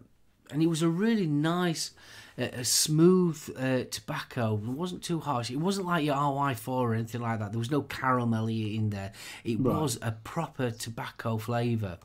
And 0.51 0.61
it 0.61 0.67
was 0.67 0.81
a 0.81 0.89
really 0.89 1.25
nice 1.27 1.91
uh, 2.37 2.49
a 2.53 2.65
smooth 2.65 3.37
uh, 3.57 3.83
tobacco. 3.91 4.55
It 4.55 4.69
wasn't 4.69 5.03
too 5.03 5.19
harsh. 5.19 5.51
It 5.51 5.57
wasn't 5.57 5.87
like 5.87 6.03
your 6.03 6.15
ry4 6.15 6.67
or 6.67 6.93
anything 6.95 7.21
like 7.21 7.39
that. 7.39 7.51
There 7.51 7.59
was 7.59 7.71
no 7.71 7.83
caramelly 7.83 8.75
in 8.75 8.89
there. 8.89 9.11
It 9.43 9.59
was 9.59 9.99
a 10.01 10.11
proper 10.11 10.71
tobacco 10.71 11.37
flavour 11.37 11.99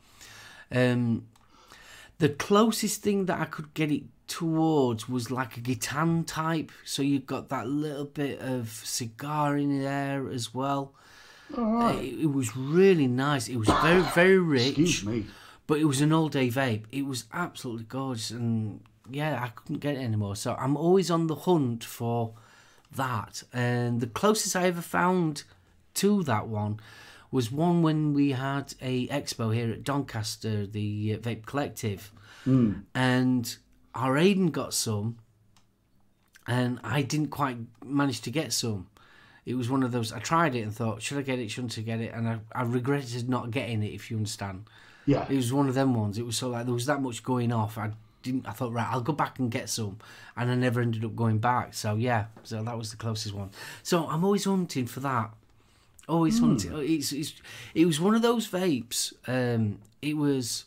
um, 0.72 1.26
the 2.18 2.28
closest 2.28 3.02
thing 3.02 3.26
that 3.26 3.40
I 3.40 3.44
could 3.44 3.72
get 3.74 3.90
it 3.90 4.04
towards 4.26 5.08
was 5.08 5.30
like 5.30 5.56
a 5.56 5.60
Gitan 5.60 6.26
type. 6.26 6.70
So 6.84 7.02
you've 7.02 7.26
got 7.26 7.48
that 7.48 7.66
little 7.68 8.04
bit 8.04 8.40
of 8.40 8.68
cigar 8.84 9.56
in 9.56 9.82
there 9.82 10.28
as 10.28 10.52
well. 10.54 10.92
All 11.56 11.88
It, 11.98 12.20
it 12.22 12.32
was 12.32 12.56
really 12.56 13.06
nice. 13.06 13.48
It 13.48 13.56
was 13.56 13.68
very, 13.68 14.02
very 14.14 14.38
rich, 14.56 14.78
Excuse 14.78 15.04
me. 15.04 15.26
but 15.66 15.78
it 15.78 15.84
was 15.84 16.00
an 16.00 16.12
all 16.12 16.28
day 16.28 16.48
vape. 16.48 16.84
It 16.92 17.06
was 17.06 17.24
absolutely 17.32 17.84
gorgeous. 17.84 18.30
And 18.30 18.80
yeah, 19.10 19.42
I 19.42 19.48
couldn't 19.48 19.78
get 19.78 19.94
it 19.94 20.00
anymore. 20.00 20.36
So 20.36 20.54
I'm 20.54 20.76
always 20.76 21.10
on 21.10 21.26
the 21.26 21.34
hunt 21.34 21.84
for 21.84 22.34
that. 22.94 23.42
And 23.52 24.00
the 24.00 24.06
closest 24.06 24.54
I 24.56 24.66
ever 24.66 24.82
found 24.82 25.44
to 25.94 26.22
that 26.24 26.48
one 26.48 26.80
was 27.30 27.50
one 27.52 27.82
when 27.82 28.14
we 28.14 28.32
had 28.32 28.74
a 28.80 29.06
expo 29.08 29.54
here 29.54 29.70
at 29.72 29.84
Doncaster, 29.84 30.66
the 30.66 31.14
uh, 31.14 31.18
Vape 31.18 31.44
Collective, 31.46 32.12
and 32.94 33.56
our 33.94 34.14
Aiden 34.14 34.50
got 34.52 34.72
some, 34.72 35.18
and 36.46 36.80
I 36.82 37.02
didn't 37.02 37.28
quite 37.28 37.58
manage 37.84 38.20
to 38.22 38.30
get 38.30 38.52
some. 38.52 38.88
It 39.44 39.54
was 39.54 39.68
one 39.70 39.82
of 39.82 39.92
those. 39.92 40.12
I 40.12 40.18
tried 40.18 40.54
it 40.54 40.62
and 40.62 40.74
thought, 40.74 41.02
should 41.02 41.18
I 41.18 41.22
get 41.22 41.38
it? 41.38 41.50
Shouldn't 41.50 41.76
I 41.78 41.82
get 41.82 42.00
it? 42.00 42.12
And 42.14 42.28
I, 42.28 42.38
I 42.52 42.62
regretted 42.62 43.28
not 43.28 43.50
getting 43.50 43.82
it. 43.82 43.92
If 43.94 44.10
you 44.10 44.16
understand, 44.18 44.64
Yeah. 45.06 45.26
it 45.28 45.36
was 45.36 45.52
one 45.52 45.68
of 45.68 45.74
them 45.74 45.94
ones. 45.94 46.18
It 46.18 46.26
was 46.26 46.36
so 46.36 46.50
like 46.50 46.64
there 46.66 46.74
was 46.74 46.86
that 46.86 47.00
much 47.02 47.22
going 47.22 47.52
off. 47.52 47.78
I 47.78 47.92
didn't. 48.22 48.46
I 48.46 48.52
thought 48.52 48.72
right, 48.72 48.88
I'll 48.90 49.00
go 49.00 49.12
back 49.14 49.38
and 49.38 49.50
get 49.50 49.68
some, 49.70 49.98
and 50.36 50.50
I 50.50 50.54
never 50.54 50.80
ended 50.80 51.04
up 51.04 51.16
going 51.16 51.38
back. 51.38 51.72
So 51.74 51.94
yeah, 51.96 52.26
so 52.42 52.62
that 52.62 52.76
was 52.76 52.90
the 52.90 52.96
closest 52.98 53.34
one. 53.34 53.50
So 53.82 54.06
I'm 54.06 54.24
always 54.24 54.44
hunting 54.44 54.86
for 54.86 55.00
that. 55.00 55.30
Always 56.08 56.38
hunting. 56.38 56.72
It's, 56.74 57.12
it's 57.12 57.34
it 57.74 57.84
was 57.84 58.00
one 58.00 58.14
of 58.14 58.22
those 58.22 58.48
vapes. 58.48 59.12
Um, 59.26 59.78
it 60.00 60.16
was 60.16 60.64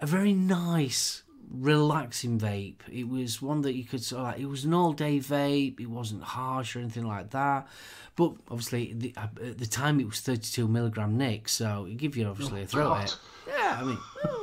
a 0.00 0.06
very 0.06 0.32
nice, 0.32 1.22
relaxing 1.50 2.38
vape. 2.38 2.80
It 2.90 3.08
was 3.08 3.40
one 3.40 3.62
that 3.62 3.74
you 3.74 3.84
could 3.84 4.02
sort 4.02 4.20
of 4.20 4.26
like. 4.26 4.40
It 4.40 4.46
was 4.46 4.64
an 4.64 4.74
all-day 4.74 5.18
vape. 5.18 5.78
It 5.78 5.88
wasn't 5.88 6.22
harsh 6.22 6.74
or 6.74 6.80
anything 6.80 7.06
like 7.06 7.30
that. 7.30 7.68
But 8.16 8.32
obviously, 8.50 8.92
the, 8.92 9.14
uh, 9.16 9.28
at 9.42 9.58
the 9.58 9.66
time 9.66 10.00
it 10.00 10.06
was 10.06 10.20
32 10.20 10.66
milligram 10.66 11.16
nick, 11.16 11.48
so 11.48 11.86
it 11.88 11.96
give 11.96 12.16
you 12.16 12.26
obviously 12.26 12.62
a 12.62 12.66
throat 12.66 12.88
God. 12.88 13.12
Yeah, 13.46 13.78
I 13.80 13.84
mean, 13.84 13.98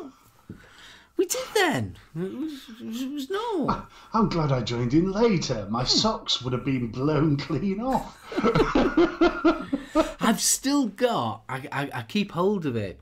we 1.17 1.25
did 1.25 1.45
then. 1.55 1.97
It 2.15 2.33
was, 2.33 2.69
it 2.79 3.11
was, 3.11 3.29
no. 3.29 3.85
I'm 4.13 4.29
glad 4.29 4.51
I 4.51 4.61
joined 4.61 4.93
in 4.93 5.11
later. 5.11 5.67
My 5.69 5.83
socks 5.83 6.41
would 6.41 6.53
have 6.53 6.63
been 6.63 6.87
blown 6.87 7.37
clean 7.37 7.81
off. 7.81 8.17
I've 10.21 10.41
still 10.41 10.87
got. 10.87 11.43
I, 11.49 11.67
I, 11.71 11.89
I 11.93 12.01
keep 12.03 12.31
hold 12.31 12.65
of 12.65 12.75
it. 12.75 12.99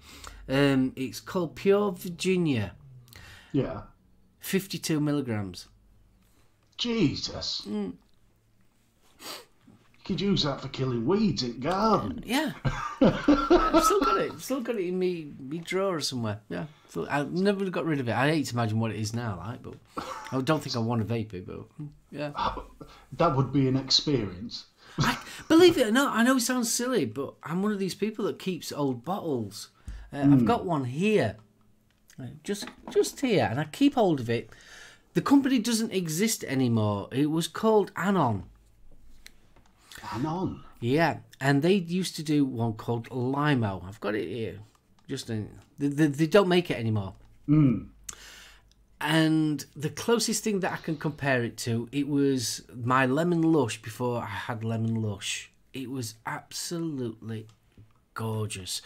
Um, 0.47 0.93
it's 0.95 1.19
called 1.19 1.55
Pure 1.55 1.93
Virginia, 1.93 2.73
Yeah. 3.51 3.81
52 4.39 4.99
milligrams. 4.99 5.67
Jesus. 6.77 7.63
Mm. 7.67 7.93
You 9.19 10.03
could 10.05 10.21
use 10.21 10.43
that 10.43 10.61
for 10.61 10.67
killing 10.67 11.05
weeds 11.07 11.41
in 11.41 11.59
garden. 11.59 12.23
Yeah. 12.25 12.51
I've 13.01 13.83
still 13.83 14.01
got 14.01 14.17
it. 14.19 14.39
Still 14.39 14.61
got 14.61 14.75
it 14.75 14.85
in 14.85 14.99
me, 14.99 15.33
me 15.39 15.57
drawer 15.57 15.99
somewhere. 15.99 16.41
Yeah. 16.47 16.65
So 16.95 17.05
I 17.09 17.23
never 17.23 17.69
got 17.69 17.83
rid 17.83 17.99
of 17.99 18.07
it. 18.07 18.15
I 18.15 18.29
hate 18.29 18.45
to 18.45 18.53
imagine 18.53 18.79
what 18.79 18.91
it 18.91 18.97
is 19.01 19.13
now, 19.13 19.37
like, 19.45 19.61
but 19.61 19.73
I 20.31 20.39
don't 20.39 20.63
think 20.63 20.77
I 20.77 20.79
want 20.79 21.05
to 21.05 21.13
vape 21.13 21.33
it, 21.33 21.45
but 21.45 21.65
yeah. 22.09 22.31
That 23.17 23.35
would 23.35 23.51
be 23.51 23.67
an 23.67 23.75
experience. 23.75 24.67
I, 24.99 25.17
believe 25.49 25.77
it 25.77 25.87
or 25.87 25.91
not, 25.91 26.15
I 26.15 26.23
know 26.23 26.37
it 26.37 26.39
sounds 26.39 26.73
silly, 26.73 27.03
but 27.03 27.33
I'm 27.43 27.61
one 27.61 27.73
of 27.73 27.79
these 27.79 27.95
people 27.95 28.23
that 28.25 28.39
keeps 28.39 28.71
old 28.71 29.03
bottles. 29.03 29.71
Uh, 30.13 30.19
I've 30.19 30.45
got 30.45 30.63
one 30.63 30.85
here, 30.85 31.35
just 32.45 32.69
just 32.89 33.19
here, 33.19 33.45
and 33.51 33.59
I 33.59 33.65
keep 33.65 33.95
hold 33.95 34.21
of 34.21 34.29
it. 34.29 34.49
The 35.15 35.21
company 35.21 35.59
doesn't 35.59 35.91
exist 35.91 36.45
anymore. 36.45 37.09
It 37.11 37.29
was 37.29 37.49
called 37.49 37.91
Anon. 37.97 38.43
Anon. 40.13 40.63
Yeah, 40.79 41.17
and 41.41 41.61
they 41.61 41.73
used 41.73 42.15
to 42.15 42.23
do 42.23 42.45
one 42.45 42.71
called 42.71 43.11
Limo. 43.11 43.83
I've 43.85 43.99
got 43.99 44.15
it 44.15 44.29
here. 44.29 44.59
Just 45.09 45.29
in, 45.29 45.49
they, 45.77 45.87
they, 45.87 46.07
they 46.07 46.27
don't 46.27 46.47
make 46.47 46.71
it 46.71 46.77
anymore. 46.77 47.13
Mm. 47.47 47.87
And 49.01 49.65
the 49.75 49.89
closest 49.89 50.43
thing 50.43 50.61
that 50.61 50.71
I 50.71 50.77
can 50.77 50.97
compare 50.97 51.43
it 51.43 51.57
to, 51.57 51.89
it 51.91 52.07
was 52.07 52.63
my 52.73 53.05
lemon 53.05 53.41
lush 53.41 53.81
before 53.81 54.21
I 54.21 54.27
had 54.27 54.63
lemon 54.63 55.01
lush. 55.01 55.51
It 55.73 55.91
was 55.91 56.15
absolutely 56.25 57.47
gorgeous. 58.13 58.81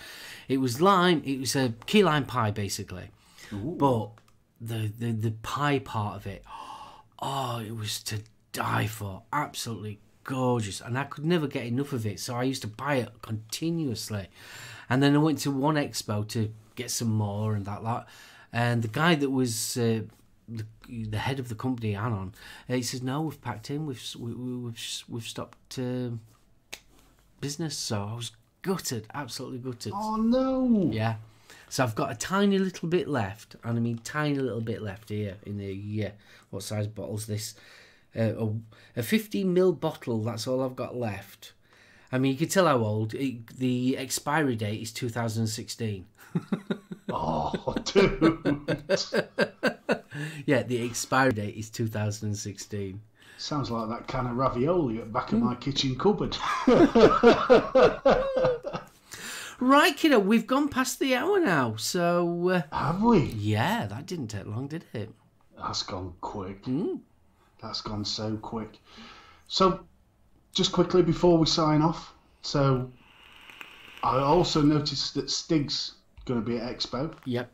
It 0.48 0.58
was 0.58 0.82
lime. 0.82 1.22
It 1.24 1.40
was 1.40 1.56
a 1.56 1.74
key 1.86 2.04
lime 2.04 2.26
pie 2.26 2.52
basically, 2.52 3.12
but 3.52 4.10
the, 4.60 4.92
the 5.00 5.12
the 5.12 5.32
pie 5.44 5.80
part 5.80 6.18
of 6.18 6.28
it, 6.28 6.44
oh, 7.20 7.60
it 7.66 7.76
was 7.76 8.04
to 8.06 8.24
die 8.52 8.88
for. 8.88 9.24
Absolutely 9.32 10.00
gorgeous, 10.24 10.82
and 10.82 10.98
I 10.98 11.06
could 11.06 11.26
never 11.26 11.48
get 11.48 11.66
enough 11.66 11.94
of 11.94 12.06
it. 12.06 12.20
So 12.20 12.36
I 12.36 12.44
used 12.44 12.64
to 12.64 12.68
buy 12.68 12.96
it 12.96 13.22
continuously, 13.22 14.28
and 14.90 15.02
then 15.02 15.16
I 15.16 15.20
went 15.20 15.38
to 15.40 15.52
one 15.52 15.76
expo 15.76 16.28
to 16.30 16.52
get 16.80 16.92
some 16.92 17.10
more 17.10 17.56
and 17.56 17.66
that 17.66 17.84
lot. 17.84 18.08
And 18.52 18.82
the 18.82 18.88
guy 18.88 19.16
that 19.16 19.30
was 19.30 19.78
uh, 19.78 20.02
the, 20.48 20.66
the 20.88 21.18
head 21.18 21.40
of 21.40 21.50
the 21.50 21.56
company, 21.56 21.96
Anon, 21.96 22.34
uh, 22.70 22.74
he 22.74 22.82
says, 22.82 23.04
"No, 23.04 23.22
we've 23.22 23.42
packed 23.42 23.70
in. 23.70 23.86
We've 23.86 24.04
we, 24.18 24.34
we, 24.34 24.58
we've 24.58 25.04
we've 25.08 25.28
stopped 25.28 25.78
um 25.78 26.22
business." 27.40 27.78
So 27.78 27.96
I 28.12 28.16
was 28.16 28.32
gutted, 28.62 29.06
absolutely 29.14 29.60
gutted. 29.60 29.94
Oh 29.96 30.16
no! 30.16 30.90
Yeah. 30.92 31.16
So 31.70 31.84
I've 31.84 31.96
got 31.96 32.12
a 32.12 32.16
tiny 32.16 32.58
little 32.58 32.90
bit 32.90 33.08
left, 33.08 33.56
and 33.64 33.78
I 33.78 33.82
mean 33.82 34.00
tiny 34.04 34.40
little 34.40 34.62
bit 34.62 34.82
left 34.82 35.10
here 35.10 35.38
in 35.46 35.58
the 35.58 35.74
yeah. 35.74 36.12
What 36.50 36.64
size 36.64 36.88
bottle's 36.88 37.28
this? 37.28 37.54
Uh, 38.16 38.34
a, 38.46 39.00
a 39.02 39.04
15 39.04 39.54
mil 39.54 39.72
bottle. 39.72 40.24
That's 40.24 40.48
all 40.48 40.64
I've 40.64 40.76
got 40.76 40.96
left. 40.96 41.54
I 42.12 42.18
mean, 42.18 42.32
you 42.32 42.38
can 42.40 42.50
tell 42.50 42.66
how 42.66 42.78
old. 42.78 43.14
It, 43.14 43.58
the 43.58 43.96
expiry 43.98 44.56
date 44.56 44.82
is 44.82 44.92
2016. 44.92 46.08
Oh, 47.12 47.74
dude. 47.86 48.38
Yeah, 50.46 50.62
the 50.64 50.86
expiry 50.86 51.32
date 51.32 51.56
is 51.56 51.70
2016. 51.72 53.02
Sounds 53.38 53.72
like 53.72 53.90
that 53.90 54.08
can 54.08 54.28
of 54.28 54.36
ravioli 54.38 55.00
at 55.00 55.06
the 55.06 55.12
back 55.12 55.32
of 55.34 55.40
my 55.40 55.56
kitchen 55.56 55.96
cupboard. 55.96 56.38
Right, 59.62 59.96
kiddo, 59.98 60.20
we've 60.20 60.48
gone 60.48 60.70
past 60.70 61.00
the 61.00 61.16
hour 61.16 61.38
now. 61.40 61.76
So 61.76 62.50
uh, 62.50 62.62
Have 62.72 63.04
we? 63.04 63.20
yeah, 63.24 63.88
that 63.88 64.06
didn't 64.06 64.28
take 64.28 64.46
long, 64.46 64.68
did 64.68 64.86
it? 64.94 65.10
That's 65.58 65.84
gone 65.84 66.14
quick. 66.22 66.64
That's 67.62 67.82
gone 67.82 68.06
so 68.06 68.38
quick. 68.38 68.80
So, 69.50 69.82
just 70.54 70.72
quickly 70.72 71.04
before 71.04 71.38
we 71.38 71.46
sign 71.46 71.82
off, 71.82 72.14
so 72.42 72.90
I 74.02 74.20
also 74.20 74.62
noticed 74.62 75.16
that 75.16 75.30
Stig's 75.30 75.96
going 76.30 76.40
to 76.44 76.46
be 76.46 76.58
at 76.58 76.72
Expo, 76.78 77.14
Yep. 77.26 77.52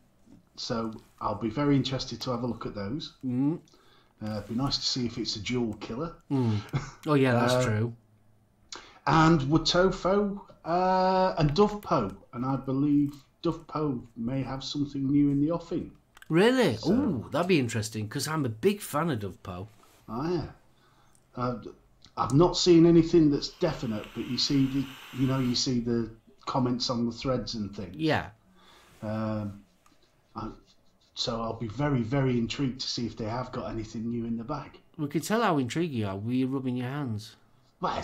so 0.57 0.93
I'll 1.21 1.41
be 1.41 1.49
very 1.49 1.75
interested 1.75 2.21
to 2.21 2.31
have 2.31 2.43
a 2.43 2.47
look 2.47 2.65
at 2.65 2.75
those. 2.75 3.13
Mm. 3.25 3.59
Uh, 4.23 4.31
it'd 4.37 4.47
be 4.49 4.55
nice 4.55 4.77
to 4.77 4.83
see 4.85 5.05
if 5.05 5.17
it's 5.17 5.35
a 5.35 5.39
dual 5.39 5.73
killer. 5.75 6.13
Oh 7.07 7.15
yeah, 7.15 7.33
that's 7.33 7.53
Uh, 7.53 7.63
true. 7.65 7.93
And 9.07 9.39
Wotofo 9.41 10.39
uh, 10.65 11.35
and 11.37 11.51
Dovpo, 11.53 12.15
and 12.33 12.45
I 12.45 12.55
believe 12.55 13.13
Dovpo 13.43 14.01
may 14.17 14.41
have 14.41 14.63
something 14.63 15.05
new 15.11 15.29
in 15.29 15.39
the 15.41 15.51
offing. 15.51 15.91
Really? 16.29 16.77
Oh, 16.85 17.25
that'd 17.31 17.47
be 17.47 17.59
interesting 17.59 18.05
because 18.07 18.27
I'm 18.27 18.45
a 18.45 18.49
big 18.49 18.81
fan 18.81 19.09
of 19.11 19.19
Dovpo. 19.19 19.67
Oh 20.09 20.33
yeah. 20.33 20.47
Uh, 21.35 21.55
I've 22.17 22.33
not 22.33 22.57
seen 22.57 22.85
anything 22.85 23.29
that's 23.29 23.49
definite, 23.49 24.05
but 24.15 24.25
you 24.27 24.37
see 24.37 24.65
the, 24.67 24.85
you 25.19 25.27
know, 25.27 25.39
you 25.39 25.53
see 25.53 25.81
the 25.81 26.09
comments 26.45 26.89
on 26.89 27.05
the 27.05 27.11
threads 27.11 27.53
and 27.55 27.75
things. 27.75 27.95
Yeah. 27.97 28.29
Um, 29.05 29.61
so 31.15 31.41
I'll 31.41 31.53
be 31.53 31.67
very, 31.67 32.01
very 32.01 32.37
intrigued 32.37 32.81
to 32.81 32.87
see 32.87 33.05
if 33.05 33.15
they 33.15 33.25
have 33.25 33.51
got 33.53 33.71
anything 33.71 34.09
new 34.09 34.25
in 34.25 34.37
the 34.37 34.43
bag. 34.43 34.71
We 34.97 35.07
can 35.07 35.21
tell 35.21 35.41
how 35.41 35.57
intrigued 35.57 35.93
you 35.93 36.07
are. 36.07 36.17
Were 36.17 36.33
you 36.33 36.47
rubbing 36.47 36.75
your 36.75 36.87
hands? 36.87 37.37
Oh. 37.81 37.95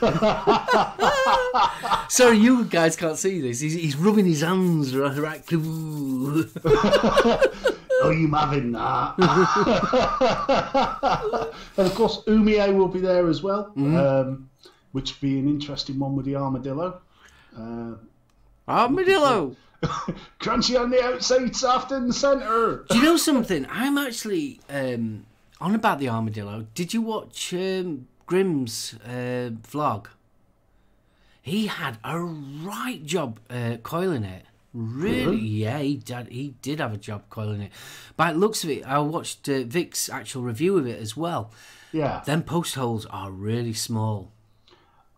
Sorry, 2.08 2.38
you 2.38 2.64
guys 2.64 2.96
can't 2.96 3.16
see 3.16 3.40
this. 3.40 3.60
He's, 3.60 3.74
he's 3.74 3.96
rubbing 3.96 4.26
his 4.26 4.40
hands 4.42 4.96
right. 4.96 5.16
right. 5.16 5.44
Oh, 8.02 8.08
you 8.08 8.32
having 8.32 8.72
that? 8.72 9.14
and 11.76 11.86
of 11.86 11.94
course, 11.94 12.22
Umie 12.26 12.74
will 12.74 12.88
be 12.88 13.00
there 13.00 13.28
as 13.28 13.42
well, 13.42 13.74
um, 13.76 14.48
which 14.92 15.12
would 15.12 15.20
be 15.20 15.38
an 15.38 15.46
interesting 15.46 15.98
one 15.98 16.16
with 16.16 16.24
the 16.24 16.34
armadillo. 16.34 17.02
Uh, 17.56 17.94
Armadillo. 18.68 19.56
crunchy 20.40 20.78
on 20.78 20.90
the 20.90 21.02
outside, 21.02 21.56
soft 21.56 21.90
in 21.92 22.06
the 22.08 22.12
centre. 22.12 22.84
Do 22.90 22.98
you 22.98 23.04
know 23.04 23.16
something? 23.16 23.66
I'm 23.70 23.96
actually 23.96 24.60
um, 24.68 25.24
on 25.60 25.74
about 25.74 25.98
the 25.98 26.08
armadillo. 26.08 26.66
Did 26.74 26.92
you 26.92 27.00
watch 27.00 27.54
um, 27.54 28.06
Grimm's 28.26 28.94
uh, 29.04 29.50
vlog? 29.70 30.06
He 31.42 31.66
had 31.66 31.98
a 32.04 32.20
right 32.20 33.04
job 33.04 33.40
uh, 33.48 33.78
coiling 33.82 34.24
it. 34.24 34.44
Really? 34.72 35.38
Yeah, 35.38 35.78
he 35.78 35.96
did. 35.96 36.28
He 36.28 36.54
did 36.62 36.78
have 36.78 36.92
a 36.92 36.98
job 36.98 37.24
coiling 37.30 37.62
it. 37.62 37.72
By 38.16 38.32
the 38.32 38.38
looks 38.38 38.62
of 38.62 38.70
it, 38.70 38.84
I 38.86 38.98
watched 39.00 39.48
uh, 39.48 39.62
Vic's 39.64 40.08
actual 40.08 40.42
review 40.42 40.78
of 40.78 40.86
it 40.86 41.00
as 41.00 41.16
well. 41.16 41.50
Yeah, 41.92 42.22
Them 42.24 42.42
post 42.44 42.76
holes 42.76 43.04
are 43.06 43.32
really 43.32 43.72
small. 43.72 44.30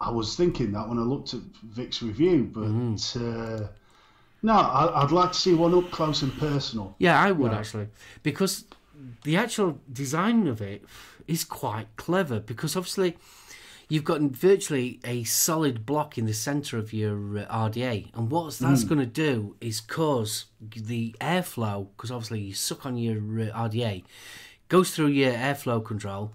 I 0.02 0.10
was 0.10 0.36
thinking 0.36 0.72
that 0.72 0.88
when 0.88 0.98
I 0.98 1.02
looked 1.02 1.32
at 1.34 1.40
Vic's 1.62 2.02
review, 2.02 2.50
but 2.52 3.16
uh, 3.16 3.68
no, 4.42 4.52
I, 4.52 5.02
I'd 5.02 5.12
like 5.12 5.32
to 5.32 5.38
see 5.38 5.54
one 5.54 5.74
up 5.74 5.90
close 5.92 6.22
and 6.22 6.36
personal. 6.38 6.94
Yeah, 6.98 7.20
I 7.20 7.30
would 7.30 7.52
Yeah. 7.52 7.58
actually, 7.58 7.88
because 8.22 8.64
the 9.22 9.36
actual 9.36 9.80
design 9.92 10.46
of 10.48 10.60
it 10.60 10.84
is 11.28 11.44
quite 11.44 11.86
clever. 11.96 12.40
Because 12.40 12.76
obviously, 12.76 13.16
you've 13.88 14.04
got 14.04 14.20
virtually 14.20 14.98
a 15.04 15.22
solid 15.24 15.86
block 15.86 16.18
in 16.18 16.26
the 16.26 16.34
centre 16.34 16.78
of 16.78 16.92
your 16.92 17.38
uh, 17.38 17.46
RDA, 17.68 18.10
and 18.14 18.30
what 18.30 18.52
that's 18.58 18.84
going 18.84 18.98
to 19.00 19.06
do 19.06 19.54
is 19.60 19.80
cause 19.80 20.46
the 20.60 21.14
airflow. 21.20 21.86
Because 21.96 22.10
obviously, 22.10 22.40
you 22.40 22.54
suck 22.54 22.84
on 22.84 22.96
your 22.96 23.18
uh, 23.18 23.68
RDA, 23.68 24.02
goes 24.68 24.94
through 24.94 25.08
your 25.08 25.32
airflow 25.32 25.84
control, 25.84 26.32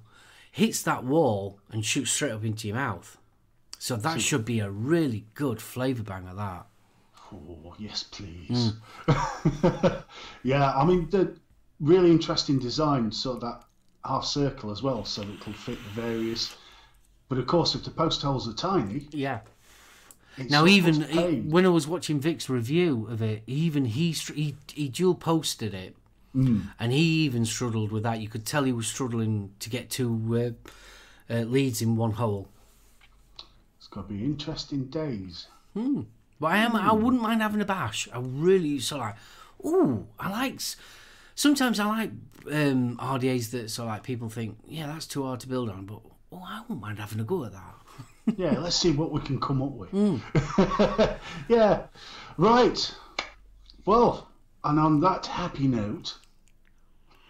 hits 0.51 0.82
that 0.84 1.03
wall, 1.03 1.59
and 1.72 1.84
shoots 1.86 2.11
straight 2.11 2.32
up 2.32 2.45
into 2.45 2.68
your 2.70 2.78
mouth. 2.78 3.16
So 3.88 3.95
that 3.95 4.19
should 4.19 4.43
be 4.43 4.59
a 4.59 4.70
really 4.70 5.24
good 5.33 5.62
flavour 5.62 6.03
banger. 6.03 6.33
That. 6.33 6.66
Oh, 7.32 7.74
yes, 7.79 8.03
please. 8.03 8.74
yeah, 10.43 10.74
I 10.74 10.83
mean, 10.83 11.09
the 11.09 11.37
really 11.79 12.12
interesting 12.12 12.59
design, 12.59 13.13
so 13.13 13.36
that 13.36 13.63
half 14.03 14.25
circle 14.25 14.71
as 14.71 14.83
well, 14.83 15.05
so 15.05 15.21
it'll 15.21 15.53
fit 15.53 15.78
the 15.86 16.01
various. 16.01 16.57
But 17.29 17.37
of 17.37 17.47
course, 17.47 17.75
if 17.75 17.86
the 17.86 17.91
post 17.91 18.21
holes 18.21 18.45
are 18.49 18.53
tiny, 18.53 19.07
Yeah. 19.12 19.39
Now, 20.49 20.67
even 20.67 21.49
when 21.49 21.66
I 21.66 21.70
was 21.70 21.87
watching 21.87 22.20
Vic's 22.20 22.49
review 22.49 23.07
of 23.09 23.21
it, 23.21 23.41
even 23.47 23.86
he 23.86 24.12
he, 24.12 24.57
he 24.74 24.89
dual 24.89 25.16
posted 25.16 25.74
it, 25.74 25.95
and 26.78 26.91
he 26.91 27.24
even 27.24 27.45
struggled 27.45 27.93
with 27.93 28.03
that. 28.03 28.20
You 28.20 28.28
could 28.28 28.45
tell 28.45 28.66
he 28.66 28.74
was 28.74 28.86
struggling 28.86 29.53
to 29.59 29.70
get 29.70 29.89
two 29.89 30.57
uh, 31.32 31.33
uh, 31.33 31.43
leads 31.43 31.82
in 31.82 31.95
one 31.95 32.12
hole. 32.12 32.49
Going 33.97 34.07
to 34.07 34.13
be 34.13 34.24
interesting 34.24 34.86
days. 34.86 35.47
Hmm. 35.74 36.01
But 36.39 36.47
I 36.47 36.57
am 36.57 36.75
I 36.75 36.89
hmm. 36.89 37.03
wouldn't 37.03 37.21
mind 37.21 37.41
having 37.41 37.61
a 37.61 37.65
bash. 37.65 38.07
I 38.13 38.19
really 38.19 38.79
so 38.79 38.97
like, 38.97 39.15
ooh, 39.65 40.07
I 40.19 40.29
like. 40.29 40.61
Sometimes 41.36 41.79
I 41.79 41.86
like 41.86 42.11
um, 42.51 42.97
RDAs 42.97 43.51
that 43.51 43.69
so 43.69 43.86
like 43.86 44.03
people 44.03 44.29
think, 44.29 44.57
yeah, 44.67 44.87
that's 44.87 45.07
too 45.07 45.24
hard 45.24 45.39
to 45.41 45.47
build 45.47 45.69
on, 45.69 45.86
but 45.86 46.01
oh, 46.32 46.43
I 46.45 46.61
wouldn't 46.61 46.82
mind 46.82 46.99
having 46.99 47.19
a 47.19 47.24
go 47.24 47.45
at 47.45 47.53
that. 47.53 47.75
Yeah, 48.36 48.59
let's 48.59 48.75
see 48.75 48.91
what 48.91 49.13
we 49.13 49.21
can 49.21 49.39
come 49.39 49.61
up 49.61 49.71
with. 49.71 49.89
Hmm. 49.91 50.17
yeah, 51.47 51.83
right. 52.37 52.95
Well, 53.86 54.28
and 54.65 54.78
on 54.78 54.99
that 54.99 55.25
happy 55.28 55.65
note, 55.65 56.17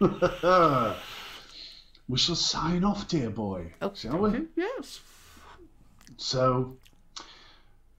we 2.08 2.18
shall 2.18 2.34
sign 2.34 2.82
off, 2.82 3.06
dear 3.06 3.30
boy. 3.30 3.74
Oh, 3.80 3.92
shall 3.94 4.18
we? 4.18 4.46
Yes. 4.56 4.98
So, 6.18 6.76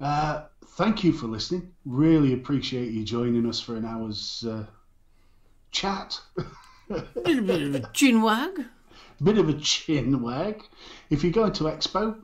uh, 0.01 0.43
thank 0.75 1.03
you 1.05 1.13
for 1.13 1.27
listening. 1.27 1.71
Really 1.85 2.33
appreciate 2.33 2.91
you 2.91 3.03
joining 3.03 3.47
us 3.47 3.61
for 3.61 3.77
an 3.77 3.85
hour's 3.85 4.45
uh, 4.47 4.65
chat. 5.71 6.19
Bit, 6.89 7.39
a 7.39 7.41
bit 7.41 7.61
of 7.61 7.75
a 7.75 7.89
chin 7.93 8.21
wag. 8.21 8.65
Bit 9.23 9.37
of 9.37 9.47
a 9.47 9.53
chin 9.53 10.21
wag. 10.21 10.61
If 11.09 11.23
you're 11.23 11.31
going 11.31 11.53
to 11.53 11.63
Expo, 11.63 12.19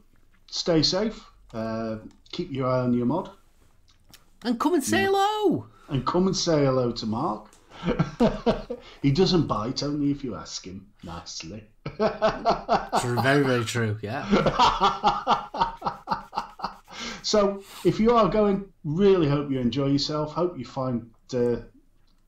stay 0.48 0.84
safe. 0.84 1.24
Uh, 1.54 1.98
keep 2.32 2.52
your 2.52 2.68
eye 2.70 2.82
on 2.82 2.94
your 2.94 3.06
mod. 3.06 3.32
And 4.44 4.60
come 4.60 4.74
and 4.74 4.84
say 4.84 5.06
hello. 5.06 5.68
And 5.88 6.06
come 6.06 6.28
and 6.28 6.36
say 6.36 6.66
hello 6.66 6.92
to 6.92 7.06
Mark. 7.06 7.48
he 9.02 9.12
doesn't 9.12 9.48
bite, 9.48 9.82
only 9.82 10.12
if 10.12 10.26
you 10.26 10.36
ask 10.36 10.66
him 10.66 10.88
nicely. 11.04 11.64
True, 11.86 13.22
very, 13.22 13.44
very 13.44 13.66
true. 13.66 13.98
Yeah. 14.02 14.26
So, 17.26 17.64
if 17.84 18.00
you 18.00 18.16
are 18.16 18.30
going, 18.30 18.72
really 18.84 19.28
hope 19.28 19.50
you 19.50 19.60
enjoy 19.60 19.88
yourself. 19.88 20.34
Hope 20.34 20.60
you 20.60 20.64
find 20.64 21.10
uh, 21.34 21.56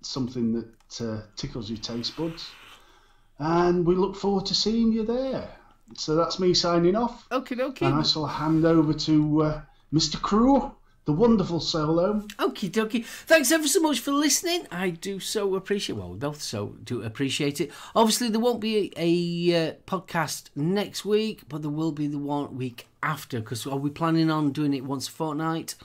something 0.01 0.53
that 0.53 1.01
uh, 1.01 1.21
tickles 1.35 1.69
your 1.69 1.77
taste 1.77 2.17
buds. 2.17 2.49
And 3.37 3.85
we 3.85 3.93
look 3.93 4.15
forward 4.15 4.47
to 4.47 4.55
seeing 4.55 4.91
you 4.91 5.05
there. 5.05 5.49
So 5.95 6.15
that's 6.15 6.39
me 6.39 6.55
signing 6.55 6.95
off. 6.95 7.27
Okay, 7.31 7.55
okay. 7.61 7.85
And 7.85 7.93
I 7.93 8.01
shall 8.01 8.25
hand 8.25 8.65
over 8.65 8.91
to 8.91 9.43
uh, 9.43 9.61
Mr. 9.93 10.19
Crew, 10.19 10.75
the 11.07 11.13
wonderful 11.13 11.61
solo. 11.61 12.19
Okie 12.37 12.69
dokie. 12.69 13.05
Thanks 13.05 13.49
ever 13.49 13.65
so 13.65 13.79
much 13.79 14.01
for 14.01 14.11
listening. 14.11 14.67
I 14.69 14.89
do 14.89 15.21
so 15.21 15.55
appreciate. 15.55 15.95
Well, 15.95 16.09
we 16.11 16.17
both 16.17 16.41
so 16.41 16.75
do 16.83 17.01
appreciate 17.01 17.61
it. 17.61 17.71
Obviously, 17.95 18.27
there 18.27 18.41
won't 18.41 18.59
be 18.59 18.91
a, 18.97 19.53
a 19.53 19.69
uh, 19.69 19.73
podcast 19.87 20.49
next 20.53 21.05
week, 21.05 21.43
but 21.47 21.61
there 21.61 21.71
will 21.71 21.93
be 21.93 22.07
the 22.07 22.17
one 22.17 22.57
week 22.57 22.87
after. 23.01 23.39
Because 23.39 23.65
are 23.65 23.77
we 23.77 23.89
planning 23.89 24.29
on 24.29 24.51
doing 24.51 24.73
it 24.73 24.83
once 24.83 25.07
a 25.07 25.11
fortnight? 25.11 25.75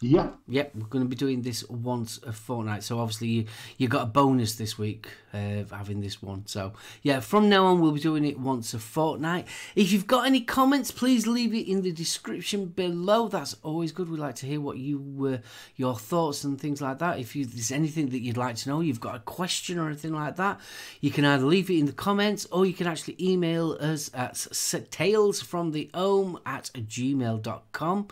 Yeah. 0.00 0.30
Yep, 0.46 0.76
we're 0.76 0.86
going 0.86 1.04
to 1.04 1.08
be 1.08 1.16
doing 1.16 1.42
this 1.42 1.68
once 1.68 2.20
a 2.24 2.32
fortnight. 2.32 2.84
So 2.84 3.00
obviously 3.00 3.26
you 3.28 3.46
you 3.78 3.88
got 3.88 4.02
a 4.02 4.06
bonus 4.06 4.54
this 4.54 4.78
week 4.78 5.08
uh, 5.34 5.64
having 5.72 6.00
this 6.00 6.22
one. 6.22 6.46
So 6.46 6.74
yeah, 7.02 7.18
from 7.18 7.48
now 7.48 7.66
on 7.66 7.80
we'll 7.80 7.90
be 7.90 7.98
doing 7.98 8.24
it 8.24 8.38
once 8.38 8.72
a 8.74 8.78
fortnight. 8.78 9.48
If 9.74 9.90
you've 9.90 10.06
got 10.06 10.24
any 10.24 10.40
comments, 10.40 10.92
please 10.92 11.26
leave 11.26 11.52
it 11.52 11.68
in 11.68 11.82
the 11.82 11.90
description 11.90 12.66
below. 12.66 13.26
That's 13.26 13.56
always 13.64 13.90
good. 13.90 14.08
We 14.08 14.18
like 14.18 14.36
to 14.36 14.46
hear 14.46 14.60
what 14.60 14.78
you 14.78 15.34
uh, 15.34 15.38
your 15.74 15.98
thoughts 15.98 16.44
and 16.44 16.60
things 16.60 16.80
like 16.80 17.00
that. 17.00 17.18
If 17.18 17.34
you, 17.34 17.44
there's 17.44 17.72
anything 17.72 18.10
that 18.10 18.20
you'd 18.20 18.36
like 18.36 18.54
to 18.56 18.68
know, 18.68 18.80
you've 18.80 19.00
got 19.00 19.16
a 19.16 19.20
question 19.20 19.80
or 19.80 19.88
anything 19.88 20.12
like 20.12 20.36
that, 20.36 20.60
you 21.00 21.10
can 21.10 21.24
either 21.24 21.44
leave 21.44 21.70
it 21.70 21.78
in 21.78 21.86
the 21.86 21.92
comments 21.92 22.46
or 22.52 22.64
you 22.64 22.72
can 22.72 22.86
actually 22.86 23.16
email 23.20 23.72
us 23.80 24.12
at 24.14 24.34
talesfromtheohm 24.34 26.40
at 26.46 26.70
gmail.com. 26.74 28.08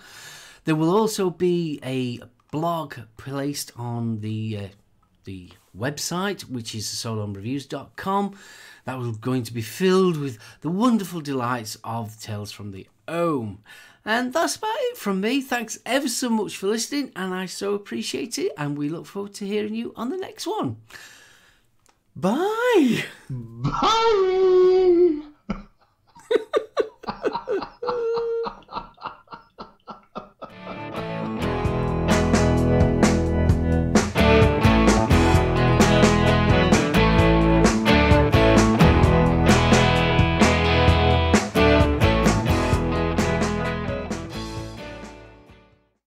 There 0.66 0.74
will 0.74 0.94
also 0.94 1.30
be 1.30 1.78
a 1.84 2.20
blog 2.50 2.96
placed 3.16 3.70
on 3.76 4.20
the 4.20 4.58
uh, 4.58 4.68
the 5.22 5.50
website, 5.78 6.42
which 6.42 6.74
is 6.74 6.86
solonreviews.com. 6.86 8.36
That 8.84 8.98
was 8.98 9.16
going 9.18 9.44
to 9.44 9.52
be 9.52 9.62
filled 9.62 10.16
with 10.16 10.38
the 10.62 10.68
wonderful 10.68 11.20
delights 11.20 11.78
of 11.84 12.20
Tales 12.20 12.50
from 12.50 12.72
the 12.72 12.88
Ohm. 13.06 13.62
And 14.04 14.32
that's 14.32 14.56
about 14.56 14.74
it 14.90 14.96
from 14.96 15.20
me. 15.20 15.40
Thanks 15.40 15.78
ever 15.86 16.08
so 16.08 16.28
much 16.28 16.56
for 16.56 16.66
listening, 16.66 17.12
and 17.14 17.32
I 17.32 17.46
so 17.46 17.74
appreciate 17.74 18.36
it. 18.36 18.50
And 18.58 18.76
we 18.76 18.88
look 18.88 19.06
forward 19.06 19.34
to 19.34 19.46
hearing 19.46 19.76
you 19.76 19.92
on 19.94 20.10
the 20.10 20.16
next 20.16 20.48
one. 20.48 20.78
Bye. 22.16 23.04
Bye. 23.30 25.22